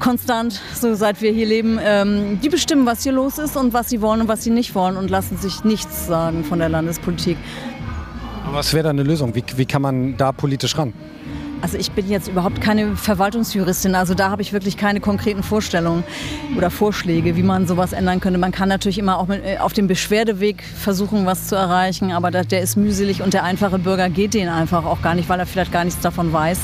konstant, 0.00 0.60
so 0.74 0.94
seit 0.94 1.20
wir 1.22 1.32
hier 1.32 1.46
leben. 1.46 1.78
Ähm, 1.82 2.40
die 2.42 2.48
bestimmen, 2.48 2.86
was 2.86 3.02
hier 3.02 3.12
los 3.12 3.38
ist 3.38 3.56
und 3.56 3.72
was 3.72 3.88
sie 3.88 4.00
wollen 4.00 4.20
und 4.20 4.28
was 4.28 4.44
sie 4.44 4.50
nicht 4.50 4.74
wollen 4.74 4.96
und 4.96 5.10
lassen 5.10 5.36
sich 5.36 5.64
nichts 5.64 6.06
sagen 6.06 6.44
von 6.44 6.58
der 6.58 6.68
Landespolitik. 6.68 7.36
Was 8.52 8.72
wäre 8.72 8.84
da 8.84 8.90
eine 8.90 9.02
Lösung? 9.02 9.34
Wie, 9.34 9.44
wie 9.56 9.66
kann 9.66 9.82
man 9.82 10.16
da 10.16 10.32
politisch 10.32 10.76
ran? 10.76 10.92
Also 11.64 11.78
ich 11.78 11.92
bin 11.92 12.10
jetzt 12.10 12.28
überhaupt 12.28 12.60
keine 12.60 12.94
Verwaltungsjuristin, 12.94 13.94
also 13.94 14.12
da 14.12 14.28
habe 14.28 14.42
ich 14.42 14.52
wirklich 14.52 14.76
keine 14.76 15.00
konkreten 15.00 15.42
Vorstellungen 15.42 16.04
oder 16.58 16.70
Vorschläge, 16.70 17.36
wie 17.36 17.42
man 17.42 17.66
sowas 17.66 17.94
ändern 17.94 18.20
könnte. 18.20 18.38
Man 18.38 18.52
kann 18.52 18.68
natürlich 18.68 18.98
immer 18.98 19.16
auch 19.18 19.28
mit, 19.28 19.42
äh, 19.42 19.56
auf 19.56 19.72
dem 19.72 19.86
Beschwerdeweg 19.86 20.62
versuchen, 20.62 21.24
was 21.24 21.46
zu 21.46 21.56
erreichen, 21.56 22.12
aber 22.12 22.30
der 22.30 22.60
ist 22.60 22.76
mühselig 22.76 23.22
und 23.22 23.32
der 23.32 23.44
einfache 23.44 23.78
Bürger 23.78 24.10
geht 24.10 24.34
den 24.34 24.50
einfach 24.50 24.84
auch 24.84 25.00
gar 25.00 25.14
nicht, 25.14 25.30
weil 25.30 25.40
er 25.40 25.46
vielleicht 25.46 25.72
gar 25.72 25.84
nichts 25.84 26.00
davon 26.02 26.34
weiß. 26.34 26.58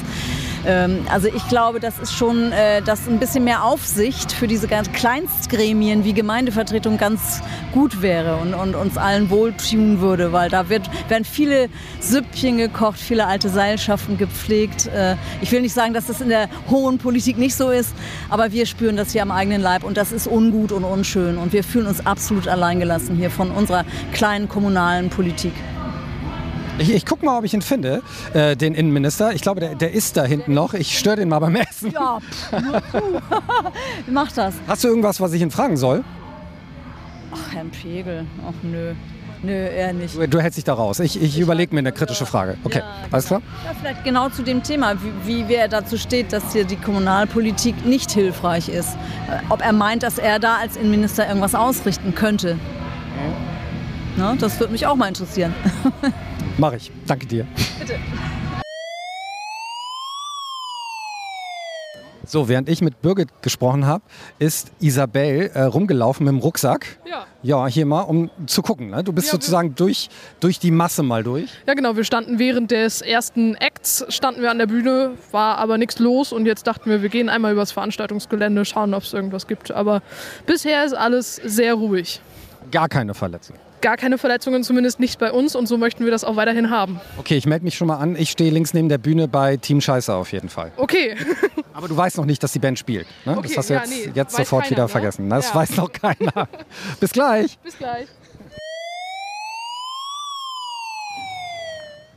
Ähm, 0.66 1.06
also 1.10 1.28
ich 1.28 1.46
glaube, 1.48 1.80
das 1.80 1.98
ist 1.98 2.12
schon, 2.12 2.52
äh, 2.52 2.82
dass 2.82 3.08
ein 3.08 3.18
bisschen 3.18 3.44
mehr 3.44 3.64
Aufsicht 3.64 4.32
für 4.32 4.46
diese 4.46 4.68
ganz 4.68 4.90
Kleinstgremien 4.92 6.04
wie 6.04 6.12
Gemeindevertretung 6.12 6.98
ganz 6.98 7.42
gut 7.72 8.02
wäre 8.02 8.36
und, 8.36 8.54
und 8.54 8.74
uns 8.74 8.96
allen 8.96 9.30
wohltun 9.30 10.00
würde, 10.00 10.32
weil 10.32 10.50
da 10.50 10.68
wird, 10.68 10.90
werden 11.08 11.24
viele 11.24 11.68
Süppchen 12.00 12.58
gekocht, 12.58 12.98
viele 12.98 13.26
alte 13.26 13.48
Seilschaften 13.48 14.18
gepflegt. 14.18 14.86
Äh, 14.88 15.16
ich 15.40 15.50
will 15.52 15.62
nicht 15.62 15.74
sagen, 15.74 15.94
dass 15.94 16.06
das 16.06 16.20
in 16.20 16.28
der 16.28 16.48
hohen 16.68 16.98
Politik 16.98 17.38
nicht 17.38 17.54
so 17.54 17.70
ist, 17.70 17.94
aber 18.28 18.52
wir 18.52 18.66
spüren 18.66 18.96
das 18.96 19.12
hier 19.12 19.22
am 19.22 19.30
eigenen 19.30 19.62
Leib 19.62 19.84
und 19.84 19.96
das 19.96 20.12
ist 20.12 20.26
ungut 20.26 20.72
und 20.72 20.84
unschön 20.84 21.38
und 21.38 21.52
wir 21.52 21.64
fühlen 21.64 21.86
uns 21.86 22.04
absolut 22.06 22.48
alleingelassen 22.48 23.16
hier 23.16 23.30
von 23.30 23.50
unserer 23.50 23.84
kleinen 24.12 24.48
kommunalen 24.48 25.10
Politik. 25.10 25.52
Ich, 26.80 26.94
ich 26.94 27.04
guck 27.04 27.22
mal, 27.22 27.36
ob 27.38 27.44
ich 27.44 27.52
ihn 27.52 27.60
finde, 27.60 28.02
äh, 28.32 28.56
den 28.56 28.74
Innenminister. 28.74 29.34
Ich 29.34 29.42
glaube, 29.42 29.60
der, 29.60 29.74
der 29.74 29.92
ist 29.92 30.16
da 30.16 30.24
hinten 30.24 30.54
noch. 30.54 30.72
Ich 30.72 30.98
störe 30.98 31.16
den 31.16 31.28
mal 31.28 31.38
beim 31.38 31.54
Essen. 31.56 31.90
Ja, 31.92 32.18
mach 34.06 34.32
das. 34.32 34.54
Hast 34.66 34.84
du 34.84 34.88
irgendwas, 34.88 35.20
was 35.20 35.34
ich 35.34 35.42
ihn 35.42 35.50
fragen 35.50 35.76
soll? 35.76 36.02
Ach, 37.32 37.54
Herrn 37.54 37.70
Pegel. 37.70 38.24
Ach, 38.48 38.54
nö. 38.62 38.94
Nö, 39.42 39.52
eher 39.52 39.92
nicht. 39.92 40.16
Du, 40.16 40.26
du 40.26 40.40
hältst 40.40 40.56
dich 40.56 40.64
da 40.64 40.72
raus. 40.72 41.00
Ich, 41.00 41.20
ich 41.20 41.38
überlege 41.38 41.74
mir 41.74 41.80
eine 41.80 41.92
kritische 41.92 42.24
Frage. 42.24 42.56
Okay, 42.64 42.78
ja, 42.78 42.84
alles 43.10 43.26
klar? 43.26 43.42
Ja, 43.64 43.72
vielleicht 43.78 44.04
genau 44.04 44.30
zu 44.30 44.42
dem 44.42 44.62
Thema, 44.62 44.94
wie, 45.24 45.48
wie 45.48 45.54
er 45.54 45.68
dazu 45.68 45.98
steht, 45.98 46.32
dass 46.32 46.52
hier 46.52 46.64
die 46.64 46.76
Kommunalpolitik 46.76 47.84
nicht 47.84 48.10
hilfreich 48.10 48.70
ist. 48.70 48.94
Äh, 49.30 49.40
ob 49.50 49.62
er 49.62 49.72
meint, 49.72 50.02
dass 50.02 50.18
er 50.18 50.38
da 50.38 50.56
als 50.56 50.76
Innenminister 50.76 51.28
irgendwas 51.28 51.54
ausrichten 51.54 52.14
könnte. 52.14 52.58
Na, 54.16 54.34
das 54.34 54.58
würde 54.58 54.72
mich 54.72 54.86
auch 54.86 54.96
mal 54.96 55.08
interessieren. 55.08 55.54
Mach 56.60 56.74
ich. 56.74 56.92
Danke 57.06 57.24
dir. 57.24 57.46
Bitte. 57.78 57.94
So, 62.26 62.50
während 62.50 62.68
ich 62.68 62.82
mit 62.82 63.00
Birgit 63.00 63.30
gesprochen 63.40 63.86
habe, 63.86 64.04
ist 64.38 64.70
Isabel 64.78 65.50
äh, 65.54 65.62
rumgelaufen 65.62 66.26
mit 66.26 66.34
dem 66.34 66.38
Rucksack. 66.38 66.98
Ja. 67.08 67.24
Ja, 67.42 67.66
hier 67.66 67.86
mal, 67.86 68.02
um 68.02 68.30
zu 68.46 68.60
gucken. 68.60 68.90
Ne? 68.90 69.02
Du 69.02 69.14
bist 69.14 69.28
ja, 69.28 69.32
sozusagen 69.32 69.74
durch, 69.74 70.10
durch 70.40 70.58
die 70.58 70.70
Masse 70.70 71.02
mal 71.02 71.24
durch. 71.24 71.50
Ja, 71.66 71.72
genau. 71.72 71.96
Wir 71.96 72.04
standen 72.04 72.38
während 72.38 72.70
des 72.70 73.00
ersten 73.00 73.54
Acts, 73.54 74.04
standen 74.10 74.42
wir 74.42 74.50
an 74.50 74.58
der 74.58 74.66
Bühne, 74.66 75.12
war 75.30 75.56
aber 75.56 75.78
nichts 75.78 75.98
los 75.98 76.30
und 76.30 76.44
jetzt 76.44 76.66
dachten 76.66 76.90
wir, 76.90 77.00
wir 77.00 77.08
gehen 77.08 77.30
einmal 77.30 77.52
übers 77.52 77.72
Veranstaltungsgelände, 77.72 78.66
schauen, 78.66 78.92
ob 78.92 79.02
es 79.04 79.14
irgendwas 79.14 79.46
gibt. 79.46 79.70
Aber 79.70 80.02
bisher 80.44 80.84
ist 80.84 80.92
alles 80.92 81.36
sehr 81.36 81.72
ruhig. 81.72 82.20
Gar 82.70 82.90
keine 82.90 83.14
Verletzung 83.14 83.56
gar 83.80 83.96
keine 83.96 84.18
Verletzungen, 84.18 84.62
zumindest 84.62 85.00
nicht 85.00 85.18
bei 85.18 85.32
uns 85.32 85.54
und 85.54 85.66
so 85.66 85.78
möchten 85.78 86.04
wir 86.04 86.10
das 86.10 86.24
auch 86.24 86.36
weiterhin 86.36 86.70
haben. 86.70 87.00
Okay, 87.18 87.36
ich 87.36 87.46
melde 87.46 87.64
mich 87.64 87.74
schon 87.74 87.88
mal 87.88 87.96
an. 87.96 88.16
Ich 88.16 88.30
stehe 88.30 88.50
links 88.50 88.74
neben 88.74 88.88
der 88.88 88.98
Bühne 88.98 89.28
bei 89.28 89.56
Team 89.56 89.80
Scheiße 89.80 90.14
auf 90.14 90.32
jeden 90.32 90.48
Fall. 90.48 90.72
Okay. 90.76 91.16
Aber 91.72 91.88
du 91.88 91.96
weißt 91.96 92.16
noch 92.16 92.26
nicht, 92.26 92.42
dass 92.42 92.52
die 92.52 92.58
Band 92.58 92.78
spielt. 92.78 93.06
Ne? 93.24 93.36
Okay, 93.36 93.48
das 93.48 93.58
hast 93.58 93.70
du 93.70 93.74
ja, 93.74 93.80
jetzt, 93.80 93.90
nee, 93.90 94.12
jetzt 94.14 94.36
sofort 94.36 94.64
keiner, 94.64 94.70
wieder 94.70 94.82
ne? 94.82 94.88
vergessen. 94.88 95.30
Das 95.30 95.48
ja. 95.48 95.54
weiß 95.54 95.76
noch 95.76 95.92
keiner. 95.92 96.48
Bis 97.00 97.12
gleich. 97.12 97.58
Bis 97.58 97.78
gleich. 97.78 98.06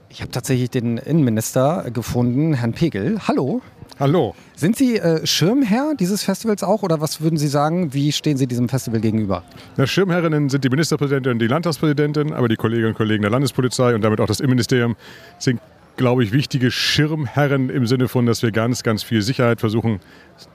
Ich 0.10 0.22
habe 0.22 0.32
tatsächlich 0.32 0.70
den 0.70 0.98
Innenminister 1.00 1.90
gefunden, 1.92 2.54
Herrn 2.54 2.74
Pegel. 2.74 3.20
Hallo. 3.28 3.62
Hallo. 4.00 4.36
Sind 4.56 4.76
Sie 4.76 4.98
äh, 4.98 5.26
Schirmherr 5.26 5.94
dieses 6.00 6.24
Festivals 6.24 6.64
auch 6.64 6.84
oder 6.84 7.02
was 7.02 7.22
würden 7.22 7.38
Sie 7.38 7.48
sagen, 7.48 7.94
wie 7.94 8.12
stehen 8.12 8.38
Sie 8.38 8.48
diesem 8.48 8.70
Festival 8.70 9.00
gegenüber? 9.00 9.44
Na, 9.78 9.88
Schirmherrinnen 9.88 10.50
sind 10.50 10.64
die 10.64 10.70
Ministerpräsidentin 10.70 11.34
und 11.34 11.40
die 11.40 11.48
Landtagspräsidentin, 11.48 12.34
aber 12.34 12.48
die 12.48 12.56
Kolleginnen 12.56 12.90
und 12.90 12.98
Kollegen 12.98 13.22
der 13.22 13.32
Landespolizei 13.32 13.96
und 13.96 14.02
damit 14.02 14.20
auch 14.20 14.28
das 14.28 14.40
Innenministerium 14.40 14.96
sind, 15.40 15.60
glaube 15.96 16.24
ich, 16.24 16.32
wichtige 16.32 16.72
Schirmherren 16.72 17.70
im 17.70 17.86
Sinne 17.86 18.08
von, 18.08 18.26
dass 18.26 18.42
wir 18.42 18.52
ganz, 18.52 18.84
ganz 18.84 19.04
viel 19.04 19.22
Sicherheit 19.22 19.60
versuchen, 19.60 20.00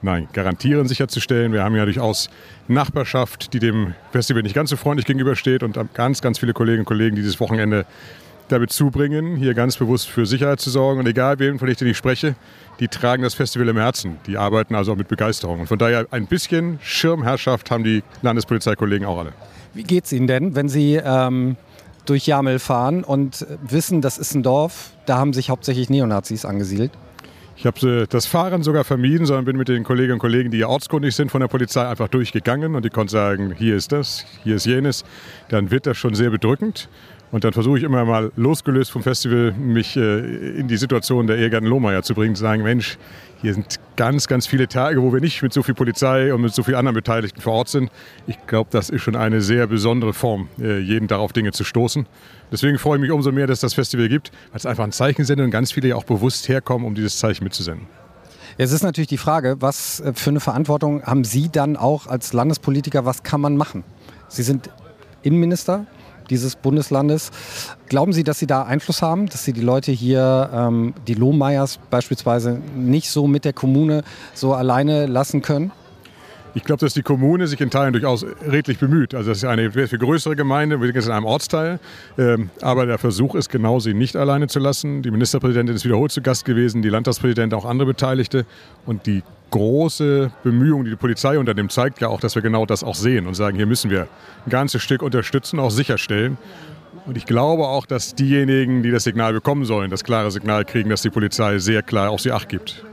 nein, 0.01 0.27
garantieren 0.33 0.87
sicherzustellen. 0.87 1.53
Wir 1.53 1.63
haben 1.63 1.75
ja 1.75 1.85
durchaus 1.85 2.29
Nachbarschaft, 2.67 3.53
die 3.53 3.59
dem 3.59 3.93
Festival 4.11 4.43
nicht 4.43 4.55
ganz 4.55 4.69
so 4.69 4.75
freundlich 4.75 5.05
gegenübersteht 5.05 5.63
und 5.63 5.77
ganz, 5.93 6.21
ganz 6.21 6.39
viele 6.39 6.53
Kolleginnen 6.53 6.81
und 6.81 6.85
Kollegen, 6.85 7.15
die 7.15 7.21
dieses 7.21 7.39
Wochenende 7.39 7.85
damit 8.51 8.71
zubringen, 8.71 9.35
hier 9.35 9.53
ganz 9.53 9.77
bewusst 9.77 10.09
für 10.09 10.25
Sicherheit 10.25 10.59
zu 10.59 10.69
sorgen. 10.69 10.99
Und 10.99 11.07
egal, 11.07 11.39
wem 11.39 11.59
von 11.59 11.67
ich, 11.69 11.77
den 11.77 11.87
ich 11.87 11.97
spreche, 11.97 12.35
die 12.79 12.87
tragen 12.87 13.23
das 13.23 13.33
Festival 13.33 13.67
im 13.69 13.77
Herzen. 13.77 14.17
Die 14.27 14.37
arbeiten 14.37 14.75
also 14.75 14.93
auch 14.93 14.95
mit 14.95 15.07
Begeisterung. 15.07 15.61
Und 15.61 15.67
von 15.67 15.77
daher 15.77 16.07
ein 16.11 16.27
bisschen 16.27 16.79
Schirmherrschaft 16.81 17.71
haben 17.71 17.83
die 17.83 18.03
Landespolizeikollegen 18.21 19.07
auch 19.07 19.19
alle. 19.19 19.33
Wie 19.73 19.83
geht 19.83 20.05
es 20.05 20.11
Ihnen 20.11 20.27
denn, 20.27 20.55
wenn 20.55 20.69
Sie 20.69 20.95
ähm, 20.95 21.55
durch 22.05 22.25
Jamel 22.25 22.59
fahren 22.59 23.03
und 23.03 23.45
wissen, 23.61 24.01
das 24.01 24.17
ist 24.17 24.33
ein 24.33 24.43
Dorf, 24.43 24.91
da 25.05 25.17
haben 25.17 25.33
sich 25.33 25.49
hauptsächlich 25.49 25.89
Neonazis 25.89 26.45
angesiedelt? 26.45 26.91
Ich 27.59 27.65
habe 27.65 28.07
das 28.09 28.25
Fahren 28.25 28.63
sogar 28.63 28.85
vermieden, 28.85 29.25
sondern 29.25 29.43
bin 29.43 29.57
mit 29.57 29.67
den 29.67 29.83
Kolleginnen 29.83 30.13
und 30.13 30.19
Kollegen, 30.19 30.49
die 30.49 30.63
ortskundig 30.63 31.13
sind 31.13 31.29
von 31.29 31.41
der 31.41 31.49
Polizei, 31.49 31.85
einfach 31.85 32.07
durchgegangen 32.07 32.73
und 32.73 32.85
die 32.85 32.89
konnten 32.89 33.09
sagen, 33.09 33.53
hier 33.53 33.75
ist 33.75 33.91
das, 33.91 34.25
hier 34.45 34.55
ist 34.55 34.65
jenes. 34.65 35.03
Dann 35.49 35.69
wird 35.69 35.85
das 35.85 35.97
schon 35.97 36.13
sehr 36.13 36.29
bedrückend. 36.29 36.87
Und 37.31 37.43
dann 37.43 37.53
versuche 37.53 37.77
ich 37.77 37.83
immer 37.83 38.05
mal 38.05 38.31
losgelöst 38.35 38.91
vom 38.91 39.03
Festival, 39.03 39.51
mich 39.53 39.95
äh, 39.95 40.59
in 40.59 40.67
die 40.67 40.77
Situation 40.77 41.27
der 41.27 41.37
Ehegatten 41.37 41.67
Lohmeier 41.67 42.01
zu 42.01 42.15
bringen, 42.15 42.35
zu 42.35 42.41
sagen, 42.41 42.63
Mensch, 42.63 42.97
hier 43.41 43.53
sind 43.53 43.79
ganz, 43.95 44.27
ganz 44.27 44.47
viele 44.47 44.67
Tage, 44.67 45.01
wo 45.01 45.13
wir 45.13 45.21
nicht 45.21 45.41
mit 45.43 45.53
so 45.53 45.61
viel 45.61 45.75
Polizei 45.75 46.33
und 46.33 46.41
mit 46.41 46.53
so 46.53 46.63
vielen 46.63 46.77
anderen 46.77 46.95
Beteiligten 46.95 47.39
vor 47.39 47.53
Ort 47.53 47.69
sind. 47.69 47.91
Ich 48.25 48.37
glaube, 48.47 48.69
das 48.71 48.89
ist 48.89 49.03
schon 49.03 49.15
eine 49.15 49.41
sehr 49.41 49.67
besondere 49.67 50.13
Form, 50.13 50.49
äh, 50.59 50.79
jeden 50.79 51.07
Tag 51.07 51.19
auf 51.19 51.31
Dinge 51.31 51.51
zu 51.51 51.63
stoßen. 51.63 52.07
Deswegen 52.51 52.79
freue 52.79 52.97
ich 52.97 53.01
mich 53.01 53.11
umso 53.11 53.31
mehr, 53.31 53.45
dass 53.45 53.59
das 53.59 53.75
Festival 53.75 54.09
gibt, 54.09 54.31
es 54.53 54.65
einfach 54.65 54.83
ein 54.83 54.91
Zeichen 54.91 55.23
sendet 55.23 55.45
und 55.45 55.51
ganz 55.51 55.71
viele 55.71 55.89
ja 55.89 55.95
auch 55.95 56.05
bewusst 56.05 56.49
herkommen, 56.49 56.87
um 56.87 56.95
dieses 56.95 57.19
Zeichen 57.19 57.43
mitzusenden. 57.43 57.87
Jetzt 58.57 58.73
ist 58.73 58.83
natürlich 58.83 59.07
die 59.07 59.17
Frage, 59.17 59.57
was 59.59 59.99
äh, 59.99 60.13
für 60.13 60.31
eine 60.31 60.39
Verantwortung 60.39 61.03
haben 61.03 61.23
Sie 61.23 61.49
dann 61.49 61.77
auch 61.77 62.07
als 62.07 62.33
Landespolitiker, 62.33 63.05
was 63.05 63.21
kann 63.21 63.39
man 63.39 63.55
machen? 63.55 63.83
Sie 64.27 64.43
sind 64.43 64.69
Innenminister, 65.21 65.85
dieses 66.29 66.55
Bundeslandes. 66.55 67.31
Glauben 67.87 68.13
Sie, 68.13 68.23
dass 68.23 68.39
Sie 68.39 68.47
da 68.47 68.63
Einfluss 68.63 69.01
haben, 69.01 69.27
dass 69.27 69.43
Sie 69.43 69.53
die 69.53 69.61
Leute 69.61 69.91
hier, 69.91 70.49
ähm, 70.53 70.93
die 71.07 71.13
Lohmeyers 71.13 71.79
beispielsweise, 71.89 72.59
nicht 72.75 73.09
so 73.09 73.27
mit 73.27 73.45
der 73.45 73.53
Kommune 73.53 74.03
so 74.33 74.53
alleine 74.53 75.05
lassen 75.05 75.41
können? 75.41 75.71
Ich 76.55 76.63
glaube, 76.63 76.79
dass 76.79 76.93
die 76.93 77.03
Kommune 77.03 77.47
sich 77.47 77.61
in 77.61 77.69
Teilen 77.69 77.93
durchaus 77.93 78.25
redlich 78.45 78.79
bemüht. 78.79 79.13
Also 79.13 79.29
das 79.29 79.39
ist 79.39 79.43
eine 79.45 79.71
viel 79.71 79.99
größere 79.99 80.35
Gemeinde, 80.35 80.79
wir 80.79 80.87
sind 80.87 80.95
jetzt 80.95 81.05
in 81.05 81.11
einem 81.11 81.25
Ortsteil. 81.25 81.79
Ähm, 82.17 82.49
aber 82.61 82.85
der 82.85 82.97
Versuch 82.97 83.35
ist 83.35 83.49
genau, 83.49 83.79
sie 83.79 83.93
nicht 83.93 84.15
alleine 84.15 84.47
zu 84.47 84.59
lassen. 84.59 85.03
Die 85.03 85.11
Ministerpräsidentin 85.11 85.75
ist 85.75 85.85
wiederholt 85.85 86.11
zu 86.11 86.21
Gast 86.21 86.45
gewesen, 86.45 86.81
die 86.81 86.89
Landtagspräsidentin, 86.89 87.57
auch 87.57 87.65
andere 87.65 87.87
Beteiligte. 87.87 88.45
Und 88.85 89.05
die 89.05 89.21
große 89.49 90.31
Bemühung, 90.43 90.83
die 90.83 90.91
die 90.91 90.95
Polizei 90.95 91.37
unternimmt, 91.37 91.71
zeigt 91.71 92.01
ja 92.01 92.07
auch, 92.07 92.19
dass 92.19 92.35
wir 92.35 92.41
genau 92.41 92.65
das 92.65 92.83
auch 92.83 92.95
sehen 92.95 93.27
und 93.27 93.33
sagen, 93.35 93.57
hier 93.57 93.65
müssen 93.65 93.89
wir 93.89 94.07
ein 94.45 94.49
ganzes 94.49 94.81
Stück 94.81 95.01
unterstützen, 95.01 95.59
auch 95.59 95.71
sicherstellen. 95.71 96.37
Und 97.05 97.17
ich 97.17 97.25
glaube 97.25 97.63
auch, 97.63 97.85
dass 97.85 98.15
diejenigen, 98.15 98.83
die 98.83 98.91
das 98.91 99.03
Signal 99.03 99.33
bekommen 99.33 99.65
sollen, 99.65 99.89
das 99.89 100.03
klare 100.03 100.31
Signal 100.31 100.65
kriegen, 100.65 100.89
dass 100.89 101.01
die 101.01 101.09
Polizei 101.09 101.59
sehr 101.59 101.81
klar 101.81 102.11
auf 102.11 102.21
sie 102.21 102.31
Acht 102.31 102.49
gibt. 102.49 102.83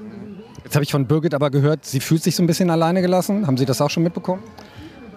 Jetzt 0.64 0.74
habe 0.74 0.84
ich 0.84 0.90
von 0.90 1.06
Birgit 1.06 1.34
aber 1.34 1.50
gehört, 1.50 1.84
sie 1.84 2.00
fühlt 2.00 2.22
sich 2.22 2.34
so 2.34 2.42
ein 2.42 2.46
bisschen 2.46 2.70
alleine 2.70 3.00
gelassen. 3.00 3.46
Haben 3.46 3.56
Sie 3.56 3.66
das 3.66 3.80
auch 3.80 3.90
schon 3.90 4.02
mitbekommen? 4.02 4.42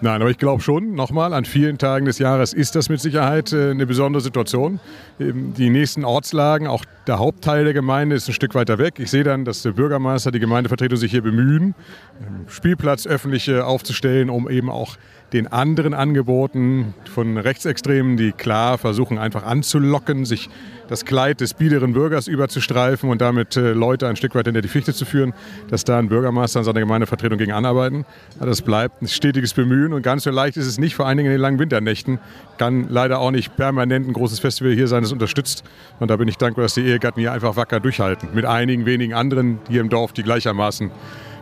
Nein, 0.02 0.22
aber 0.22 0.30
ich 0.30 0.38
glaube 0.38 0.62
schon, 0.62 0.94
nochmal, 0.94 1.34
an 1.34 1.44
vielen 1.44 1.76
Tagen 1.76 2.06
des 2.06 2.18
Jahres 2.18 2.54
ist 2.54 2.74
das 2.74 2.88
mit 2.88 3.00
Sicherheit 3.00 3.52
äh, 3.52 3.70
eine 3.70 3.84
besondere 3.84 4.22
Situation. 4.22 4.80
Ähm, 5.18 5.52
Die 5.54 5.68
nächsten 5.68 6.04
Ortslagen, 6.04 6.66
auch 6.66 6.84
der 7.10 7.18
Hauptteil 7.18 7.64
der 7.64 7.72
Gemeinde 7.72 8.14
ist 8.14 8.28
ein 8.28 8.34
Stück 8.34 8.54
weiter 8.54 8.78
weg. 8.78 9.00
Ich 9.00 9.10
sehe 9.10 9.24
dann, 9.24 9.44
dass 9.44 9.62
der 9.62 9.72
Bürgermeister, 9.72 10.30
die 10.30 10.38
Gemeindevertretung 10.38 10.96
sich 10.96 11.10
hier 11.10 11.22
bemühen, 11.22 11.74
ähm, 12.20 12.44
Spielplatz 12.46 13.04
öffentliche 13.04 13.66
aufzustellen, 13.66 14.30
um 14.30 14.48
eben 14.48 14.70
auch 14.70 14.96
den 15.32 15.48
anderen 15.48 15.92
Angeboten 15.92 16.94
von 17.12 17.36
Rechtsextremen, 17.36 18.16
die 18.16 18.30
klar 18.30 18.78
versuchen 18.78 19.18
einfach 19.18 19.44
anzulocken, 19.44 20.24
sich 20.24 20.50
das 20.88 21.04
Kleid 21.04 21.40
des 21.40 21.54
biederen 21.54 21.92
Bürgers 21.92 22.26
überzustreifen 22.26 23.10
und 23.10 23.20
damit 23.20 23.56
äh, 23.56 23.72
Leute 23.72 24.08
ein 24.08 24.16
Stück 24.16 24.34
weit 24.34 24.46
hinter 24.46 24.60
die 24.60 24.68
Fichte 24.68 24.92
zu 24.92 25.04
führen, 25.04 25.32
dass 25.68 25.84
da 25.84 26.00
ein 26.00 26.08
Bürgermeister 26.08 26.58
und 26.58 26.64
seine 26.64 26.80
Gemeindevertretung 26.80 27.38
gegen 27.38 27.52
anarbeiten. 27.52 28.04
Das 28.40 28.62
bleibt 28.62 29.00
ein 29.00 29.06
stetiges 29.06 29.54
Bemühen 29.54 29.92
und 29.92 30.02
ganz 30.02 30.24
so 30.24 30.30
leicht 30.30 30.56
ist 30.56 30.66
es 30.66 30.78
nicht, 30.78 30.96
vor 30.96 31.06
allen 31.06 31.16
Dingen 31.16 31.28
in 31.28 31.34
den 31.34 31.40
langen 31.40 31.60
Winternächten. 31.60 32.18
Kann 32.58 32.88
leider 32.88 33.20
auch 33.20 33.30
nicht 33.30 33.56
permanent 33.56 34.08
ein 34.08 34.12
großes 34.12 34.40
Festival 34.40 34.72
hier 34.72 34.88
sein, 34.88 35.02
das 35.02 35.12
unterstützt. 35.12 35.62
Und 36.00 36.10
da 36.10 36.16
bin 36.16 36.26
ich 36.26 36.38
dankbar, 36.38 36.64
dass 36.64 36.74
die 36.74 36.82
Ehegatten 37.00 37.20
hier 37.20 37.32
einfach 37.32 37.56
wacker 37.56 37.80
durchhalten. 37.80 38.28
Mit 38.34 38.44
einigen 38.44 38.84
wenigen 38.84 39.14
anderen 39.14 39.58
hier 39.68 39.80
im 39.80 39.88
Dorf, 39.88 40.12
die 40.12 40.22
gleichermaßen, 40.22 40.90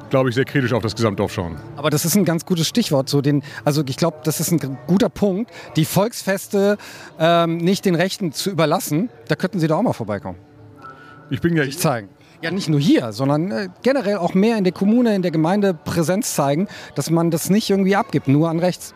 glaube 0.08 0.28
ich, 0.28 0.36
sehr 0.36 0.44
kritisch 0.44 0.72
auf 0.72 0.84
das 0.84 0.94
Gesamtdorf 0.94 1.32
schauen. 1.32 1.56
Aber 1.76 1.90
das 1.90 2.04
ist 2.04 2.14
ein 2.14 2.24
ganz 2.24 2.46
gutes 2.46 2.68
Stichwort. 2.68 3.08
So 3.08 3.20
den, 3.20 3.42
also 3.64 3.82
ich 3.84 3.96
glaube, 3.96 4.18
das 4.22 4.38
ist 4.38 4.52
ein 4.52 4.78
guter 4.86 5.08
Punkt, 5.08 5.50
die 5.74 5.84
Volksfeste 5.84 6.78
ähm, 7.18 7.56
nicht 7.56 7.84
den 7.86 7.96
Rechten 7.96 8.30
zu 8.30 8.50
überlassen. 8.50 9.10
Da 9.26 9.34
könnten 9.34 9.58
Sie 9.58 9.66
doch 9.66 9.78
auch 9.78 9.82
mal 9.82 9.92
vorbeikommen. 9.92 10.38
Ich 11.28 11.40
bin 11.40 11.56
ja 11.56 11.64
sich 11.64 11.78
zeigen. 11.78 12.08
Ja, 12.40 12.52
nicht 12.52 12.68
nur 12.68 12.78
hier, 12.78 13.12
sondern 13.12 13.50
äh, 13.50 13.68
generell 13.82 14.18
auch 14.18 14.34
mehr 14.34 14.58
in 14.58 14.64
der 14.64 14.72
Kommune, 14.72 15.12
in 15.16 15.22
der 15.22 15.32
Gemeinde 15.32 15.74
Präsenz 15.74 16.36
zeigen, 16.36 16.68
dass 16.94 17.10
man 17.10 17.32
das 17.32 17.50
nicht 17.50 17.68
irgendwie 17.68 17.96
abgibt, 17.96 18.28
nur 18.28 18.48
an 18.48 18.60
rechts. 18.60 18.94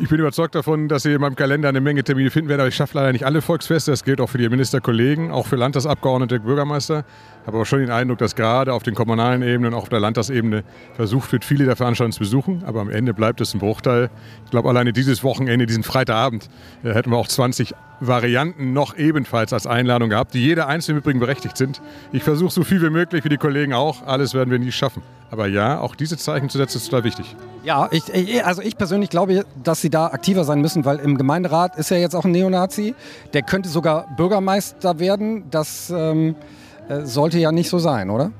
Ich 0.00 0.08
bin 0.08 0.18
überzeugt 0.18 0.54
davon, 0.54 0.88
dass 0.88 1.02
Sie 1.02 1.12
in 1.12 1.20
meinem 1.20 1.36
Kalender 1.36 1.68
eine 1.68 1.80
Menge 1.80 2.02
Termine 2.02 2.30
finden 2.30 2.48
werden, 2.48 2.60
aber 2.60 2.68
ich 2.68 2.74
schaffe 2.74 2.96
leider 2.96 3.12
nicht 3.12 3.24
alle 3.24 3.42
Volksfeste. 3.42 3.90
Das 3.90 4.04
gilt 4.04 4.20
auch 4.20 4.28
für 4.28 4.38
die 4.38 4.48
Ministerkollegen, 4.48 5.30
auch 5.30 5.46
für 5.46 5.56
Landtagsabgeordnete, 5.56 6.40
Bürgermeister. 6.40 7.04
Habe 7.46 7.56
aber 7.56 7.66
schon 7.66 7.80
den 7.80 7.90
Eindruck, 7.90 8.18
dass 8.18 8.36
gerade 8.36 8.72
auf 8.72 8.84
den 8.84 8.94
kommunalen 8.94 9.42
Ebenen, 9.42 9.74
auch 9.74 9.82
auf 9.82 9.88
der 9.88 9.98
Landtagsebene 9.98 10.62
versucht 10.94 11.32
wird, 11.32 11.44
viele 11.44 11.64
der 11.64 11.74
Veranstaltungen 11.74 12.12
zu 12.12 12.20
besuchen. 12.20 12.62
Aber 12.64 12.80
am 12.80 12.90
Ende 12.90 13.14
bleibt 13.14 13.40
es 13.40 13.52
ein 13.52 13.58
Bruchteil. 13.58 14.10
Ich 14.44 14.50
glaube, 14.50 14.68
alleine 14.68 14.92
dieses 14.92 15.24
Wochenende, 15.24 15.66
diesen 15.66 15.82
Freitagabend, 15.82 16.48
äh, 16.84 16.94
hätten 16.94 17.10
wir 17.10 17.16
auch 17.16 17.26
20 17.26 17.74
Varianten 17.98 18.72
noch 18.72 18.96
ebenfalls 18.96 19.52
als 19.52 19.66
Einladung 19.66 20.10
gehabt, 20.10 20.34
die 20.34 20.40
jeder 20.40 20.66
einzelne 20.66 21.02
im 21.04 21.18
berechtigt 21.18 21.56
sind. 21.56 21.80
Ich 22.12 22.22
versuche 22.22 22.52
so 22.52 22.64
viel 22.64 22.82
wie 22.82 22.90
möglich, 22.90 23.24
wie 23.24 23.28
die 23.28 23.36
Kollegen 23.36 23.72
auch. 23.72 24.06
Alles 24.06 24.34
werden 24.34 24.50
wir 24.50 24.58
nie 24.58 24.72
schaffen. 24.72 25.02
Aber 25.30 25.46
ja, 25.46 25.80
auch 25.80 25.94
diese 25.94 26.16
Zeichen 26.16 26.48
zu 26.48 26.58
setzen, 26.58 26.78
ist 26.78 26.86
total 26.86 27.04
wichtig. 27.04 27.34
Ja, 27.64 27.88
ich, 27.90 28.44
also 28.44 28.60
ich 28.60 28.76
persönlich 28.76 29.08
glaube, 29.08 29.44
dass 29.62 29.80
Sie 29.80 29.88
da 29.88 30.08
aktiver 30.08 30.44
sein 30.44 30.60
müssen, 30.60 30.84
weil 30.84 30.98
im 30.98 31.16
Gemeinderat 31.16 31.76
ist 31.76 31.90
ja 31.90 31.96
jetzt 31.96 32.14
auch 32.14 32.24
ein 32.24 32.32
Neonazi. 32.32 32.94
Der 33.32 33.42
könnte 33.42 33.68
sogar 33.68 34.06
Bürgermeister 34.16 34.98
werden. 34.98 35.44
Das 35.50 35.90
ähm, 35.90 36.30
äh, 36.30 36.34
sollte 37.04 37.38
ja 37.38 37.52
nicht 37.52 37.68
so 37.68 37.78
sein, 37.78 38.10
oder? 38.10 38.32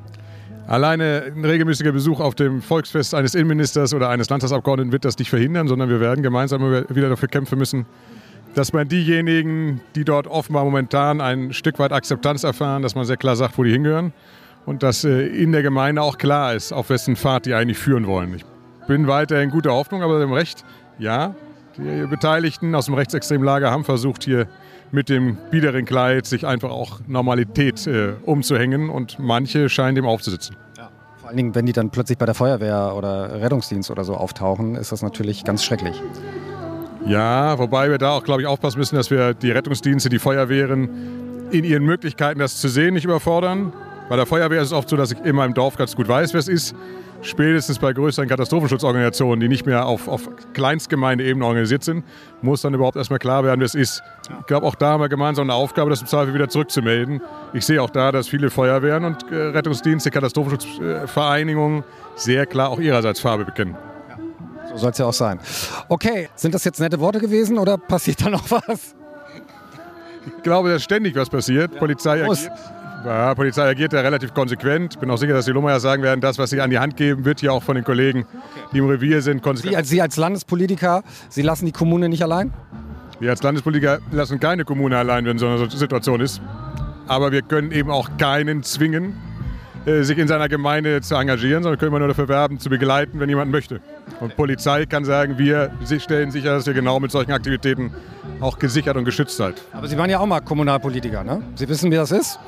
Alleine 0.67 1.25
ein 1.35 1.45
regelmäßiger 1.45 1.93
Besuch 1.93 2.21
auf 2.21 2.35
dem 2.35 2.63
Volksfest 2.63 3.15
eines 3.15 3.35
Innenministers 3.35 3.95
oder 3.95 4.09
eines 4.09 4.31
Landtagsabgeordneten 4.31 4.93
wird 4.93 5.05
das 5.05 5.19
nicht 5.19 5.31
verhindern, 5.31 5.69
sondern 5.69 5.89
wir 5.89 6.01
werden 6.01 6.23
gemeinsam 6.23 6.63
wieder 6.89 7.09
dafür 7.09 7.29
kämpfen 7.29 7.59
müssen, 7.59 7.85
dass 8.55 8.73
man 8.73 8.89
diejenigen, 8.89 9.81
die 9.95 10.05
dort 10.05 10.27
offenbar 10.27 10.65
momentan 10.65 11.21
ein 11.21 11.53
Stück 11.53 11.79
weit 11.79 11.93
Akzeptanz 11.93 12.45
erfahren, 12.45 12.83
dass 12.83 12.95
man 12.95 13.05
sehr 13.05 13.17
klar 13.17 13.35
sagt, 13.35 13.59
wo 13.59 13.65
die 13.65 13.73
hingehören 13.73 14.13
und 14.67 14.83
dass 14.83 15.05
äh, 15.05 15.27
in 15.27 15.53
der 15.53 15.63
Gemeinde 15.63 16.03
auch 16.03 16.19
klar 16.19 16.55
ist, 16.55 16.73
auf 16.73 16.91
wessen 16.91 17.17
Pfad 17.17 17.47
die 17.47 17.55
eigentlich 17.55 17.79
führen 17.79 18.07
wollen. 18.07 18.35
Ich 18.35 18.45
bin 18.87 19.07
weiterhin 19.07 19.51
guter 19.51 19.73
Hoffnung, 19.73 20.03
aber 20.03 20.21
dem 20.21 20.33
Recht, 20.33 20.65
ja, 20.99 21.35
die 21.77 22.07
Beteiligten 22.07 22.75
aus 22.75 22.87
dem 22.87 22.95
rechtsextremen 22.95 23.45
Lager 23.45 23.71
haben 23.71 23.85
versucht, 23.85 24.25
hier 24.25 24.47
mit 24.93 25.09
dem 25.09 25.37
biederen 25.51 25.85
Kleid 25.85 26.27
sich 26.27 26.47
einfach 26.47 26.71
auch 26.71 27.01
Normalität 27.07 27.87
äh, 27.87 28.13
umzuhängen 28.25 28.91
und 28.91 29.19
manche 29.19 29.69
scheinen 29.69 29.97
dem 29.97 30.07
aufzusitzen. 30.07 30.57
Vor 31.23 31.29
allen 31.29 31.37
Dingen, 31.37 31.55
wenn 31.55 31.67
die 31.67 31.73
dann 31.73 31.91
plötzlich 31.91 32.19
bei 32.19 32.27
der 32.27 32.35
Feuerwehr 32.35 32.95
oder 32.97 33.41
Rettungsdienst 33.41 33.93
oder 33.93 34.03
so 34.03 34.15
auftauchen, 34.15 34.75
ist 34.75 34.91
das 34.91 35.03
natürlich 35.03 35.45
ganz 35.45 35.63
schrecklich. 35.65 36.03
Ja, 37.07 37.59
wobei 37.61 37.91
wir 37.91 37.99
da 37.99 38.11
auch, 38.11 38.25
glaube 38.25 38.43
ich, 38.43 38.49
aufpassen 38.49 38.79
müssen, 38.79 38.97
dass 38.97 39.11
wir 39.11 39.33
die 39.33 39.53
Rettungsdienste, 39.53 40.09
die 40.09 40.19
Feuerwehren 40.19 41.49
in 41.53 41.63
ihren 41.63 41.85
Möglichkeiten, 41.85 42.41
das 42.41 42.61
zu 42.61 42.69
sehen, 42.69 42.95
nicht 42.95 43.05
überfordern. 43.05 43.73
Bei 44.13 44.17
der 44.17 44.27
Feuerwehr 44.27 44.61
ist 44.61 44.67
es 44.67 44.73
oft 44.75 44.91
so, 44.91 44.97
dass 44.99 45.11
ich 45.11 45.19
in 45.25 45.35
meinem 45.35 45.55
Dorf 45.55 45.79
ganz 45.79 45.97
gut 45.97 46.07
weiß, 46.07 46.35
wer 46.35 46.41
es 46.41 46.47
ist. 46.47 46.75
Spätestens 47.23 47.79
bei 47.79 47.95
größeren 47.95 48.29
Katastrophenschutzorganisationen, 48.29 49.41
die 49.41 49.49
nicht 49.49 49.65
mehr 49.65 49.87
auf, 49.87 50.07
auf 50.07 50.29
Kleinstgemeindeebene 50.53 51.43
organisiert 51.43 51.83
sind, 51.83 52.05
muss 52.43 52.61
dann 52.61 52.75
überhaupt 52.75 52.99
erstmal 52.99 53.19
klar 53.19 53.43
werden, 53.43 53.61
wer 53.61 53.65
es 53.65 53.75
ist. 53.75 54.03
Ich 54.41 54.47
glaube, 54.47 54.67
auch 54.67 54.75
da 54.75 54.91
haben 54.91 55.01
wir 55.01 55.09
gemeinsam 55.09 55.49
eine 55.49 55.55
Aufgabe, 55.55 55.89
das 55.89 56.03
im 56.03 56.09
Zweifel 56.09 56.35
wieder 56.35 56.51
zurückzumelden. 56.51 57.23
Ich 57.55 57.65
sehe 57.65 57.81
auch 57.81 57.89
da, 57.89 58.13
dass 58.13 58.29
viele 58.29 58.51
Feuerwehren 58.51 59.07
und 59.07 59.33
äh, 59.33 59.35
Rettungsdienste, 59.35 60.11
Katastrophenschutzvereinigungen 60.11 61.83
sehr 62.15 62.45
klar 62.45 62.69
auch 62.69 62.81
ihrerseits 62.81 63.19
Farbe 63.19 63.47
bekennen. 63.47 63.79
So 64.73 64.77
soll 64.77 64.91
es 64.91 64.99
ja 64.99 65.07
auch 65.07 65.15
sein. 65.15 65.41
Okay, 65.89 66.29
sind 66.35 66.55
das 66.55 66.65
jetzt 66.65 66.81
nette 66.81 67.01
Worte 67.01 67.19
gewesen 67.19 67.57
oder 67.57 67.79
passiert 67.79 68.21
da 68.23 68.29
noch 68.29 68.51
was? 68.51 68.95
Ich 70.27 70.43
glaube, 70.43 70.69
dass 70.69 70.83
ständig 70.83 71.17
was 71.17 71.31
passiert. 71.31 71.79
Polizei 71.79 72.25
Muss. 72.25 72.47
agiert, 72.47 72.61
ja, 73.05 73.35
Polizei 73.35 73.69
agiert 73.69 73.93
ja 73.93 74.01
relativ 74.01 74.35
konsequent. 74.35 74.99
Bin 75.01 75.11
auch 75.11 75.17
sicher, 75.17 75.35
dass 75.35 75.45
die 75.45 75.51
Lummer 75.51 75.79
sagen 75.81 76.03
werden, 76.03 76.21
das, 76.21 76.39
was 76.39 76.51
sie 76.51 76.61
an 76.61 76.71
die 76.71 76.79
Hand 76.79 76.97
geben, 76.97 77.25
wird 77.25 77.41
hier 77.41 77.53
auch 77.53 77.63
von 77.63 77.75
den 77.75 77.85
Kollegen, 77.85 78.27
die 78.73 78.79
im 78.79 78.87
Revier 78.87 79.23
sind, 79.23 79.39
Sie 79.39 79.43
konsequent. 79.43 79.77
als, 79.77 79.89
Sie 79.89 80.01
als 80.01 80.17
Landespolitiker, 80.17 81.03
Sie 81.29 81.43
lassen 81.43 81.67
die 81.67 81.73
Kommune 81.73 82.09
nicht 82.09 82.23
allein? 82.23 82.53
Wir 83.21 83.31
als 83.31 83.43
Landespolitiker 83.43 83.99
lassen 84.11 84.41
keine 84.41 84.65
Kommune 84.65 84.97
allein, 84.97 85.25
wenn 85.25 85.39
so 85.39 85.47
eine 85.47 85.71
Situation 85.71 86.21
ist. 86.21 86.41
Aber 87.07 87.33
wir 87.33 87.43
können 87.43 87.73
eben 87.73 87.91
auch 87.91 88.17
keinen 88.17 88.63
zwingen, 88.63 89.15
äh, 89.85 90.03
sich 90.03 90.19
in 90.19 90.29
seiner 90.29 90.49
Gemeinde 90.49 91.01
zu 91.01 91.17
engagieren, 91.17 91.63
sondern 91.63 91.79
können 91.79 91.91
immer 91.91 91.99
nur 91.99 92.09
dafür 92.09 92.29
werben, 92.29 92.59
zu 92.59 92.71
begleiten, 92.71 93.19
wenn 93.21 93.29
jemand 93.29 93.51
möchte. 93.51 93.81
Und 94.21 94.37
Polizei 94.37 94.87
kann 94.87 95.05
sagen, 95.05 95.39
wir 95.39 95.73
stellen 95.99 96.31
sicher, 96.31 96.55
dass 96.55 96.67
ihr 96.67 96.75
genau 96.75 97.01
mit 97.01 97.11
solchen 97.11 97.33
Aktivitäten 97.33 97.93
auch 98.41 98.59
gesichert 98.59 98.97
und 98.97 99.05
geschützt 99.05 99.37
seid. 99.37 99.55
Aber 99.73 99.89
Sie 99.89 99.99
waren 99.99 100.11
ja 100.11 100.21
auch 100.21 100.27
mal 100.27 100.41
Kommunalpolitiker, 100.41 101.25
ne? 101.25 101.43
Sie 101.57 101.69
wissen, 101.69 101.91
wie 101.91 101.97
das 101.97 102.13
ist. 102.13 102.39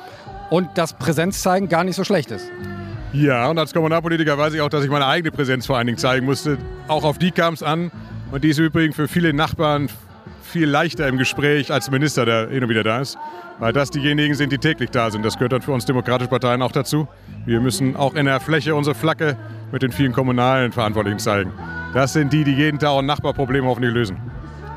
Und 0.49 0.77
dass 0.77 0.93
Präsenzzeigen 0.93 1.69
gar 1.69 1.83
nicht 1.83 1.95
so 1.95 2.03
schlecht 2.03 2.31
ist. 2.31 2.49
Ja, 3.13 3.47
und 3.47 3.57
als 3.57 3.73
Kommunalpolitiker 3.73 4.37
weiß 4.37 4.53
ich 4.53 4.61
auch, 4.61 4.69
dass 4.69 4.83
ich 4.83 4.89
meine 4.89 5.07
eigene 5.07 5.31
Präsenz 5.31 5.65
vor 5.65 5.77
allen 5.77 5.87
Dingen 5.87 5.97
zeigen 5.97 6.25
musste. 6.25 6.57
Auch 6.87 7.03
auf 7.03 7.17
die 7.17 7.31
kam 7.31 7.53
es 7.53 7.63
an. 7.63 7.91
Und 8.31 8.43
die 8.43 8.49
ist 8.49 8.57
übrigens 8.57 8.95
für 8.95 9.07
viele 9.07 9.33
Nachbarn 9.33 9.89
viel 10.43 10.67
leichter 10.67 11.07
im 11.07 11.17
Gespräch 11.17 11.71
als 11.71 11.89
Minister, 11.91 12.25
der 12.25 12.49
hin 12.49 12.63
und 12.63 12.69
wieder 12.69 12.83
da 12.83 12.99
ist. 12.99 13.17
Weil 13.59 13.71
das 13.71 13.89
diejenigen 13.89 14.35
sind, 14.35 14.51
die 14.51 14.57
täglich 14.57 14.89
da 14.89 15.09
sind. 15.11 15.23
Das 15.23 15.35
gehört 15.35 15.53
dann 15.53 15.61
für 15.61 15.71
uns 15.71 15.85
demokratische 15.85 16.29
Parteien 16.29 16.61
auch 16.61 16.71
dazu. 16.71 17.07
Wir 17.45 17.61
müssen 17.61 17.95
auch 17.95 18.15
in 18.15 18.25
der 18.25 18.39
Fläche 18.39 18.75
unsere 18.75 18.95
Flagge 18.95 19.37
mit 19.71 19.81
den 19.81 19.91
vielen 19.91 20.11
kommunalen 20.11 20.71
Verantwortlichen 20.71 21.19
zeigen. 21.19 21.51
Das 21.93 22.13
sind 22.13 22.33
die, 22.33 22.43
die 22.43 22.53
jeden 22.53 22.79
Tag 22.79 22.89
auch 22.89 23.01
Nachbarprobleme 23.01 23.65
hoffentlich 23.67 23.93
lösen. 23.93 24.17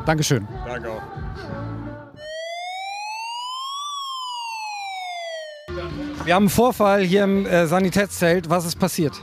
Dankeschön. 0.06 0.46
Danke 0.66 0.90
auch. 0.90 1.02
Wir 6.28 6.34
haben 6.34 6.42
einen 6.42 6.50
Vorfall 6.50 7.04
hier 7.04 7.24
im 7.24 7.46
äh, 7.46 7.66
Sanitätszelt. 7.66 8.50
Was 8.50 8.66
ist 8.66 8.78
passiert? 8.78 9.14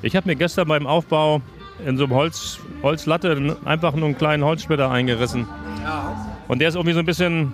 Ich 0.00 0.14
habe 0.14 0.28
mir 0.28 0.36
gestern 0.36 0.68
beim 0.68 0.86
Aufbau 0.86 1.42
in 1.84 1.96
so 1.96 2.04
einem 2.04 2.14
Holz, 2.14 2.60
Holzlatte 2.84 3.56
einfach 3.64 3.96
nur 3.96 4.04
einen 4.04 4.16
kleinen 4.16 4.44
Holzsplitter 4.44 4.88
eingerissen. 4.88 5.48
Und 6.46 6.60
der 6.60 6.68
ist 6.68 6.76
irgendwie 6.76 6.92
so 6.92 7.00
ein 7.00 7.04
bisschen 7.04 7.52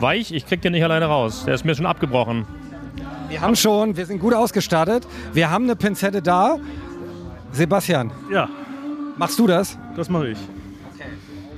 weich. 0.00 0.32
Ich 0.32 0.46
krieg 0.46 0.62
den 0.62 0.72
nicht 0.72 0.82
alleine 0.82 1.04
raus. 1.04 1.44
Der 1.44 1.52
ist 1.52 1.66
mir 1.66 1.74
schon 1.74 1.84
abgebrochen. 1.84 2.46
Wir 3.28 3.42
haben 3.42 3.56
schon, 3.56 3.94
wir 3.94 4.06
sind 4.06 4.20
gut 4.20 4.32
ausgestattet. 4.32 5.06
Wir 5.34 5.50
haben 5.50 5.64
eine 5.64 5.76
Pinzette 5.76 6.22
da. 6.22 6.56
Sebastian. 7.52 8.10
Ja. 8.32 8.48
Machst 9.18 9.38
du 9.38 9.46
das? 9.46 9.78
Das 9.96 10.08
mache 10.08 10.28
ich. 10.28 10.38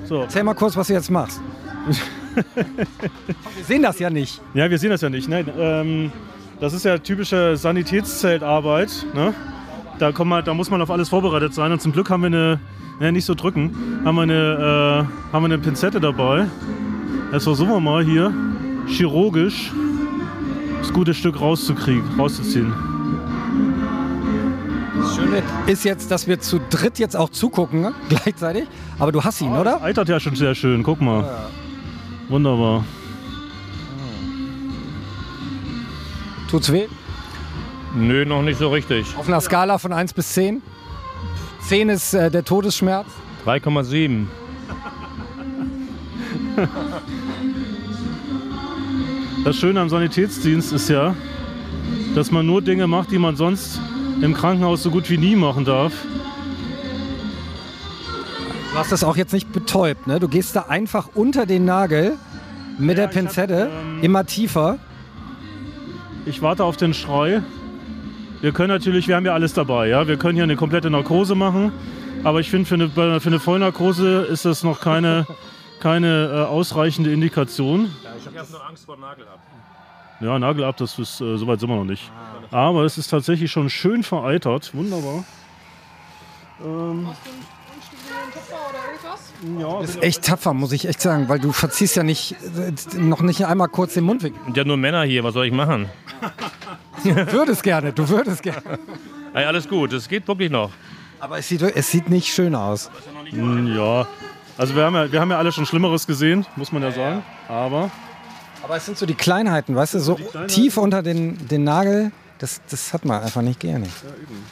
So. 0.06 0.22
Erzähl 0.22 0.42
mal 0.42 0.54
kurz, 0.54 0.76
was 0.76 0.88
du 0.88 0.94
jetzt 0.94 1.12
machst. 1.12 1.40
wir 2.56 3.64
sehen 3.64 3.82
das 3.84 4.00
ja 4.00 4.10
nicht. 4.10 4.40
Ja, 4.52 4.68
wir 4.68 4.80
sehen 4.80 4.90
das 4.90 5.00
ja 5.00 5.08
nicht. 5.08 5.28
Nein, 5.28 5.48
ähm, 5.56 6.12
das 6.60 6.72
ist 6.72 6.84
ja 6.84 6.98
typische 6.98 7.56
Sanitätszeltarbeit. 7.56 9.06
Ne? 9.14 9.34
Da, 9.98 10.12
kommt 10.12 10.30
man, 10.30 10.44
da 10.44 10.54
muss 10.54 10.70
man 10.70 10.82
auf 10.82 10.90
alles 10.90 11.08
vorbereitet 11.08 11.54
sein. 11.54 11.72
Und 11.72 11.80
zum 11.80 11.92
Glück 11.92 12.10
haben 12.10 12.22
wir 12.22 12.26
eine, 12.28 12.60
ne, 13.00 13.12
nicht 13.12 13.24
so 13.24 13.34
drücken, 13.34 14.02
haben 14.04 14.16
wir 14.16 14.22
eine, 14.22 15.06
äh, 15.30 15.32
haben 15.32 15.42
wir 15.42 15.46
eine 15.46 15.58
Pinzette 15.58 16.00
dabei. 16.00 16.46
Jetzt 17.32 17.44
versuchen 17.44 17.70
wir 17.70 17.80
mal 17.80 18.04
hier 18.04 18.32
chirurgisch 18.86 19.72
das 20.80 20.92
gute 20.92 21.14
Stück 21.14 21.40
rauszukriegen, 21.40 22.02
rauszuziehen. 22.18 22.72
Das 25.00 25.14
Schöne 25.14 25.42
ist 25.66 25.84
jetzt, 25.84 26.10
dass 26.10 26.26
wir 26.26 26.40
zu 26.40 26.60
dritt 26.70 26.98
jetzt 26.98 27.16
auch 27.16 27.28
zugucken, 27.28 27.82
ne? 27.82 27.92
gleichzeitig. 28.08 28.64
Aber 28.98 29.12
du 29.12 29.22
hast 29.22 29.40
ihn, 29.40 29.52
oder? 29.52 29.82
Eitert 29.82 30.08
ja 30.08 30.18
schon 30.18 30.34
sehr 30.34 30.54
schön, 30.54 30.82
guck 30.82 31.00
mal. 31.00 31.48
Wunderbar. 32.28 32.84
Tut's 36.48 36.72
weh? 36.72 36.86
Nö, 37.94 38.24
noch 38.24 38.42
nicht 38.42 38.58
so 38.58 38.70
richtig. 38.70 39.06
Auf 39.16 39.28
einer 39.28 39.40
Skala 39.40 39.78
von 39.78 39.92
1 39.92 40.12
bis 40.12 40.32
10? 40.32 40.62
10 41.60 41.88
ist 41.88 42.14
äh, 42.14 42.30
der 42.30 42.44
Todesschmerz. 42.44 43.06
3,7. 43.46 44.26
Das 49.44 49.56
Schöne 49.56 49.80
am 49.80 49.88
Sanitätsdienst 49.88 50.72
ist 50.72 50.88
ja, 50.88 51.14
dass 52.14 52.30
man 52.30 52.44
nur 52.44 52.60
Dinge 52.60 52.86
macht, 52.86 53.10
die 53.10 53.18
man 53.18 53.36
sonst 53.36 53.80
im 54.20 54.34
Krankenhaus 54.34 54.82
so 54.82 54.90
gut 54.90 55.08
wie 55.08 55.16
nie 55.18 55.36
machen 55.36 55.64
darf. 55.64 55.92
Du 58.72 58.78
hast 58.78 58.92
das 58.92 59.04
auch 59.04 59.16
jetzt 59.16 59.32
nicht 59.32 59.52
betäubt, 59.52 60.06
ne? 60.06 60.20
Du 60.20 60.28
gehst 60.28 60.54
da 60.56 60.62
einfach 60.68 61.08
unter 61.14 61.46
den 61.46 61.64
Nagel 61.64 62.16
mit 62.78 62.98
der 62.98 63.08
Pinzette 63.08 63.70
immer 64.02 64.26
tiefer. 64.26 64.78
Ich 66.28 66.42
warte 66.42 66.62
auf 66.62 66.76
den 66.76 66.92
Schrei. 66.92 67.42
Wir 68.42 68.52
können 68.52 68.68
natürlich, 68.68 69.08
wir 69.08 69.16
haben 69.16 69.24
ja 69.24 69.32
alles 69.32 69.54
dabei, 69.54 69.88
ja. 69.88 70.06
Wir 70.06 70.18
können 70.18 70.34
hier 70.34 70.44
eine 70.44 70.56
komplette 70.56 70.90
Narkose 70.90 71.34
machen, 71.34 71.72
aber 72.22 72.40
ich 72.40 72.50
finde, 72.50 72.66
für 72.66 72.74
eine, 72.74 73.20
für 73.20 73.28
eine 73.28 73.40
Vollnarkose 73.40 74.26
ist 74.26 74.44
das 74.44 74.62
noch 74.62 74.80
keine, 74.80 75.26
keine 75.80 76.26
äh, 76.26 76.40
ausreichende 76.46 77.12
Indikation. 77.12 77.90
Ich 78.18 78.26
habe 78.26 78.50
nur 78.50 78.66
Angst 78.66 78.84
vor 78.84 78.98
Nagelab. 78.98 79.38
Ja, 80.20 80.38
Nagel 80.38 80.64
ab, 80.64 80.76
das 80.76 80.98
ist, 80.98 81.18
äh, 81.22 81.38
soweit 81.38 81.60
sind 81.60 81.70
wir 81.70 81.76
noch 81.76 81.84
nicht. 81.84 82.10
Aber 82.50 82.84
es 82.84 82.98
ist 82.98 83.08
tatsächlich 83.08 83.50
schon 83.50 83.70
schön 83.70 84.02
vereitert. 84.02 84.74
Wunderbar. 84.74 85.24
Ähm, 86.62 87.08
ja, 89.58 89.80
Das 89.80 89.90
ist 89.90 90.02
echt 90.02 90.24
tapfer, 90.24 90.52
muss 90.54 90.72
ich 90.72 90.86
echt 90.88 91.00
sagen, 91.00 91.28
weil 91.28 91.38
du 91.38 91.52
verziehst 91.52 91.96
ja 91.96 92.02
nicht 92.02 92.36
noch 92.96 93.20
nicht 93.22 93.46
einmal 93.46 93.68
kurz 93.68 93.94
den 93.94 94.04
Mund 94.04 94.22
weg. 94.22 94.32
Sind 94.44 94.56
ja 94.56 94.64
nur 94.64 94.76
Männer 94.76 95.02
hier, 95.02 95.24
was 95.24 95.34
soll 95.34 95.46
ich 95.46 95.52
machen? 95.52 95.88
Du 97.04 97.14
würdest 97.32 97.62
gerne, 97.62 97.92
du 97.92 98.08
würdest 98.08 98.42
gerne. 98.42 98.78
Ey, 99.34 99.44
alles 99.44 99.68
gut, 99.68 99.92
es 99.92 100.08
geht 100.08 100.26
wirklich 100.26 100.50
noch. 100.50 100.70
Aber 101.20 101.38
es 101.38 101.48
sieht, 101.48 101.62
es 101.62 101.90
sieht 101.90 102.08
nicht 102.08 102.32
schön 102.32 102.54
aus. 102.54 102.90
Mm, 103.32 103.68
Ja, 103.76 104.06
also 104.56 104.74
wir 104.74 104.84
haben 104.84 104.94
ja, 104.94 105.10
wir 105.12 105.20
haben 105.20 105.30
ja 105.30 105.38
alle 105.38 105.52
schon 105.52 105.66
Schlimmeres 105.66 106.06
gesehen, 106.06 106.44
muss 106.56 106.72
man 106.72 106.82
ja 106.82 106.90
sagen. 106.90 107.22
Aber 107.48 107.90
Aber 108.64 108.76
es 108.76 108.86
sind 108.86 108.98
so 108.98 109.06
die 109.06 109.14
Kleinheiten, 109.14 109.74
weißt 109.76 109.94
du, 109.94 110.00
so 110.00 110.18
tief 110.48 110.76
unter 110.76 111.02
den, 111.02 111.46
den 111.48 111.62
Nagel, 111.64 112.10
das, 112.38 112.60
das 112.70 112.92
hat 112.92 113.04
man 113.04 113.22
einfach 113.22 113.42
nicht 113.42 113.60
gerne. 113.60 113.86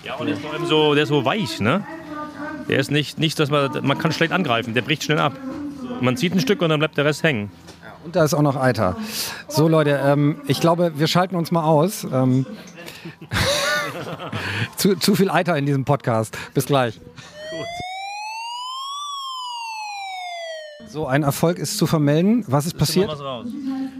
Ja, 0.04 0.14
und 0.16 0.26
der 0.26 0.34
ist 0.36 0.42
vor 0.42 0.52
allem 0.52 0.66
so, 0.66 0.94
der 0.94 1.02
ist 1.04 1.08
so 1.08 1.24
weich, 1.24 1.60
ne? 1.60 1.84
Der 2.68 2.78
ist 2.78 2.90
nicht, 2.90 3.18
nicht 3.18 3.38
dass 3.38 3.50
man, 3.50 3.70
man 3.82 3.98
kann 3.98 4.12
schlecht 4.12 4.32
angreifen, 4.32 4.74
der 4.74 4.82
bricht 4.82 5.04
schnell 5.04 5.18
ab. 5.18 5.32
Man 6.00 6.16
zieht 6.16 6.32
ein 6.32 6.40
Stück 6.40 6.62
und 6.62 6.68
dann 6.68 6.78
bleibt 6.78 6.96
der 6.96 7.04
Rest 7.04 7.22
hängen. 7.22 7.50
Und 8.04 8.14
da 8.14 8.24
ist 8.24 8.34
auch 8.34 8.42
noch 8.42 8.56
Eiter. 8.56 8.96
So 9.48 9.66
Leute, 9.68 10.00
ähm, 10.04 10.40
ich 10.46 10.60
glaube, 10.60 10.92
wir 10.96 11.06
schalten 11.06 11.34
uns 11.34 11.50
mal 11.50 11.64
aus. 11.64 12.04
Ähm, 12.04 12.46
zu, 14.76 14.96
zu 14.96 15.14
viel 15.14 15.30
Eiter 15.30 15.56
in 15.56 15.66
diesem 15.66 15.84
Podcast. 15.84 16.36
Bis 16.54 16.66
gleich. 16.66 17.00
So, 20.88 21.06
ein 21.06 21.24
Erfolg 21.24 21.58
ist 21.58 21.78
zu 21.78 21.86
vermelden. 21.86 22.44
Was 22.46 22.64
ist 22.66 22.78
passiert? 22.78 23.10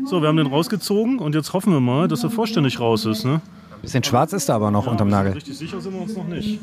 so, 0.07 0.23
wir 0.23 0.29
haben 0.29 0.37
den 0.37 0.47
rausgezogen 0.47 1.19
und 1.19 1.35
jetzt 1.35 1.53
hoffen 1.53 1.73
wir 1.73 1.81
mal, 1.81 2.09
dass 2.09 2.23
er 2.23 2.31
vollständig 2.31 2.79
raus 2.79 3.05
ist. 3.05 3.25
Ne? 3.25 3.41
Ein 3.71 3.81
bisschen 3.83 4.05
schwarz 4.05 4.33
ist 4.33 4.49
da 4.49 4.55
aber 4.55 4.71
noch 4.71 4.87
unterm 4.87 5.09
Nagel. 5.09 5.33
Richtig 5.33 5.59
sicher 5.59 5.81
sind 5.81 5.93
wir 5.95 6.03
uns 6.03 6.17
noch 6.17 6.27
nicht. 6.27 6.61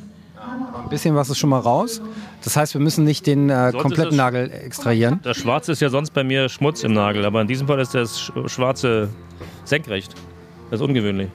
Ein 0.83 0.89
bisschen 0.89 1.15
was 1.15 1.29
ist 1.29 1.37
schon 1.37 1.49
mal 1.49 1.59
raus. 1.59 2.01
Das 2.43 2.55
heißt, 2.57 2.73
wir 2.73 2.81
müssen 2.81 3.03
nicht 3.03 3.25
den 3.25 3.49
äh, 3.49 3.71
kompletten 3.75 4.17
Nagel 4.17 4.51
extrahieren. 4.51 5.19
Das 5.23 5.37
Schwarze 5.37 5.71
ist 5.71 5.81
ja 5.81 5.89
sonst 5.89 6.11
bei 6.13 6.23
mir 6.23 6.49
Schmutz 6.49 6.83
im 6.83 6.93
Nagel, 6.93 7.25
aber 7.25 7.41
in 7.41 7.47
diesem 7.47 7.67
Fall 7.67 7.79
ist 7.79 7.95
das 7.95 8.19
Sch- 8.19 8.49
Schwarze 8.49 9.09
senkrecht. 9.63 10.13
Das 10.69 10.79
ist 10.81 10.85
ungewöhnlich. 10.85 11.29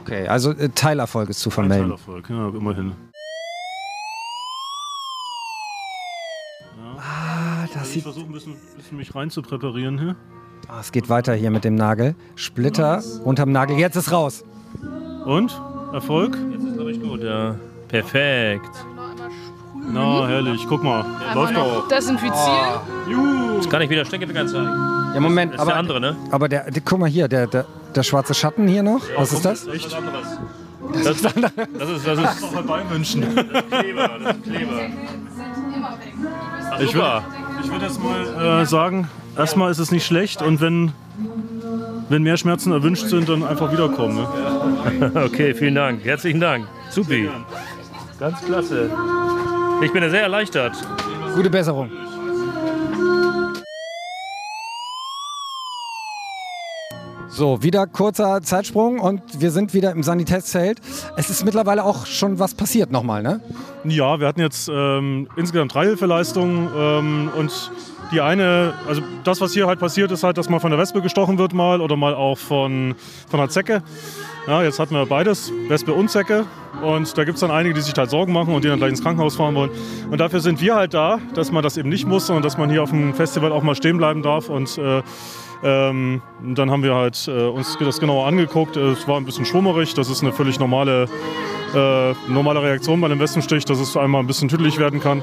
Okay, 0.00 0.26
also 0.28 0.50
äh, 0.52 0.68
Teilerfolg 0.70 1.30
ist 1.30 1.40
zu 1.40 1.50
vermelden. 1.50 1.84
Teilerfolg, 1.86 2.28
ja, 2.28 2.48
immerhin. 2.48 2.92
Ah, 6.98 7.66
das 7.72 7.86
Ich 7.88 7.88
sieht. 7.94 8.02
versuche 8.02 8.26
ein 8.26 8.32
bisschen, 8.32 8.56
bisschen 8.76 8.96
mich 8.98 9.14
rein 9.14 9.30
zu 9.30 9.42
präparieren 9.42 9.98
hier. 9.98 10.16
Ah, 10.68 10.80
es 10.80 10.92
geht 10.92 11.08
weiter 11.08 11.34
hier 11.34 11.50
mit 11.50 11.64
dem 11.64 11.74
Nagel. 11.74 12.14
Splitter 12.36 13.02
unterm 13.24 13.52
Nagel. 13.52 13.78
Jetzt 13.78 13.96
ist 13.96 14.12
raus. 14.12 14.44
Und? 15.24 15.58
Erfolg? 15.92 16.36
Jetzt 16.52 16.64
ist 16.64 16.74
glaube 16.74 16.92
ich 16.92 17.00
gut, 17.00 17.22
ja. 17.22 17.56
Perfekt. 17.90 18.70
Na, 19.92 20.26
herrlich. 20.28 20.64
Guck 20.68 20.84
mal. 20.84 21.04
Läuft 21.34 21.56
doch. 21.56 21.88
Desinfizieren. 21.88 22.80
Jetzt 23.56 23.68
kann 23.70 23.82
ich 23.82 23.90
wieder 23.90 24.04
Steckefinger 24.04 24.46
zeigen. 24.46 24.68
Ja, 25.14 25.20
Moment, 25.20 25.52
Das 25.52 25.56
ist 25.56 25.62
aber, 25.62 25.70
der 25.72 25.78
andere, 25.80 26.00
ne? 26.00 26.16
aber 26.30 26.48
der, 26.48 26.70
der, 26.70 26.82
guck 26.84 27.00
mal 27.00 27.08
hier, 27.08 27.26
der, 27.26 27.46
der, 27.48 27.66
der 27.94 28.02
schwarze 28.04 28.32
Schatten 28.32 28.68
hier 28.68 28.82
noch. 28.84 29.00
Was 29.16 29.32
ist 29.32 29.44
das? 29.44 29.66
Echt? 29.66 29.92
Das, 29.92 31.22
das, 31.22 31.34
ist, 31.34 32.06
das 32.06 32.18
ist 32.18 32.52
Noch 32.52 32.62
bei 32.62 32.84
München. 32.84 33.22
Kleber, 33.22 34.10
das 34.22 34.36
ist 34.36 34.42
Kleber. 34.44 34.80
Ach, 36.70 36.80
Ich 36.80 36.94
würde 36.94 37.22
ich 37.62 37.70
würd 37.70 37.82
jetzt 37.82 38.00
mal 38.02 38.60
äh, 38.62 38.66
sagen, 38.66 39.08
erstmal 39.36 39.70
ist 39.70 39.78
es 39.78 39.90
nicht 39.90 40.06
schlecht 40.06 40.42
und 40.42 40.60
wenn, 40.60 40.92
wenn 42.08 42.22
mehr 42.22 42.36
Schmerzen 42.36 42.72
erwünscht 42.72 43.06
sind, 43.06 43.28
dann 43.28 43.44
einfach 43.44 43.72
wiederkommen. 43.72 44.16
Ne? 44.16 44.26
Okay, 45.26 45.54
vielen 45.54 45.74
Dank. 45.74 46.04
Herzlichen 46.04 46.40
Dank. 46.40 46.66
Supi. 46.90 47.28
Ganz 48.20 48.38
klasse. 48.44 48.90
Ich 49.80 49.90
bin 49.94 50.02
ja 50.02 50.10
sehr 50.10 50.20
erleichtert. 50.20 50.74
Gute 51.34 51.48
Besserung. 51.48 51.90
So, 57.30 57.62
wieder 57.62 57.86
kurzer 57.86 58.42
Zeitsprung 58.42 58.98
und 58.98 59.40
wir 59.40 59.50
sind 59.50 59.72
wieder 59.72 59.92
im 59.92 60.02
Sanitätszelt. 60.02 60.82
Es 61.16 61.30
ist 61.30 61.46
mittlerweile 61.46 61.82
auch 61.82 62.04
schon 62.04 62.38
was 62.38 62.52
passiert 62.52 62.90
nochmal, 62.90 63.22
ne? 63.22 63.40
Ja, 63.84 64.20
wir 64.20 64.26
hatten 64.26 64.40
jetzt 64.40 64.68
ähm, 64.70 65.26
insgesamt 65.36 65.72
drei 65.72 65.86
Hilfeleistungen 65.86 66.68
ähm, 66.76 67.30
und 67.38 67.72
die 68.12 68.20
eine, 68.20 68.74
also 68.86 69.00
das, 69.24 69.40
was 69.40 69.54
hier 69.54 69.66
halt 69.66 69.80
passiert, 69.80 70.10
ist 70.10 70.24
halt, 70.24 70.36
dass 70.36 70.50
man 70.50 70.60
von 70.60 70.70
der 70.70 70.78
Wespe 70.78 71.00
gestochen 71.00 71.38
wird 71.38 71.54
mal 71.54 71.80
oder 71.80 71.96
mal 71.96 72.14
auch 72.14 72.36
von, 72.36 72.94
von 73.30 73.40
einer 73.40 73.48
Zecke. 73.48 73.82
Ja, 74.46 74.62
jetzt 74.62 74.78
hatten 74.78 74.94
wir 74.94 75.04
beides, 75.06 75.52
Wespe 75.68 75.92
und 75.92 76.10
Zecke. 76.10 76.46
Und 76.82 77.16
da 77.16 77.24
gibt 77.24 77.34
es 77.34 77.40
dann 77.40 77.50
einige, 77.50 77.74
die 77.74 77.80
sich 77.82 77.94
halt 77.96 78.10
Sorgen 78.10 78.32
machen 78.32 78.54
und 78.54 78.64
die 78.64 78.68
dann 78.68 78.78
gleich 78.78 78.90
ins 78.90 79.02
Krankenhaus 79.02 79.36
fahren 79.36 79.54
wollen. 79.54 79.70
Und 80.10 80.18
dafür 80.18 80.40
sind 80.40 80.60
wir 80.60 80.74
halt 80.74 80.94
da, 80.94 81.18
dass 81.34 81.52
man 81.52 81.62
das 81.62 81.76
eben 81.76 81.88
nicht 81.88 82.06
muss, 82.06 82.26
sondern 82.26 82.42
dass 82.42 82.56
man 82.56 82.70
hier 82.70 82.82
auf 82.82 82.90
dem 82.90 83.14
Festival 83.14 83.52
auch 83.52 83.62
mal 83.62 83.74
stehen 83.74 83.98
bleiben 83.98 84.22
darf. 84.22 84.48
Und 84.48 84.78
äh, 84.78 85.02
ähm, 85.62 86.22
dann 86.42 86.70
haben 86.70 86.82
wir 86.82 86.94
halt 86.94 87.28
äh, 87.28 87.48
uns 87.48 87.76
das 87.78 88.00
genauer 88.00 88.26
angeguckt. 88.26 88.76
Es 88.76 89.06
war 89.06 89.18
ein 89.18 89.26
bisschen 89.26 89.44
schwummerig. 89.44 89.94
Das 89.94 90.08
ist 90.08 90.22
eine 90.22 90.32
völlig 90.32 90.58
normale, 90.58 91.06
äh, 91.74 92.14
normale 92.28 92.62
Reaktion 92.62 93.00
bei 93.00 93.06
einem 93.08 93.20
Wespenstich, 93.20 93.66
dass 93.66 93.78
es 93.78 93.96
einmal 93.96 94.22
ein 94.22 94.26
bisschen 94.26 94.48
tüdelig 94.48 94.78
werden 94.78 95.00
kann. 95.00 95.22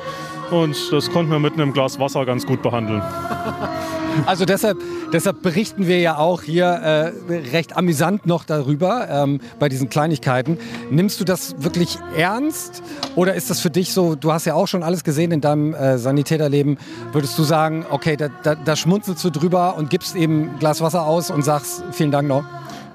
Und 0.52 0.92
das 0.92 1.12
konnten 1.12 1.32
wir 1.32 1.40
mit 1.40 1.54
einem 1.54 1.74
Glas 1.74 2.00
Wasser 2.00 2.26
ganz 2.26 2.46
gut 2.46 2.62
behandeln. 2.62 3.02
Also 4.26 4.46
deshalb, 4.46 4.78
deshalb 5.14 5.42
berichten 5.42 5.88
wir 5.88 6.00
ja 6.00 6.18
auch 6.18 6.42
hier 6.42 6.66
äh, 6.66 7.34
recht 7.52 7.78
amüsant 7.78 8.26
noch 8.26 8.44
darüber, 8.44 9.08
ähm, 9.10 9.40
bei 9.60 9.70
diesen 9.70 9.90
Kleinigkeiten. 9.90 10.58
Nimmst 10.90 11.20
du 11.20 11.24
das 11.24 11.56
wirklich 11.60 11.98
ernst? 12.16 12.82
Oder 13.16 13.36
ist 13.36 13.50
das 13.50 13.60
für 13.60 13.70
dich 13.70 13.94
so, 13.94 14.16
du 14.16 14.32
hast 14.32 14.46
ja 14.46 14.54
auch 14.54 14.68
schon 14.68 14.84
alles 14.84 15.04
gesehen 15.04 15.32
in 15.32 15.42
deinem 15.42 15.74
äh, 15.74 15.98
Sanitäterleben, 15.98 16.78
würdest 17.12 17.38
du 17.38 17.44
sagen, 17.44 17.86
okay, 17.90 18.18
da, 18.18 18.30
da, 18.44 18.56
da 18.56 18.76
schmunzelst 18.76 19.24
du 19.24 19.30
drüber 19.30 19.78
und 19.78 19.90
gibst 19.90 20.16
eben 20.16 20.50
ein 20.50 20.60
Glas 20.60 20.82
Wasser 20.82 21.06
aus 21.06 21.30
und 21.30 21.44
sagst, 21.44 21.84
vielen 21.92 22.12
Dank 22.12 22.28
noch? 22.28 22.44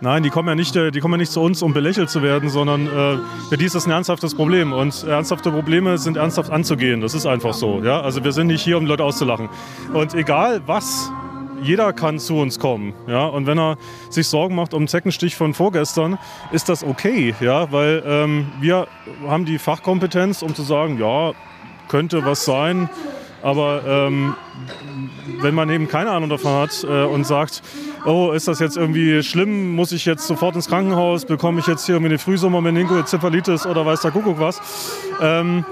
Nein, 0.03 0.24
die 0.24 0.30
kommen 0.30 0.48
ja 0.48 0.57
nicht, 0.57 0.74
äh, 0.74 0.90
die 0.90 0.98
kommen 0.98 1.14
ja 1.14 1.18
nicht 1.18 1.30
zu 1.30 1.40
uns, 1.40 1.62
um 1.62 1.72
belächelt 1.72 2.11
zu 2.11 2.24
werden, 2.24 2.48
sondern 2.48 2.88
äh, 2.88 3.18
für 3.48 3.57
die 3.57 3.66
ist 3.66 3.76
das 3.76 3.86
ein 3.86 3.92
ernsthaftes 3.92 4.34
Problem. 4.34 4.72
Und 4.72 5.05
ernsthafte 5.05 5.53
Probleme 5.53 5.96
sind 5.96 6.16
ernsthaft 6.16 6.50
anzugehen. 6.50 7.00
Das 7.00 7.14
ist 7.14 7.24
einfach 7.24 7.55
so. 7.55 7.80
Ja? 7.84 8.00
Also 8.00 8.24
wir 8.24 8.32
sind 8.32 8.48
nicht 8.48 8.62
hier, 8.62 8.78
um 8.78 8.84
Leute 8.84 9.05
auszulachen. 9.05 9.48
Und 9.92 10.12
egal 10.14 10.61
was, 10.66 11.09
jeder 11.62 11.92
kann 11.92 12.18
zu 12.18 12.38
uns 12.38 12.59
kommen. 12.59 12.94
Ja? 13.07 13.26
Und 13.26 13.46
wenn 13.46 13.61
er 13.61 13.78
sich 14.11 14.26
Sorgen 14.26 14.57
macht 14.57 14.74
um 14.74 14.80
einen 14.80 14.88
Zeckenstich 14.88 15.36
von 15.36 15.55
vorgestern, 15.55 16.18
ist 16.50 16.68
das 16.68 16.82
okay. 16.82 17.36
Ja? 17.38 17.70
Weil 17.70 18.03
ähm, 18.05 18.46
wir 18.61 18.88
haben 19.28 19.44
die 19.44 19.59
Fachkompetenz, 19.59 20.42
um 20.42 20.53
zu 20.53 20.62
sagen, 20.62 20.98
ja, 20.98 21.30
könnte 21.86 22.24
was 22.24 22.44
sein. 22.44 22.90
Aber 23.40 23.82
ähm, 23.86 24.34
wenn 25.40 25.54
man 25.54 25.70
eben 25.70 25.88
keine 25.88 26.10
Ahnung 26.10 26.28
davon 26.28 26.52
hat 26.52 26.84
äh, 26.84 27.04
und 27.04 27.26
sagt, 27.26 27.62
oh, 28.04 28.32
ist 28.32 28.48
das 28.48 28.58
jetzt 28.58 28.76
irgendwie 28.76 29.22
schlimm, 29.22 29.74
muss 29.74 29.92
ich 29.92 30.04
jetzt 30.04 30.26
sofort 30.26 30.56
ins 30.56 30.68
Krankenhaus, 30.68 31.24
bekomme 31.24 31.60
ich 31.60 31.66
jetzt 31.66 31.86
hier 31.86 31.94
irgendwie 31.94 32.10
eine 32.10 32.18
Frühsommer-Meningoenzephalitis 32.18 33.66
oder 33.66 33.86
weiß 33.86 34.00
der 34.00 34.10
Kuckuck 34.10 34.38
was, 34.40 34.60
ähm, 35.20 35.64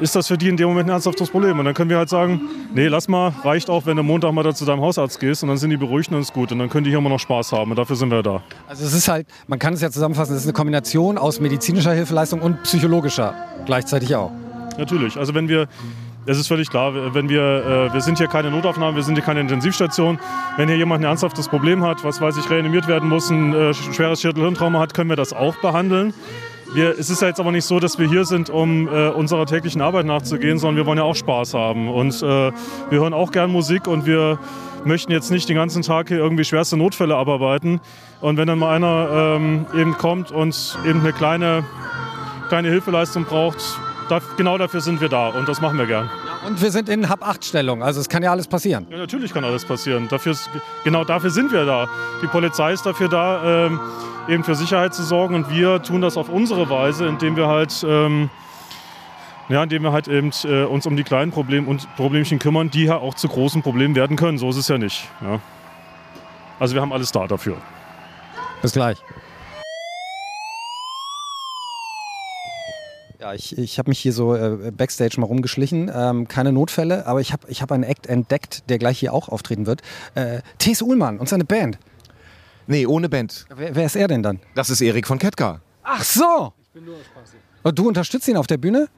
ist 0.00 0.16
das 0.16 0.26
für 0.26 0.36
die 0.36 0.48
in 0.48 0.56
dem 0.56 0.68
Moment 0.68 0.88
ein 0.88 0.92
ernsthaftes 0.92 1.30
Problem. 1.30 1.58
Und 1.58 1.64
dann 1.64 1.74
können 1.74 1.90
wir 1.90 1.98
halt 1.98 2.08
sagen, 2.08 2.40
nee, 2.74 2.88
lass 2.88 3.08
mal, 3.08 3.32
reicht 3.44 3.70
auch, 3.70 3.86
wenn 3.86 3.96
du 3.96 4.02
Montag 4.02 4.32
mal 4.32 4.42
da 4.42 4.54
zu 4.54 4.64
deinem 4.64 4.80
Hausarzt 4.80 5.20
gehst 5.20 5.42
und 5.42 5.48
dann 5.48 5.58
sind 5.58 5.70
die 5.70 5.76
beruhigt 5.76 6.10
und 6.10 6.20
ist 6.20 6.32
gut. 6.32 6.50
Und 6.50 6.58
dann 6.58 6.68
können 6.68 6.84
die 6.84 6.90
hier 6.90 6.98
immer 6.98 7.08
noch 7.08 7.20
Spaß 7.20 7.52
haben 7.52 7.70
und 7.70 7.78
dafür 7.78 7.94
sind 7.94 8.10
wir 8.10 8.22
da. 8.22 8.42
Also 8.66 8.84
es 8.84 8.94
ist 8.94 9.08
halt, 9.08 9.26
man 9.46 9.58
kann 9.58 9.74
es 9.74 9.80
ja 9.80 9.90
zusammenfassen, 9.90 10.34
es 10.34 10.40
ist 10.40 10.46
eine 10.46 10.54
Kombination 10.54 11.18
aus 11.18 11.40
medizinischer 11.40 11.92
Hilfeleistung 11.92 12.40
und 12.40 12.62
psychologischer 12.64 13.34
gleichzeitig 13.64 14.16
auch. 14.16 14.32
Natürlich. 14.78 15.16
Also 15.16 15.34
wenn 15.34 15.48
wir, 15.48 15.68
es 16.26 16.38
ist 16.38 16.48
völlig 16.48 16.70
klar, 16.70 17.14
wenn 17.14 17.28
wir, 17.28 17.40
äh, 17.90 17.92
wir 17.92 18.00
sind 18.00 18.18
hier 18.18 18.28
keine 18.28 18.50
Notaufnahme, 18.50 18.96
wir 18.96 19.02
sind 19.02 19.16
hier 19.16 19.24
keine 19.24 19.40
Intensivstation. 19.40 20.18
Wenn 20.56 20.68
hier 20.68 20.76
jemand 20.76 21.02
ein 21.02 21.08
ernsthaftes 21.08 21.48
Problem 21.48 21.84
hat, 21.84 22.04
was 22.04 22.20
weiß 22.20 22.36
ich, 22.36 22.48
reanimiert 22.48 22.86
werden 22.86 23.08
muss, 23.08 23.30
ein 23.30 23.52
äh, 23.52 23.74
schweres 23.74 24.20
Schädelhirntrauma 24.20 24.78
hat, 24.78 24.94
können 24.94 25.10
wir 25.10 25.16
das 25.16 25.32
auch 25.32 25.56
behandeln. 25.56 26.14
Wir, 26.74 26.98
es 26.98 27.10
ist 27.10 27.20
ja 27.20 27.28
jetzt 27.28 27.40
aber 27.40 27.52
nicht 27.52 27.66
so, 27.66 27.80
dass 27.80 27.98
wir 27.98 28.08
hier 28.08 28.24
sind, 28.24 28.48
um 28.48 28.88
äh, 28.88 29.08
unserer 29.08 29.46
täglichen 29.46 29.82
Arbeit 29.82 30.06
nachzugehen, 30.06 30.58
sondern 30.58 30.76
wir 30.76 30.86
wollen 30.86 30.98
ja 30.98 31.04
auch 31.04 31.16
Spaß 31.16 31.54
haben. 31.54 31.88
Und 31.88 32.22
äh, 32.22 32.26
wir 32.26 33.00
hören 33.00 33.12
auch 33.12 33.30
gern 33.30 33.50
Musik 33.50 33.86
und 33.86 34.06
wir 34.06 34.38
möchten 34.84 35.12
jetzt 35.12 35.30
nicht 35.30 35.48
den 35.48 35.56
ganzen 35.56 35.82
Tag 35.82 36.08
hier 36.08 36.18
irgendwie 36.18 36.44
schwerste 36.44 36.76
Notfälle 36.76 37.16
abarbeiten. 37.16 37.80
Und 38.20 38.36
wenn 38.38 38.46
dann 38.46 38.58
mal 38.58 38.74
einer 38.74 39.36
ähm, 39.36 39.66
eben 39.76 39.98
kommt 39.98 40.30
und 40.30 40.78
eben 40.86 41.00
eine 41.00 41.12
kleine, 41.12 41.64
kleine 42.48 42.68
Hilfeleistung 42.68 43.24
braucht, 43.24 43.78
da, 44.12 44.20
genau 44.36 44.58
dafür 44.58 44.80
sind 44.80 45.00
wir 45.00 45.08
da 45.08 45.28
und 45.28 45.48
das 45.48 45.60
machen 45.60 45.78
wir 45.78 45.86
gern. 45.86 46.10
Und 46.46 46.60
wir 46.60 46.70
sind 46.70 46.88
in 46.88 47.08
Hab-8-Stellung, 47.08 47.82
also 47.82 48.00
es 48.00 48.08
kann 48.08 48.22
ja 48.22 48.30
alles 48.30 48.46
passieren. 48.46 48.86
Ja, 48.90 48.98
natürlich 48.98 49.32
kann 49.32 49.44
alles 49.44 49.64
passieren. 49.64 50.08
Dafür 50.08 50.32
ist, 50.32 50.50
genau 50.84 51.04
dafür 51.04 51.30
sind 51.30 51.50
wir 51.50 51.64
da. 51.64 51.88
Die 52.22 52.26
Polizei 52.26 52.72
ist 52.72 52.84
dafür 52.84 53.08
da, 53.08 53.66
ähm, 53.66 53.80
eben 54.28 54.44
für 54.44 54.54
Sicherheit 54.54 54.94
zu 54.94 55.02
sorgen 55.02 55.34
und 55.34 55.50
wir 55.50 55.82
tun 55.82 56.02
das 56.02 56.16
auf 56.16 56.28
unsere 56.28 56.68
Weise, 56.68 57.06
indem 57.06 57.36
wir 57.36 57.48
halt, 57.48 57.84
ähm, 57.88 58.28
ja, 59.48 59.62
indem 59.62 59.82
wir 59.82 59.92
halt 59.92 60.08
eben 60.08 60.30
äh, 60.44 60.64
uns 60.64 60.86
um 60.86 60.96
die 60.96 61.04
kleinen 61.04 61.32
Probleme 61.32 61.66
und 61.66 61.88
Problemchen 61.96 62.38
kümmern, 62.38 62.70
die 62.70 62.84
ja 62.84 62.96
auch 62.96 63.14
zu 63.14 63.28
großen 63.28 63.62
Problemen 63.62 63.94
werden 63.94 64.16
können. 64.16 64.36
So 64.36 64.50
ist 64.50 64.56
es 64.56 64.68
ja 64.68 64.78
nicht. 64.78 65.08
Ja. 65.22 65.40
Also 66.60 66.74
wir 66.74 66.82
haben 66.82 66.92
alles 66.92 67.10
da 67.12 67.26
dafür. 67.26 67.56
Bis 68.60 68.72
gleich. 68.72 68.98
Ja, 73.22 73.34
ich, 73.34 73.56
ich 73.56 73.78
habe 73.78 73.88
mich 73.88 74.00
hier 74.00 74.12
so 74.12 74.34
äh, 74.34 74.72
backstage 74.76 75.20
mal 75.20 75.26
rumgeschlichen. 75.26 75.88
Ähm, 75.94 76.26
keine 76.26 76.50
Notfälle, 76.50 77.06
aber 77.06 77.20
ich 77.20 77.32
habe 77.32 77.46
ich 77.48 77.62
hab 77.62 77.70
einen 77.70 77.84
Act 77.84 78.08
entdeckt, 78.08 78.68
der 78.68 78.78
gleich 78.78 78.98
hier 78.98 79.14
auch 79.14 79.28
auftreten 79.28 79.64
wird. 79.64 79.80
Äh, 80.16 80.40
T.S. 80.58 80.82
Uhlmann 80.82 81.20
und 81.20 81.28
seine 81.28 81.44
Band. 81.44 81.78
Nee, 82.66 82.84
ohne 82.84 83.08
Band. 83.08 83.46
Wer, 83.54 83.76
wer 83.76 83.86
ist 83.86 83.94
er 83.94 84.08
denn 84.08 84.24
dann? 84.24 84.40
Das 84.56 84.70
ist 84.70 84.80
Erik 84.80 85.06
von 85.06 85.20
Ketka. 85.20 85.60
Ach 85.84 86.02
so! 86.02 86.52
Ich 86.64 86.70
bin 86.70 86.84
nur 86.84 86.96
aus 86.96 87.04
Spaß. 87.04 87.36
Und 87.62 87.78
du 87.78 87.86
unterstützt 87.86 88.26
ihn 88.26 88.36
auf 88.36 88.48
der 88.48 88.56
Bühne? 88.56 88.88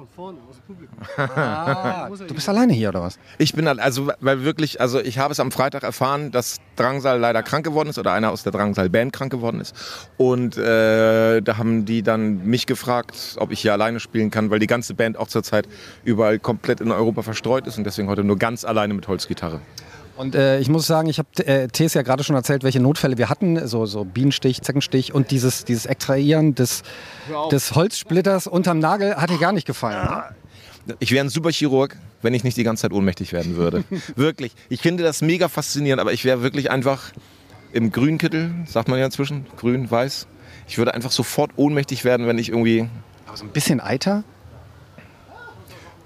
Von 0.00 0.08
vorne, 0.16 0.38
aus 0.48 0.56
dem 0.56 0.64
Publikum. 0.64 0.96
Ah, 1.36 2.08
du 2.08 2.32
bist 2.34 2.48
alleine 2.48 2.72
hier 2.72 2.88
oder 2.88 3.02
was? 3.02 3.18
Ich 3.36 3.52
bin 3.52 3.68
al- 3.68 3.78
also, 3.80 4.10
weil 4.20 4.44
wirklich, 4.44 4.80
also 4.80 4.98
ich 4.98 5.18
habe 5.18 5.32
es 5.32 5.40
am 5.40 5.52
Freitag 5.52 5.82
erfahren, 5.82 6.30
dass 6.30 6.56
Drangsal 6.76 7.18
leider 7.20 7.42
krank 7.42 7.66
geworden 7.66 7.90
ist 7.90 7.98
oder 7.98 8.14
einer 8.14 8.30
aus 8.30 8.42
der 8.42 8.50
Drangsal-Band 8.52 9.12
krank 9.12 9.30
geworden 9.30 9.60
ist. 9.60 9.74
Und 10.16 10.56
äh, 10.56 11.42
da 11.42 11.58
haben 11.58 11.84
die 11.84 12.02
dann 12.02 12.46
mich 12.46 12.64
gefragt, 12.64 13.36
ob 13.38 13.52
ich 13.52 13.60
hier 13.60 13.74
alleine 13.74 14.00
spielen 14.00 14.30
kann, 14.30 14.48
weil 14.50 14.58
die 14.58 14.66
ganze 14.66 14.94
Band 14.94 15.18
auch 15.18 15.28
zurzeit 15.28 15.68
überall 16.02 16.38
komplett 16.38 16.80
in 16.80 16.92
Europa 16.92 17.20
verstreut 17.20 17.66
ist 17.66 17.76
und 17.76 17.84
deswegen 17.84 18.08
heute 18.08 18.24
nur 18.24 18.38
ganz 18.38 18.64
alleine 18.64 18.94
mit 18.94 19.06
Holzgitarre. 19.06 19.60
Und 20.20 20.34
äh, 20.34 20.60
ich 20.60 20.68
muss 20.68 20.86
sagen, 20.86 21.08
ich 21.08 21.18
habe 21.18 21.46
äh, 21.46 21.68
Thes 21.68 21.94
ja 21.94 22.02
gerade 22.02 22.22
schon 22.24 22.36
erzählt, 22.36 22.62
welche 22.62 22.78
Notfälle 22.78 23.16
wir 23.16 23.30
hatten. 23.30 23.66
So, 23.66 23.86
so 23.86 24.04
Bienenstich, 24.04 24.60
Zeckenstich 24.60 25.14
und 25.14 25.30
dieses, 25.30 25.64
dieses 25.64 25.86
Extrahieren 25.86 26.54
des, 26.54 26.82
des 27.50 27.74
Holzsplitters 27.74 28.46
unterm 28.46 28.80
Nagel 28.80 29.16
hat 29.16 29.30
dir 29.30 29.38
gar 29.38 29.52
nicht 29.52 29.66
gefallen. 29.66 30.06
ne? 30.84 30.96
Ich 30.98 31.12
wäre 31.12 31.24
ein 31.24 31.30
super 31.30 31.50
Chirurg, 31.50 31.96
wenn 32.20 32.34
ich 32.34 32.44
nicht 32.44 32.58
die 32.58 32.64
ganze 32.64 32.82
Zeit 32.82 32.92
ohnmächtig 32.92 33.32
werden 33.32 33.56
würde. 33.56 33.82
wirklich. 34.14 34.52
Ich 34.68 34.82
finde 34.82 35.04
das 35.04 35.22
mega 35.22 35.48
faszinierend, 35.48 36.02
aber 36.02 36.12
ich 36.12 36.26
wäre 36.26 36.42
wirklich 36.42 36.70
einfach 36.70 37.12
im 37.72 37.90
Grünkittel, 37.90 38.52
sagt 38.66 38.88
man 38.88 38.98
ja 38.98 39.06
inzwischen, 39.06 39.46
grün, 39.56 39.90
weiß. 39.90 40.26
Ich 40.68 40.76
würde 40.76 40.92
einfach 40.92 41.12
sofort 41.12 41.52
ohnmächtig 41.56 42.04
werden, 42.04 42.26
wenn 42.26 42.36
ich 42.36 42.50
irgendwie. 42.50 42.90
Aber 43.26 43.38
so 43.38 43.44
ein 43.44 43.52
bisschen 43.52 43.80
Eiter? 43.80 44.24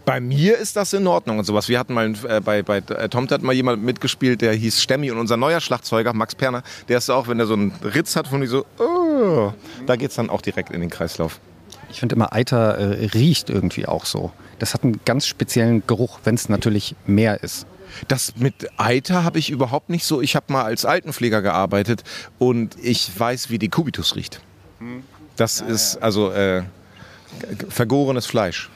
Bei 0.05 0.21
mir 0.21 0.59
ist 0.59 0.77
das 0.77 0.93
in 0.93 1.07
Ordnung 1.07 1.39
und 1.39 1.45
sowas. 1.45 1.69
Wir 1.69 1.79
hatten 1.79 1.95
mal 1.95 2.13
äh, 2.29 2.41
bei, 2.41 2.63
bei 2.63 2.79
äh, 2.79 3.09
Tomt 3.09 3.33
hat 3.33 3.43
mal 3.43 3.55
jemand 3.55 3.83
mitgespielt, 3.83 4.43
der 4.43 4.53
hieß 4.53 4.83
Stemmi 4.83 5.11
und 5.11 5.19
unser 5.19 5.37
neuer 5.37 5.61
Schlagzeuger, 5.61 6.13
Max 6.13 6.35
Perner, 6.35 6.63
der 6.89 6.99
ist 6.99 7.09
auch, 7.09 7.27
wenn 7.27 7.41
er 7.41 7.47
so 7.47 7.55
einen 7.55 7.73
Ritz 7.83 8.15
hat, 8.15 8.29
von 8.29 8.43
die 8.43 8.47
so, 8.47 8.67
oh, 8.79 9.53
da 9.87 9.97
geht's 9.97 10.17
dann 10.17 10.29
auch 10.29 10.43
direkt 10.43 10.71
in 10.71 10.81
den 10.81 10.91
Kreislauf. 10.91 11.41
Ich 11.91 12.01
finde 12.01 12.17
immer, 12.17 12.35
Eiter 12.35 12.77
äh, 12.77 13.07
riecht 13.15 13.49
irgendwie 13.49 13.87
auch 13.87 14.05
so. 14.05 14.33
Das 14.59 14.75
hat 14.75 14.85
einen 14.85 15.01
ganz 15.05 15.27
speziellen 15.27 15.87
Geruch, 15.87 16.21
wenn 16.25 16.35
es 16.35 16.49
natürlich 16.49 16.97
mehr 17.07 17.43
ist. 17.43 17.67
Das 18.09 18.35
mit 18.37 18.69
Eiter 18.77 19.25
habe 19.25 19.39
ich 19.39 19.51
überhaupt 19.51 19.89
nicht 19.89 20.05
so. 20.05 20.21
Ich 20.21 20.37
habe 20.37 20.53
mal 20.53 20.65
als 20.65 20.85
Altenpfleger 20.85 21.41
gearbeitet 21.41 22.03
und 22.39 22.77
ich 22.83 23.11
weiß, 23.17 23.51
wie 23.51 23.59
die 23.59 23.69
Kubitus 23.69 24.17
riecht. 24.17 24.41
Das 25.37 25.61
ist 25.61 25.97
also 25.99 26.31
äh, 26.31 26.63
vergorenes 27.69 28.27
Fleisch. 28.27 28.71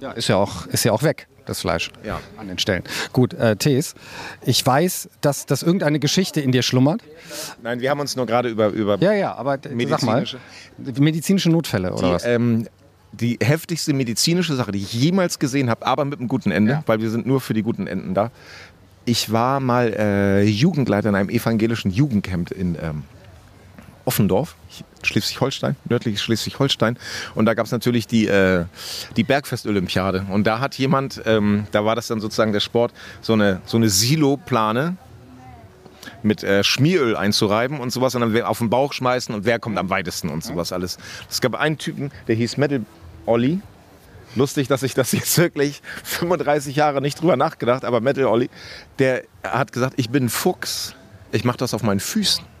Ja, 0.00 0.12
ist 0.12 0.28
ja 0.28 0.36
auch, 0.36 0.66
ist 0.66 0.84
ja 0.84 0.92
auch 0.92 1.02
weg, 1.02 1.26
das 1.46 1.60
Fleisch. 1.60 1.90
Ja. 2.04 2.20
An 2.36 2.48
den 2.48 2.58
Stellen. 2.58 2.84
Gut, 3.12 3.34
äh, 3.34 3.56
Tees, 3.56 3.94
ich 4.44 4.64
weiß, 4.64 5.08
dass, 5.20 5.46
dass 5.46 5.62
irgendeine 5.62 5.98
Geschichte 5.98 6.40
in 6.40 6.52
dir 6.52 6.62
schlummert. 6.62 7.02
Nein, 7.62 7.80
wir 7.80 7.90
haben 7.90 8.00
uns 8.00 8.16
nur 8.16 8.26
gerade 8.26 8.48
über, 8.48 8.68
über 8.68 8.98
Ja, 9.00 9.12
ja, 9.12 9.34
aber 9.34 9.54
äh, 9.54 9.86
sag 9.88 10.02
mal, 10.02 10.20
medizinische, 10.20 10.38
medizinische 11.00 11.50
Notfälle 11.50 11.92
oder 11.92 12.08
die, 12.08 12.14
was? 12.14 12.24
ähm, 12.24 12.66
die 13.12 13.38
heftigste 13.42 13.92
medizinische 13.92 14.54
Sache, 14.54 14.72
die 14.72 14.78
ich 14.78 14.92
jemals 14.92 15.38
gesehen 15.38 15.70
habe, 15.70 15.86
aber 15.86 16.04
mit 16.04 16.18
einem 16.18 16.28
guten 16.28 16.50
Ende, 16.50 16.82
weil 16.86 17.00
wir 17.00 17.10
sind 17.10 17.26
nur 17.26 17.40
für 17.40 17.54
die 17.54 17.62
guten 17.62 17.86
Enden 17.86 18.14
da. 18.14 18.30
Ich 19.04 19.32
war 19.32 19.58
mal 19.60 19.94
äh, 19.94 20.42
Jugendleiter 20.44 21.08
in 21.08 21.14
einem 21.14 21.30
evangelischen 21.30 21.90
Jugendcamp 21.90 22.50
in 22.50 22.76
ähm, 22.80 23.04
Offendorf, 24.08 24.56
Schleswig-Holstein, 25.02 25.76
nördliches 25.86 26.22
Schleswig-Holstein. 26.22 26.98
Und 27.34 27.44
da 27.44 27.52
gab 27.52 27.66
es 27.66 27.72
natürlich 27.72 28.06
die, 28.06 28.26
äh, 28.26 28.64
die 29.18 29.22
Bergfest-Olympiade. 29.22 30.24
Und 30.30 30.46
da 30.46 30.60
hat 30.60 30.76
jemand, 30.76 31.20
ähm, 31.26 31.66
da 31.72 31.84
war 31.84 31.94
das 31.94 32.06
dann 32.06 32.18
sozusagen 32.18 32.54
der 32.54 32.60
Sport, 32.60 32.94
so 33.20 33.34
eine, 33.34 33.60
so 33.66 33.76
eine 33.76 33.90
Silo-Plane 33.90 34.96
mit 36.22 36.42
äh, 36.42 36.64
Schmieröl 36.64 37.16
einzureiben 37.16 37.80
und 37.80 37.90
sowas 37.90 38.14
und 38.14 38.22
dann 38.22 38.42
auf 38.44 38.58
den 38.60 38.70
Bauch 38.70 38.94
schmeißen 38.94 39.34
und 39.34 39.44
wer 39.44 39.58
kommt 39.58 39.76
am 39.76 39.90
weitesten 39.90 40.30
und 40.30 40.42
sowas 40.42 40.72
alles. 40.72 40.96
Es 41.28 41.42
gab 41.42 41.54
einen 41.54 41.76
Typen, 41.76 42.10
der 42.28 42.34
hieß 42.34 42.56
Metal 42.56 42.80
Olli. 43.26 43.60
Lustig, 44.36 44.68
dass 44.68 44.82
ich 44.82 44.94
das 44.94 45.12
jetzt 45.12 45.36
wirklich 45.36 45.82
35 46.04 46.74
Jahre 46.76 47.02
nicht 47.02 47.20
drüber 47.20 47.36
nachgedacht, 47.36 47.84
aber 47.84 48.00
Metal 48.00 48.24
Olli, 48.24 48.48
der 48.98 49.24
hat 49.44 49.70
gesagt, 49.70 49.94
ich 49.98 50.08
bin 50.08 50.24
ein 50.24 50.28
Fuchs, 50.30 50.94
ich 51.30 51.44
mache 51.44 51.58
das 51.58 51.74
auf 51.74 51.82
meinen 51.82 52.00
Füßen. 52.00 52.57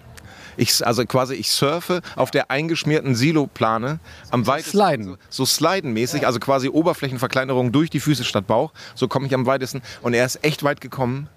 Ich, 0.58 0.84
also 0.84 1.06
quasi, 1.06 1.34
ich 1.34 1.50
surfe 1.50 2.02
auf 2.16 2.32
der 2.32 2.50
eingeschmierten 2.50 3.14
Silo-Plane 3.14 4.00
am 4.30 4.46
weitesten. 4.46 4.78
Sliden. 4.78 5.16
So 5.30 5.46
slidenmäßig, 5.46 6.26
also 6.26 6.40
quasi 6.40 6.68
Oberflächenverkleinerung 6.68 7.70
durch 7.70 7.90
die 7.90 8.00
Füße 8.00 8.24
statt 8.24 8.48
Bauch. 8.48 8.72
So 8.96 9.06
komme 9.06 9.26
ich 9.28 9.34
am 9.34 9.46
weitesten. 9.46 9.82
Und 10.02 10.14
er 10.14 10.26
ist 10.26 10.44
echt 10.44 10.64
weit 10.64 10.80
gekommen. 10.80 11.28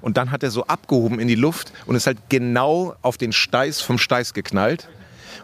Und 0.00 0.16
dann 0.16 0.30
hat 0.30 0.44
er 0.44 0.52
so 0.52 0.64
abgehoben 0.66 1.18
in 1.18 1.26
die 1.26 1.34
Luft 1.34 1.72
und 1.86 1.96
ist 1.96 2.06
halt 2.06 2.18
genau 2.28 2.94
auf 3.02 3.16
den 3.18 3.32
Steiß 3.32 3.80
vom 3.80 3.98
Steiß 3.98 4.32
geknallt. 4.32 4.88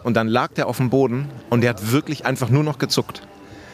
Und 0.03 0.13
dann 0.15 0.29
lag 0.29 0.53
der 0.53 0.67
auf 0.67 0.77
dem 0.77 0.89
Boden 0.89 1.27
und 1.49 1.61
der 1.61 1.71
hat 1.71 1.91
wirklich 1.91 2.25
einfach 2.25 2.49
nur 2.49 2.63
noch 2.63 2.77
gezuckt. 2.77 3.21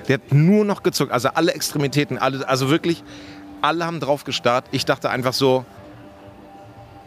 Der 0.07 0.15
hat 0.15 0.31
nur 0.33 0.65
noch 0.65 0.81
gezuckt. 0.81 1.11
Also 1.11 1.29
alle 1.29 1.53
Extremitäten, 1.53 2.17
alle, 2.17 2.47
also 2.47 2.69
wirklich, 2.69 3.03
alle 3.61 3.85
haben 3.85 3.99
drauf 3.99 4.23
gestarrt. 4.23 4.65
Ich 4.71 4.85
dachte 4.85 5.11
einfach 5.11 5.33
so, 5.33 5.65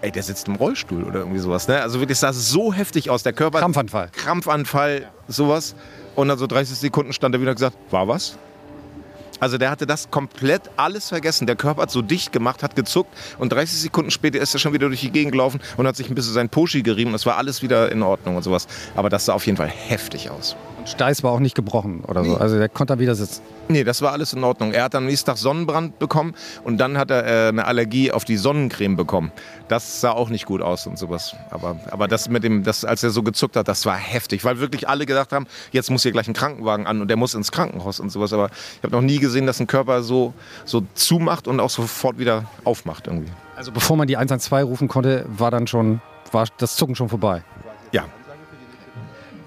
ey, 0.04 0.12
der 0.12 0.22
sitzt 0.22 0.48
im 0.48 0.56
Rollstuhl 0.56 1.02
oder 1.02 1.20
irgendwie 1.20 1.38
sowas. 1.38 1.66
Ne? 1.66 1.80
Also 1.80 1.98
wirklich, 1.98 2.18
sah 2.18 2.32
so 2.32 2.72
heftig 2.72 3.10
aus. 3.10 3.22
Der 3.22 3.32
Körper. 3.32 3.58
Krampfanfall. 3.60 4.10
Krampfanfall, 4.12 5.10
sowas. 5.28 5.74
Und 6.14 6.28
dann 6.28 6.38
so 6.38 6.46
30 6.46 6.76
Sekunden 6.76 7.12
stand 7.12 7.34
er 7.34 7.40
wieder 7.40 7.50
und 7.50 7.56
gesagt, 7.56 7.76
war 7.90 8.06
was? 8.06 8.36
Also 9.40 9.58
der 9.58 9.70
hatte 9.70 9.86
das 9.86 10.10
komplett 10.10 10.62
alles 10.76 11.08
vergessen. 11.08 11.46
Der 11.46 11.56
Körper 11.56 11.82
hat 11.82 11.90
so 11.90 12.02
dicht 12.02 12.32
gemacht, 12.32 12.62
hat 12.62 12.76
gezuckt 12.76 13.10
und 13.38 13.52
30 13.52 13.80
Sekunden 13.80 14.10
später 14.10 14.38
ist 14.38 14.54
er 14.54 14.60
schon 14.60 14.72
wieder 14.72 14.86
durch 14.88 15.00
die 15.00 15.10
Gegend 15.10 15.32
gelaufen 15.32 15.60
und 15.76 15.86
hat 15.86 15.96
sich 15.96 16.08
ein 16.08 16.14
bisschen 16.14 16.34
sein 16.34 16.48
Poschi 16.48 16.82
gerieben. 16.82 17.12
Das 17.12 17.26
war 17.26 17.36
alles 17.36 17.62
wieder 17.62 17.90
in 17.90 18.02
Ordnung 18.02 18.36
und 18.36 18.42
sowas. 18.42 18.68
Aber 18.94 19.08
das 19.08 19.24
sah 19.24 19.32
auf 19.32 19.44
jeden 19.46 19.56
Fall 19.56 19.68
heftig 19.68 20.30
aus. 20.30 20.54
Steiß 20.84 21.22
war 21.22 21.32
auch 21.32 21.40
nicht 21.40 21.54
gebrochen 21.54 22.02
oder 22.06 22.24
so. 22.24 22.36
Also 22.36 22.58
der 22.58 22.68
konnte 22.68 22.94
da 22.94 23.00
wieder 23.00 23.14
sitzen. 23.14 23.42
Nee, 23.68 23.84
das 23.84 24.02
war 24.02 24.12
alles 24.12 24.34
in 24.34 24.44
Ordnung. 24.44 24.72
Er 24.72 24.84
hat 24.84 24.94
am 24.94 25.06
nächsten 25.06 25.26
Tag 25.26 25.38
Sonnenbrand 25.38 25.98
bekommen 25.98 26.34
und 26.64 26.78
dann 26.78 26.98
hat 26.98 27.10
er 27.10 27.26
äh, 27.26 27.48
eine 27.48 27.64
Allergie 27.64 28.12
auf 28.12 28.24
die 28.24 28.36
Sonnencreme 28.36 28.96
bekommen. 28.96 29.32
Das 29.68 30.02
sah 30.02 30.10
auch 30.10 30.28
nicht 30.28 30.44
gut 30.44 30.60
aus 30.60 30.86
und 30.86 30.98
sowas. 30.98 31.34
Aber, 31.50 31.80
aber 31.90 32.06
das 32.06 32.28
mit 32.28 32.44
dem, 32.44 32.62
das, 32.62 32.84
als 32.84 33.02
er 33.02 33.10
so 33.10 33.22
gezuckt 33.22 33.56
hat, 33.56 33.66
das 33.66 33.86
war 33.86 33.96
heftig, 33.96 34.44
weil 34.44 34.60
wirklich 34.60 34.88
alle 34.88 35.06
gedacht 35.06 35.32
haben, 35.32 35.46
jetzt 35.72 35.90
muss 35.90 36.02
hier 36.02 36.12
gleich 36.12 36.28
ein 36.28 36.34
Krankenwagen 36.34 36.86
an 36.86 37.00
und 37.00 37.08
der 37.08 37.16
muss 37.16 37.34
ins 37.34 37.50
Krankenhaus 37.50 38.00
und 38.00 38.10
sowas. 38.10 38.32
Aber 38.34 38.50
ich 38.76 38.82
habe 38.82 38.94
noch 38.94 39.02
nie 39.02 39.18
gesehen, 39.18 39.46
dass 39.46 39.60
ein 39.60 39.66
Körper 39.66 40.02
so, 40.02 40.34
so 40.66 40.82
zumacht 40.94 41.48
und 41.48 41.60
auch 41.60 41.70
sofort 41.70 42.18
wieder 42.18 42.44
aufmacht 42.64 43.06
irgendwie. 43.06 43.32
Also 43.56 43.72
bevor 43.72 43.96
man 43.96 44.06
die 44.06 44.16
112 44.16 44.66
rufen 44.66 44.88
konnte, 44.88 45.24
war 45.28 45.50
dann 45.50 45.66
schon, 45.66 46.02
war 46.32 46.46
das 46.58 46.76
Zucken 46.76 46.94
schon 46.94 47.08
vorbei. 47.08 47.42
Ja. 47.92 48.04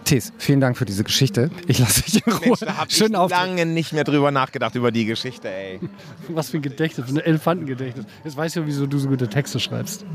Tees, 0.08 0.32
vielen 0.38 0.62
Dank 0.62 0.78
für 0.78 0.86
diese 0.86 1.04
Geschichte. 1.04 1.52
Ich 1.68 1.80
lasse 1.80 2.02
dich 2.02 2.26
in 2.26 2.32
Ruhe. 2.32 2.48
Mensch, 2.48 2.60
da 2.62 2.78
habe 2.78 2.90
ich 2.90 3.16
auf. 3.16 3.30
lange 3.30 3.66
nicht 3.66 3.92
mehr 3.92 4.06
drüber 4.06 4.32
nachgedacht, 4.32 4.74
über 4.76 4.90
die 4.90 5.04
Geschichte, 5.04 5.50
ey. 5.50 5.82
Was 6.30 6.50
für 6.50 6.60
ein 6.60 6.62
Gedächtnis, 6.62 7.10
ein 7.10 7.18
Elefantengedächtnis. 7.18 8.06
Jetzt 8.24 8.38
weiß 8.38 8.54
ich 8.54 8.62
ja, 8.62 8.66
wieso 8.66 8.88
du 8.88 8.98
so 9.00 9.10
gute 9.10 9.28
Texte 9.28 9.60
schreibst. 9.60 10.06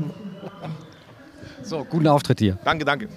So, 1.61 1.83
guten 1.83 2.07
Auftritt 2.07 2.39
hier. 2.39 2.57
Danke, 2.63 2.85
danke. 2.85 3.07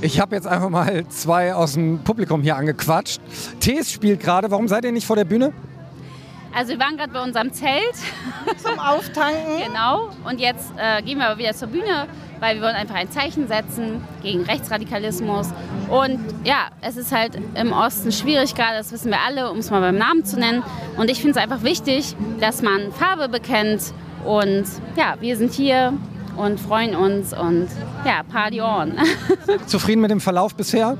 Ich 0.00 0.20
habe 0.20 0.36
jetzt 0.36 0.46
einfach 0.46 0.70
mal 0.70 1.08
zwei 1.08 1.52
aus 1.52 1.72
dem 1.72 2.04
Publikum 2.04 2.42
hier 2.42 2.54
angequatscht. 2.54 3.20
Tees 3.58 3.90
spielt 3.90 4.20
gerade. 4.20 4.48
Warum 4.52 4.68
seid 4.68 4.84
ihr 4.84 4.92
nicht 4.92 5.08
vor 5.08 5.16
der 5.16 5.24
Bühne? 5.24 5.52
Also 6.58 6.72
wir 6.72 6.80
waren 6.80 6.96
gerade 6.96 7.12
bei 7.12 7.22
unserem 7.22 7.52
Zelt. 7.52 7.94
Zum 8.60 8.80
Auftanken. 8.80 9.58
genau. 9.64 10.08
Und 10.28 10.40
jetzt 10.40 10.72
äh, 10.76 11.00
gehen 11.02 11.18
wir 11.18 11.28
aber 11.28 11.38
wieder 11.38 11.54
zur 11.54 11.68
Bühne, 11.68 12.08
weil 12.40 12.56
wir 12.56 12.62
wollen 12.62 12.74
einfach 12.74 12.96
ein 12.96 13.08
Zeichen 13.12 13.46
setzen 13.46 14.02
gegen 14.24 14.42
Rechtsradikalismus. 14.42 15.50
Und 15.88 16.18
ja, 16.42 16.66
es 16.80 16.96
ist 16.96 17.12
halt 17.12 17.38
im 17.54 17.72
Osten 17.72 18.10
schwierig 18.10 18.56
gerade, 18.56 18.76
das 18.76 18.90
wissen 18.90 19.12
wir 19.12 19.20
alle, 19.20 19.52
um 19.52 19.58
es 19.58 19.70
mal 19.70 19.80
beim 19.80 19.98
Namen 19.98 20.24
zu 20.24 20.36
nennen. 20.36 20.64
Und 20.96 21.12
ich 21.12 21.20
finde 21.20 21.38
es 21.38 21.44
einfach 21.44 21.62
wichtig, 21.62 22.16
dass 22.40 22.60
man 22.60 22.90
Farbe 22.90 23.28
bekennt. 23.28 23.92
Und 24.24 24.64
ja, 24.96 25.14
wir 25.20 25.36
sind 25.36 25.52
hier 25.52 25.92
und 26.36 26.58
freuen 26.58 26.96
uns 26.96 27.32
und 27.38 27.68
ja, 28.04 28.24
Party 28.24 28.60
on. 28.60 28.94
Zufrieden 29.66 30.00
mit 30.00 30.10
dem 30.10 30.20
Verlauf 30.20 30.56
bisher? 30.56 30.98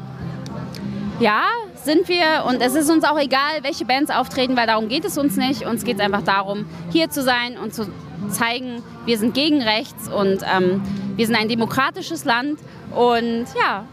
Ja, 1.18 1.42
sind 1.88 2.06
wir 2.06 2.44
und 2.46 2.60
es 2.60 2.74
ist 2.74 2.90
uns 2.90 3.02
auch 3.02 3.18
egal, 3.18 3.62
welche 3.62 3.86
Bands 3.86 4.10
auftreten, 4.10 4.58
weil 4.58 4.66
darum 4.66 4.88
geht 4.88 5.06
es 5.06 5.16
uns 5.16 5.36
nicht. 5.36 5.64
Uns 5.64 5.84
geht 5.84 5.96
es 5.96 6.04
einfach 6.04 6.20
darum, 6.20 6.66
hier 6.90 7.08
zu 7.08 7.22
sein 7.22 7.56
und 7.56 7.72
zu 7.72 7.86
zeigen, 8.28 8.82
wir 9.06 9.16
sind 9.16 9.32
gegen 9.32 9.62
rechts 9.62 10.06
und 10.06 10.40
ähm, 10.54 10.82
wir 11.16 11.26
sind 11.26 11.34
ein 11.34 11.48
demokratisches 11.48 12.26
Land 12.26 12.58
und 12.94 13.46
ja, 13.58 13.84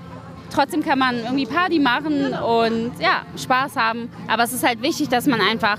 trotzdem 0.54 0.84
kann 0.84 1.00
man 1.00 1.16
irgendwie 1.24 1.46
Party 1.46 1.80
machen 1.80 2.34
und 2.34 2.92
ja, 3.00 3.22
Spaß 3.42 3.78
haben. 3.78 4.10
Aber 4.28 4.44
es 4.44 4.52
ist 4.52 4.68
halt 4.68 4.82
wichtig, 4.82 5.08
dass 5.08 5.26
man 5.26 5.40
einfach 5.40 5.78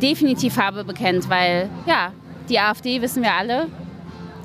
definitiv 0.00 0.54
Farbe 0.54 0.84
bekennt, 0.84 1.28
weil 1.28 1.68
ja, 1.86 2.12
die 2.48 2.60
AfD, 2.60 3.02
wissen 3.02 3.24
wir 3.24 3.34
alle, 3.34 3.66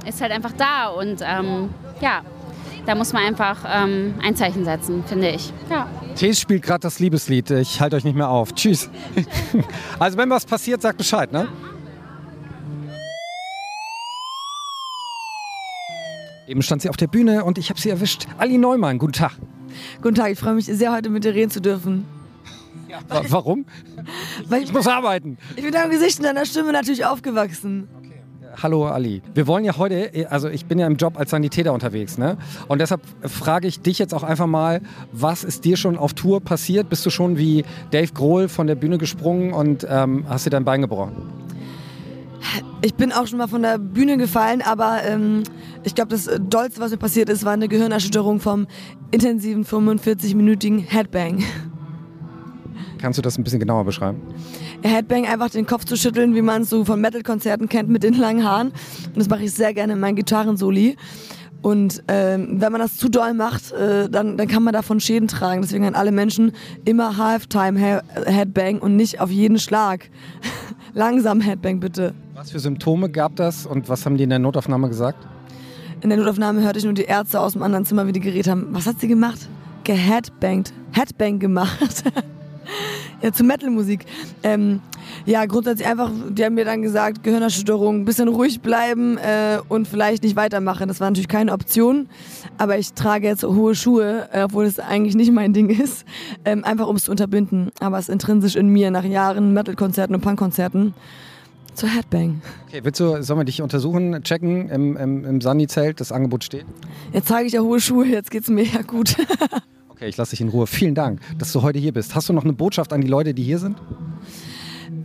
ist 0.07 0.19
halt 0.19 0.31
einfach 0.31 0.53
da 0.53 0.87
und 0.87 1.21
ähm, 1.21 1.69
ja, 2.01 2.21
da 2.85 2.95
muss 2.95 3.13
man 3.13 3.23
einfach 3.23 3.57
ähm, 3.67 4.15
ein 4.23 4.35
Zeichen 4.35 4.65
setzen, 4.65 5.03
finde 5.05 5.29
ich. 5.29 5.53
Ja. 5.69 5.87
Tees 6.15 6.39
spielt 6.39 6.63
gerade 6.63 6.79
das 6.79 6.99
Liebeslied. 6.99 7.49
Ich 7.51 7.79
halte 7.79 7.95
euch 7.95 8.03
nicht 8.03 8.15
mehr 8.15 8.29
auf. 8.29 8.53
Tschüss. 8.53 8.89
also 9.99 10.17
wenn 10.17 10.29
was 10.29 10.45
passiert, 10.45 10.81
sagt 10.81 10.97
Bescheid, 10.97 11.31
ne? 11.31 11.47
Eben 16.47 16.61
stand 16.61 16.81
sie 16.81 16.89
auf 16.89 16.97
der 16.97 17.07
Bühne 17.07 17.45
und 17.45 17.57
ich 17.57 17.69
habe 17.69 17.79
sie 17.79 17.89
erwischt. 17.89 18.27
Ali 18.37 18.57
Neumann, 18.57 18.97
guten 18.97 19.13
Tag. 19.13 19.33
Guten 20.01 20.15
Tag, 20.15 20.31
ich 20.31 20.39
freue 20.39 20.55
mich 20.55 20.65
sehr, 20.65 20.91
heute 20.91 21.09
mit 21.09 21.23
dir 21.23 21.33
reden 21.33 21.49
zu 21.51 21.61
dürfen. 21.61 22.05
Wa- 23.07 23.23
Warum? 23.29 23.65
Weil 24.49 24.63
Ich 24.63 24.73
muss 24.73 24.85
arbeiten. 24.85 25.37
Ich 25.55 25.63
bin 25.63 25.71
deinem 25.71 25.91
Gesicht 25.91 26.19
und 26.19 26.25
deiner 26.25 26.45
Stimme 26.45 26.73
natürlich 26.73 27.05
aufgewachsen. 27.05 27.87
Hallo 28.61 28.87
Ali. 28.87 29.21
Wir 29.33 29.47
wollen 29.47 29.63
ja 29.63 29.77
heute, 29.77 30.27
also 30.29 30.49
ich 30.49 30.65
bin 30.65 30.79
ja 30.79 30.87
im 30.87 30.97
Job 30.97 31.17
als 31.17 31.31
Sanitäter 31.31 31.73
unterwegs, 31.73 32.17
ne? 32.17 32.37
Und 32.67 32.79
deshalb 32.79 33.01
frage 33.23 33.67
ich 33.67 33.81
dich 33.81 33.99
jetzt 33.99 34.13
auch 34.13 34.23
einfach 34.23 34.47
mal, 34.47 34.81
was 35.11 35.43
ist 35.43 35.65
dir 35.65 35.77
schon 35.77 35.97
auf 35.97 36.13
Tour 36.13 36.41
passiert? 36.41 36.89
Bist 36.89 37.05
du 37.05 37.09
schon 37.09 37.37
wie 37.37 37.63
Dave 37.91 38.11
Grohl 38.13 38.49
von 38.49 38.67
der 38.67 38.75
Bühne 38.75 38.97
gesprungen 38.97 39.53
und 39.53 39.85
ähm, 39.89 40.25
hast 40.27 40.45
dir 40.45 40.49
dein 40.49 40.65
Bein 40.65 40.81
gebrochen? 40.81 41.15
Ich 42.81 42.95
bin 42.95 43.11
auch 43.11 43.27
schon 43.27 43.37
mal 43.37 43.47
von 43.47 43.61
der 43.61 43.77
Bühne 43.77 44.17
gefallen, 44.17 44.61
aber 44.61 45.03
ähm, 45.05 45.43
ich 45.83 45.93
glaube, 45.93 46.09
das 46.09 46.29
Dollste, 46.39 46.81
was 46.81 46.91
mir 46.91 46.97
passiert 46.97 47.29
ist, 47.29 47.45
war 47.45 47.53
eine 47.53 47.67
Gehirnerschütterung 47.67 48.39
vom 48.39 48.67
intensiven 49.11 49.63
45-minütigen 49.63 50.79
Headbang. 50.79 51.43
Kannst 52.97 53.17
du 53.17 53.21
das 53.21 53.37
ein 53.37 53.43
bisschen 53.43 53.59
genauer 53.59 53.85
beschreiben? 53.85 54.21
Headbang 54.83 55.25
einfach 55.25 55.49
den 55.49 55.65
Kopf 55.65 55.85
zu 55.85 55.95
schütteln, 55.95 56.35
wie 56.35 56.41
man 56.41 56.63
es 56.63 56.69
so 56.69 56.85
von 56.85 56.99
Metal-Konzerten 56.99 57.69
kennt 57.69 57.89
mit 57.89 58.03
den 58.03 58.15
langen 58.15 58.43
Haaren. 58.43 58.69
Und 59.07 59.17
das 59.17 59.29
mache 59.29 59.43
ich 59.43 59.53
sehr 59.53 59.73
gerne 59.73 59.93
in 59.93 59.99
meinen 59.99 60.15
Gitarrensoli. 60.15 60.95
Und 61.61 62.03
ähm, 62.07 62.59
wenn 62.59 62.71
man 62.71 62.81
das 62.81 62.97
zu 62.97 63.07
doll 63.07 63.33
macht, 63.35 63.71
äh, 63.71 64.09
dann, 64.09 64.35
dann 64.35 64.47
kann 64.47 64.63
man 64.63 64.73
davon 64.73 64.99
Schäden 64.99 65.27
tragen. 65.27 65.61
Deswegen 65.61 65.85
an 65.85 65.93
alle 65.93 66.11
Menschen 66.11 66.53
immer 66.85 67.17
Halftime-Headbang 67.17 68.79
und 68.79 68.95
nicht 68.95 69.19
auf 69.19 69.29
jeden 69.29 69.59
Schlag. 69.59 70.09
Langsam 70.93 71.39
Headbang 71.39 71.79
bitte. 71.79 72.13
Was 72.33 72.51
für 72.51 72.59
Symptome 72.59 73.09
gab 73.09 73.35
das 73.35 73.67
und 73.67 73.89
was 73.89 74.05
haben 74.05 74.17
die 74.17 74.23
in 74.23 74.31
der 74.31 74.39
Notaufnahme 74.39 74.87
gesagt? 74.87 75.27
In 76.01 76.09
der 76.09 76.17
Notaufnahme 76.17 76.63
hörte 76.63 76.79
ich 76.79 76.85
nur 76.85 76.95
die 76.95 77.03
Ärzte 77.03 77.39
aus 77.39 77.53
dem 77.53 77.61
anderen 77.61 77.85
Zimmer, 77.85 78.07
wie 78.07 78.11
die 78.11 78.19
geredet 78.19 78.49
haben. 78.49 78.69
Was 78.71 78.87
hat 78.87 78.99
sie 78.99 79.07
gemacht? 79.07 79.47
Geheadbangt. 79.83 80.73
Headbang 80.93 81.37
gemacht. 81.37 82.03
ja, 83.21 83.31
zu 83.31 83.43
Metalmusik. 83.43 84.05
Ähm, 84.43 84.81
ja, 85.25 85.45
grundsätzlich 85.45 85.87
einfach, 85.87 86.11
die 86.29 86.43
haben 86.43 86.55
mir 86.55 86.65
dann 86.65 86.81
gesagt, 86.81 87.23
Gehirnerschütterung, 87.23 88.05
bisschen 88.05 88.27
ruhig 88.27 88.61
bleiben 88.61 89.17
äh, 89.17 89.59
und 89.69 89.87
vielleicht 89.87 90.23
nicht 90.23 90.35
weitermachen. 90.35 90.87
Das 90.87 90.99
war 90.99 91.09
natürlich 91.09 91.27
keine 91.27 91.53
Option, 91.53 92.07
aber 92.57 92.77
ich 92.77 92.93
trage 92.93 93.27
jetzt 93.27 93.43
hohe 93.43 93.75
Schuhe, 93.75 94.29
äh, 94.31 94.43
obwohl 94.43 94.65
es 94.65 94.79
eigentlich 94.79 95.15
nicht 95.15 95.31
mein 95.31 95.53
Ding 95.53 95.69
ist, 95.69 96.05
ähm, 96.45 96.63
einfach 96.63 96.87
um 96.87 96.95
es 96.95 97.05
zu 97.05 97.11
unterbinden. 97.11 97.71
Aber 97.79 97.97
es 97.97 98.09
ist 98.09 98.13
intrinsisch 98.13 98.55
in 98.55 98.67
mir 98.67 98.91
nach 98.91 99.03
Jahren 99.03 99.53
Metal-Konzerten 99.53 100.15
und 100.15 100.21
Punk-Konzerten 100.21 100.93
zu 101.73 101.87
Headbang. 101.87 102.41
Okay, 102.67 102.81
willst 102.83 102.99
du, 102.99 103.21
sollen 103.23 103.39
wir 103.39 103.45
dich 103.45 103.61
untersuchen, 103.61 104.21
checken 104.23 104.69
im, 104.69 104.97
im, 104.97 105.25
im 105.25 105.41
Sani-Zelt? 105.41 105.99
Das 105.99 106.11
Angebot 106.11 106.43
steht. 106.43 106.65
Jetzt 107.13 107.27
trage 107.27 107.45
ich 107.45 107.53
ja 107.53 107.61
hohe 107.61 107.79
Schuhe, 107.79 108.05
jetzt 108.05 108.31
geht's 108.31 108.49
mir 108.49 108.65
ja 108.65 108.81
gut. 108.81 109.15
Okay, 110.01 110.09
ich 110.09 110.17
lasse 110.17 110.31
dich 110.31 110.41
in 110.41 110.49
Ruhe. 110.49 110.65
Vielen 110.65 110.95
Dank, 110.95 111.19
dass 111.37 111.51
du 111.51 111.61
heute 111.61 111.77
hier 111.77 111.93
bist. 111.93 112.15
Hast 112.15 112.27
du 112.27 112.33
noch 112.33 112.43
eine 112.43 112.53
Botschaft 112.53 112.91
an 112.91 113.01
die 113.01 113.07
Leute, 113.07 113.35
die 113.35 113.43
hier 113.43 113.59
sind? 113.59 113.77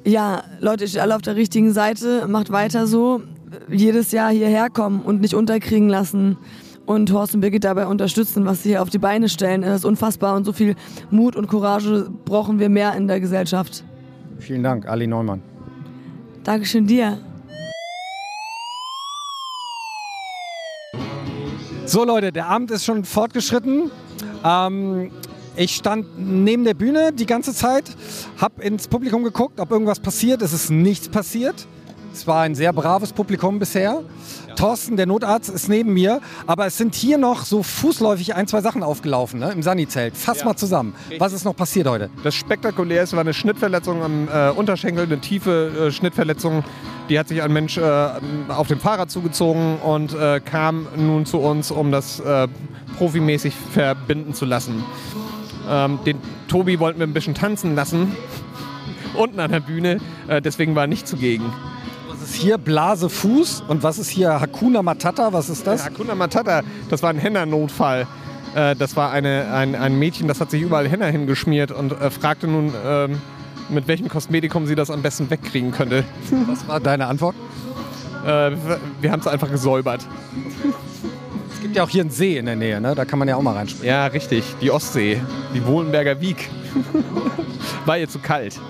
Ja, 0.04 0.42
Leute, 0.58 0.84
ihr 0.84 0.88
steht 0.88 1.02
alle 1.02 1.14
auf 1.14 1.20
der 1.20 1.36
richtigen 1.36 1.70
Seite. 1.74 2.26
Macht 2.28 2.50
weiter 2.50 2.86
so. 2.86 3.20
Jedes 3.70 4.10
Jahr 4.12 4.30
hierher 4.30 4.70
kommen 4.70 5.02
und 5.02 5.20
nicht 5.20 5.34
unterkriegen 5.34 5.90
lassen. 5.90 6.38
Und 6.86 7.12
Horst 7.12 7.34
und 7.34 7.42
Birgit 7.42 7.64
dabei 7.64 7.86
unterstützen, 7.88 8.46
was 8.46 8.62
sie 8.62 8.70
hier 8.70 8.80
auf 8.80 8.88
die 8.88 8.96
Beine 8.96 9.28
stellen. 9.28 9.60
Das 9.60 9.80
ist 9.80 9.84
unfassbar. 9.84 10.34
Und 10.34 10.44
so 10.44 10.54
viel 10.54 10.76
Mut 11.10 11.36
und 11.36 11.46
Courage 11.46 12.08
brauchen 12.24 12.58
wir 12.58 12.70
mehr 12.70 12.94
in 12.94 13.06
der 13.06 13.20
Gesellschaft. 13.20 13.84
Vielen 14.38 14.62
Dank, 14.62 14.88
Ali 14.88 15.06
Neumann. 15.06 15.42
Dankeschön 16.42 16.86
dir. 16.86 17.18
So 21.84 22.02
Leute, 22.02 22.32
der 22.32 22.46
Abend 22.46 22.70
ist 22.70 22.86
schon 22.86 23.04
fortgeschritten. 23.04 23.90
Ähm, 24.44 25.10
ich 25.56 25.74
stand 25.74 26.06
neben 26.18 26.64
der 26.64 26.74
Bühne 26.74 27.12
die 27.12 27.26
ganze 27.26 27.54
Zeit, 27.54 27.84
habe 28.36 28.62
ins 28.62 28.88
Publikum 28.88 29.24
geguckt, 29.24 29.58
ob 29.58 29.70
irgendwas 29.70 30.00
passiert. 30.00 30.42
Es 30.42 30.52
ist 30.52 30.70
nichts 30.70 31.08
passiert. 31.08 31.66
Es 32.16 32.26
war 32.26 32.40
ein 32.40 32.54
sehr 32.54 32.72
braves 32.72 33.12
Publikum 33.12 33.58
bisher. 33.58 34.02
Thorsten, 34.56 34.96
der 34.96 35.04
Notarzt, 35.04 35.50
ist 35.50 35.68
neben 35.68 35.92
mir. 35.92 36.22
Aber 36.46 36.64
es 36.64 36.78
sind 36.78 36.94
hier 36.94 37.18
noch 37.18 37.44
so 37.44 37.62
fußläufig 37.62 38.34
ein, 38.34 38.46
zwei 38.46 38.62
Sachen 38.62 38.82
aufgelaufen 38.82 39.38
ne, 39.38 39.52
im 39.52 39.62
Sani-Zelt. 39.62 40.16
Fass 40.16 40.42
mal 40.42 40.56
zusammen. 40.56 40.94
Was 41.18 41.34
ist 41.34 41.44
noch 41.44 41.54
passiert 41.54 41.86
heute? 41.86 42.08
Das 42.24 42.34
Spektakulärste 42.34 43.16
war 43.16 43.20
eine 43.20 43.34
Schnittverletzung 43.34 44.02
am 44.02 44.28
äh, 44.32 44.48
Unterschenkel, 44.48 45.04
eine 45.04 45.20
tiefe 45.20 45.88
äh, 45.88 45.90
Schnittverletzung. 45.90 46.64
Die 47.10 47.18
hat 47.18 47.28
sich 47.28 47.42
ein 47.42 47.52
Mensch 47.52 47.76
äh, 47.76 48.08
auf 48.48 48.66
dem 48.66 48.80
Fahrrad 48.80 49.10
zugezogen 49.10 49.76
und 49.80 50.14
äh, 50.14 50.40
kam 50.40 50.88
nun 50.96 51.26
zu 51.26 51.36
uns, 51.36 51.70
um 51.70 51.92
das 51.92 52.20
äh, 52.20 52.48
profimäßig 52.96 53.52
verbinden 53.74 54.32
zu 54.32 54.46
lassen. 54.46 54.82
Ähm, 55.68 55.98
den 56.06 56.16
Tobi 56.48 56.80
wollten 56.80 56.98
wir 56.98 57.06
ein 57.06 57.12
bisschen 57.12 57.34
tanzen 57.34 57.74
lassen, 57.74 58.16
unten 59.18 59.38
an 59.38 59.52
der 59.52 59.60
Bühne, 59.60 60.00
äh, 60.28 60.40
deswegen 60.40 60.74
war 60.74 60.84
er 60.84 60.88
nicht 60.88 61.06
zugegen. 61.06 61.52
Was 62.26 62.32
ist 62.32 62.42
hier 62.42 62.58
Blase 62.58 63.08
Fuß 63.08 63.62
und 63.68 63.84
was 63.84 64.00
ist 64.00 64.08
hier 64.08 64.40
Hakuna 64.40 64.82
Matata? 64.82 65.32
Was 65.32 65.48
ist 65.48 65.64
das? 65.64 65.84
Hakuna 65.84 66.16
Matata, 66.16 66.62
das 66.90 67.00
war 67.00 67.10
ein 67.10 67.18
Henna-Notfall. 67.18 68.08
Äh, 68.56 68.74
das 68.74 68.96
war 68.96 69.12
eine, 69.12 69.52
ein, 69.52 69.76
ein 69.76 69.96
Mädchen, 69.96 70.26
das 70.26 70.40
hat 70.40 70.50
sich 70.50 70.60
überall 70.60 70.88
Henna 70.88 71.06
hingeschmiert 71.06 71.70
und 71.70 71.92
äh, 71.92 72.10
fragte 72.10 72.48
nun, 72.48 72.74
ähm, 72.84 73.22
mit 73.68 73.86
welchem 73.86 74.08
Kosmetikum 74.08 74.66
sie 74.66 74.74
das 74.74 74.90
am 74.90 75.02
besten 75.02 75.30
wegkriegen 75.30 75.70
könnte. 75.70 76.02
Was 76.48 76.66
war 76.66 76.80
deine 76.80 77.06
Antwort? 77.06 77.36
Äh, 78.26 78.56
wir 79.00 79.12
haben 79.12 79.20
es 79.20 79.28
einfach 79.28 79.48
gesäubert. 79.48 80.04
Es 81.54 81.62
gibt 81.62 81.76
ja 81.76 81.84
auch 81.84 81.90
hier 81.90 82.00
einen 82.00 82.10
See 82.10 82.38
in 82.38 82.46
der 82.46 82.56
Nähe, 82.56 82.80
ne? 82.80 82.96
da 82.96 83.04
kann 83.04 83.20
man 83.20 83.28
ja 83.28 83.36
auch 83.36 83.42
mal 83.42 83.54
reinspringen. 83.54 83.86
Ja, 83.86 84.06
richtig. 84.06 84.42
Die 84.60 84.72
Ostsee. 84.72 85.20
Die 85.54 85.64
Wohlenberger 85.64 86.20
Wieg. 86.20 86.50
War 87.86 87.98
ihr 87.98 88.08
zu 88.08 88.18
kalt. 88.18 88.60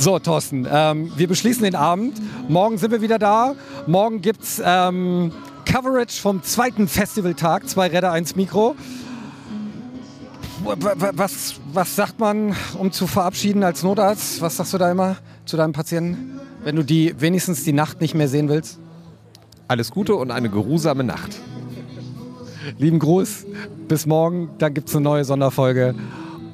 So, 0.00 0.20
Thorsten, 0.20 0.64
ähm, 0.70 1.10
wir 1.16 1.26
beschließen 1.26 1.64
den 1.64 1.74
Abend. 1.74 2.14
Morgen 2.48 2.78
sind 2.78 2.92
wir 2.92 3.02
wieder 3.02 3.18
da. 3.18 3.56
Morgen 3.88 4.20
gibt 4.22 4.44
es 4.44 4.62
ähm, 4.64 5.32
Coverage 5.64 6.20
vom 6.20 6.40
zweiten 6.44 6.86
Festivaltag, 6.86 7.68
zwei 7.68 7.88
Räder, 7.88 8.12
eins 8.12 8.36
Mikro. 8.36 8.76
Was, 10.62 11.56
was 11.72 11.96
sagt 11.96 12.20
man, 12.20 12.54
um 12.78 12.92
zu 12.92 13.08
verabschieden 13.08 13.64
als 13.64 13.82
Notarzt? 13.82 14.40
Was 14.40 14.58
sagst 14.58 14.72
du 14.72 14.78
da 14.78 14.88
immer 14.88 15.16
zu 15.46 15.56
deinem 15.56 15.72
Patienten, 15.72 16.38
wenn 16.62 16.76
du 16.76 16.84
die 16.84 17.20
wenigstens 17.20 17.64
die 17.64 17.72
Nacht 17.72 18.00
nicht 18.00 18.14
mehr 18.14 18.28
sehen 18.28 18.48
willst? 18.48 18.78
Alles 19.66 19.90
Gute 19.90 20.14
und 20.14 20.30
eine 20.30 20.48
geruhsame 20.48 21.02
Nacht. 21.02 21.40
Lieben 22.78 23.00
Gruß, 23.00 23.46
bis 23.88 24.06
morgen, 24.06 24.50
dann 24.58 24.74
gibt 24.74 24.90
es 24.90 24.94
eine 24.94 25.02
neue 25.02 25.24
Sonderfolge. 25.24 25.96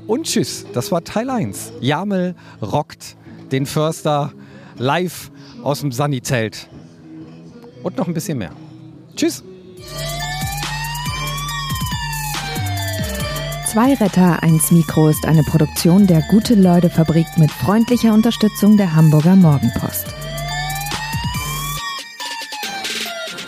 Und 0.06 0.24
tschüss, 0.24 0.64
das 0.72 0.90
war 0.90 1.04
Teil 1.04 1.28
1. 1.28 1.72
Jamel 1.80 2.36
rockt 2.62 3.16
den 3.52 3.66
Förster 3.66 4.32
live 4.76 5.30
aus 5.62 5.80
dem 5.80 5.92
Sani-Zelt. 5.92 6.68
Und 7.82 7.96
noch 7.96 8.08
ein 8.08 8.14
bisschen 8.14 8.38
mehr. 8.38 8.52
Tschüss. 9.14 9.42
Zwei 13.66 13.94
Retter, 13.94 14.42
eins 14.42 14.70
Mikro 14.70 15.08
ist 15.08 15.26
eine 15.26 15.42
Produktion 15.42 16.06
der 16.06 16.22
Gute-Leute-Fabrik 16.30 17.26
mit 17.38 17.50
freundlicher 17.50 18.14
Unterstützung 18.14 18.76
der 18.76 18.94
Hamburger 18.94 19.34
Morgenpost. 19.34 20.23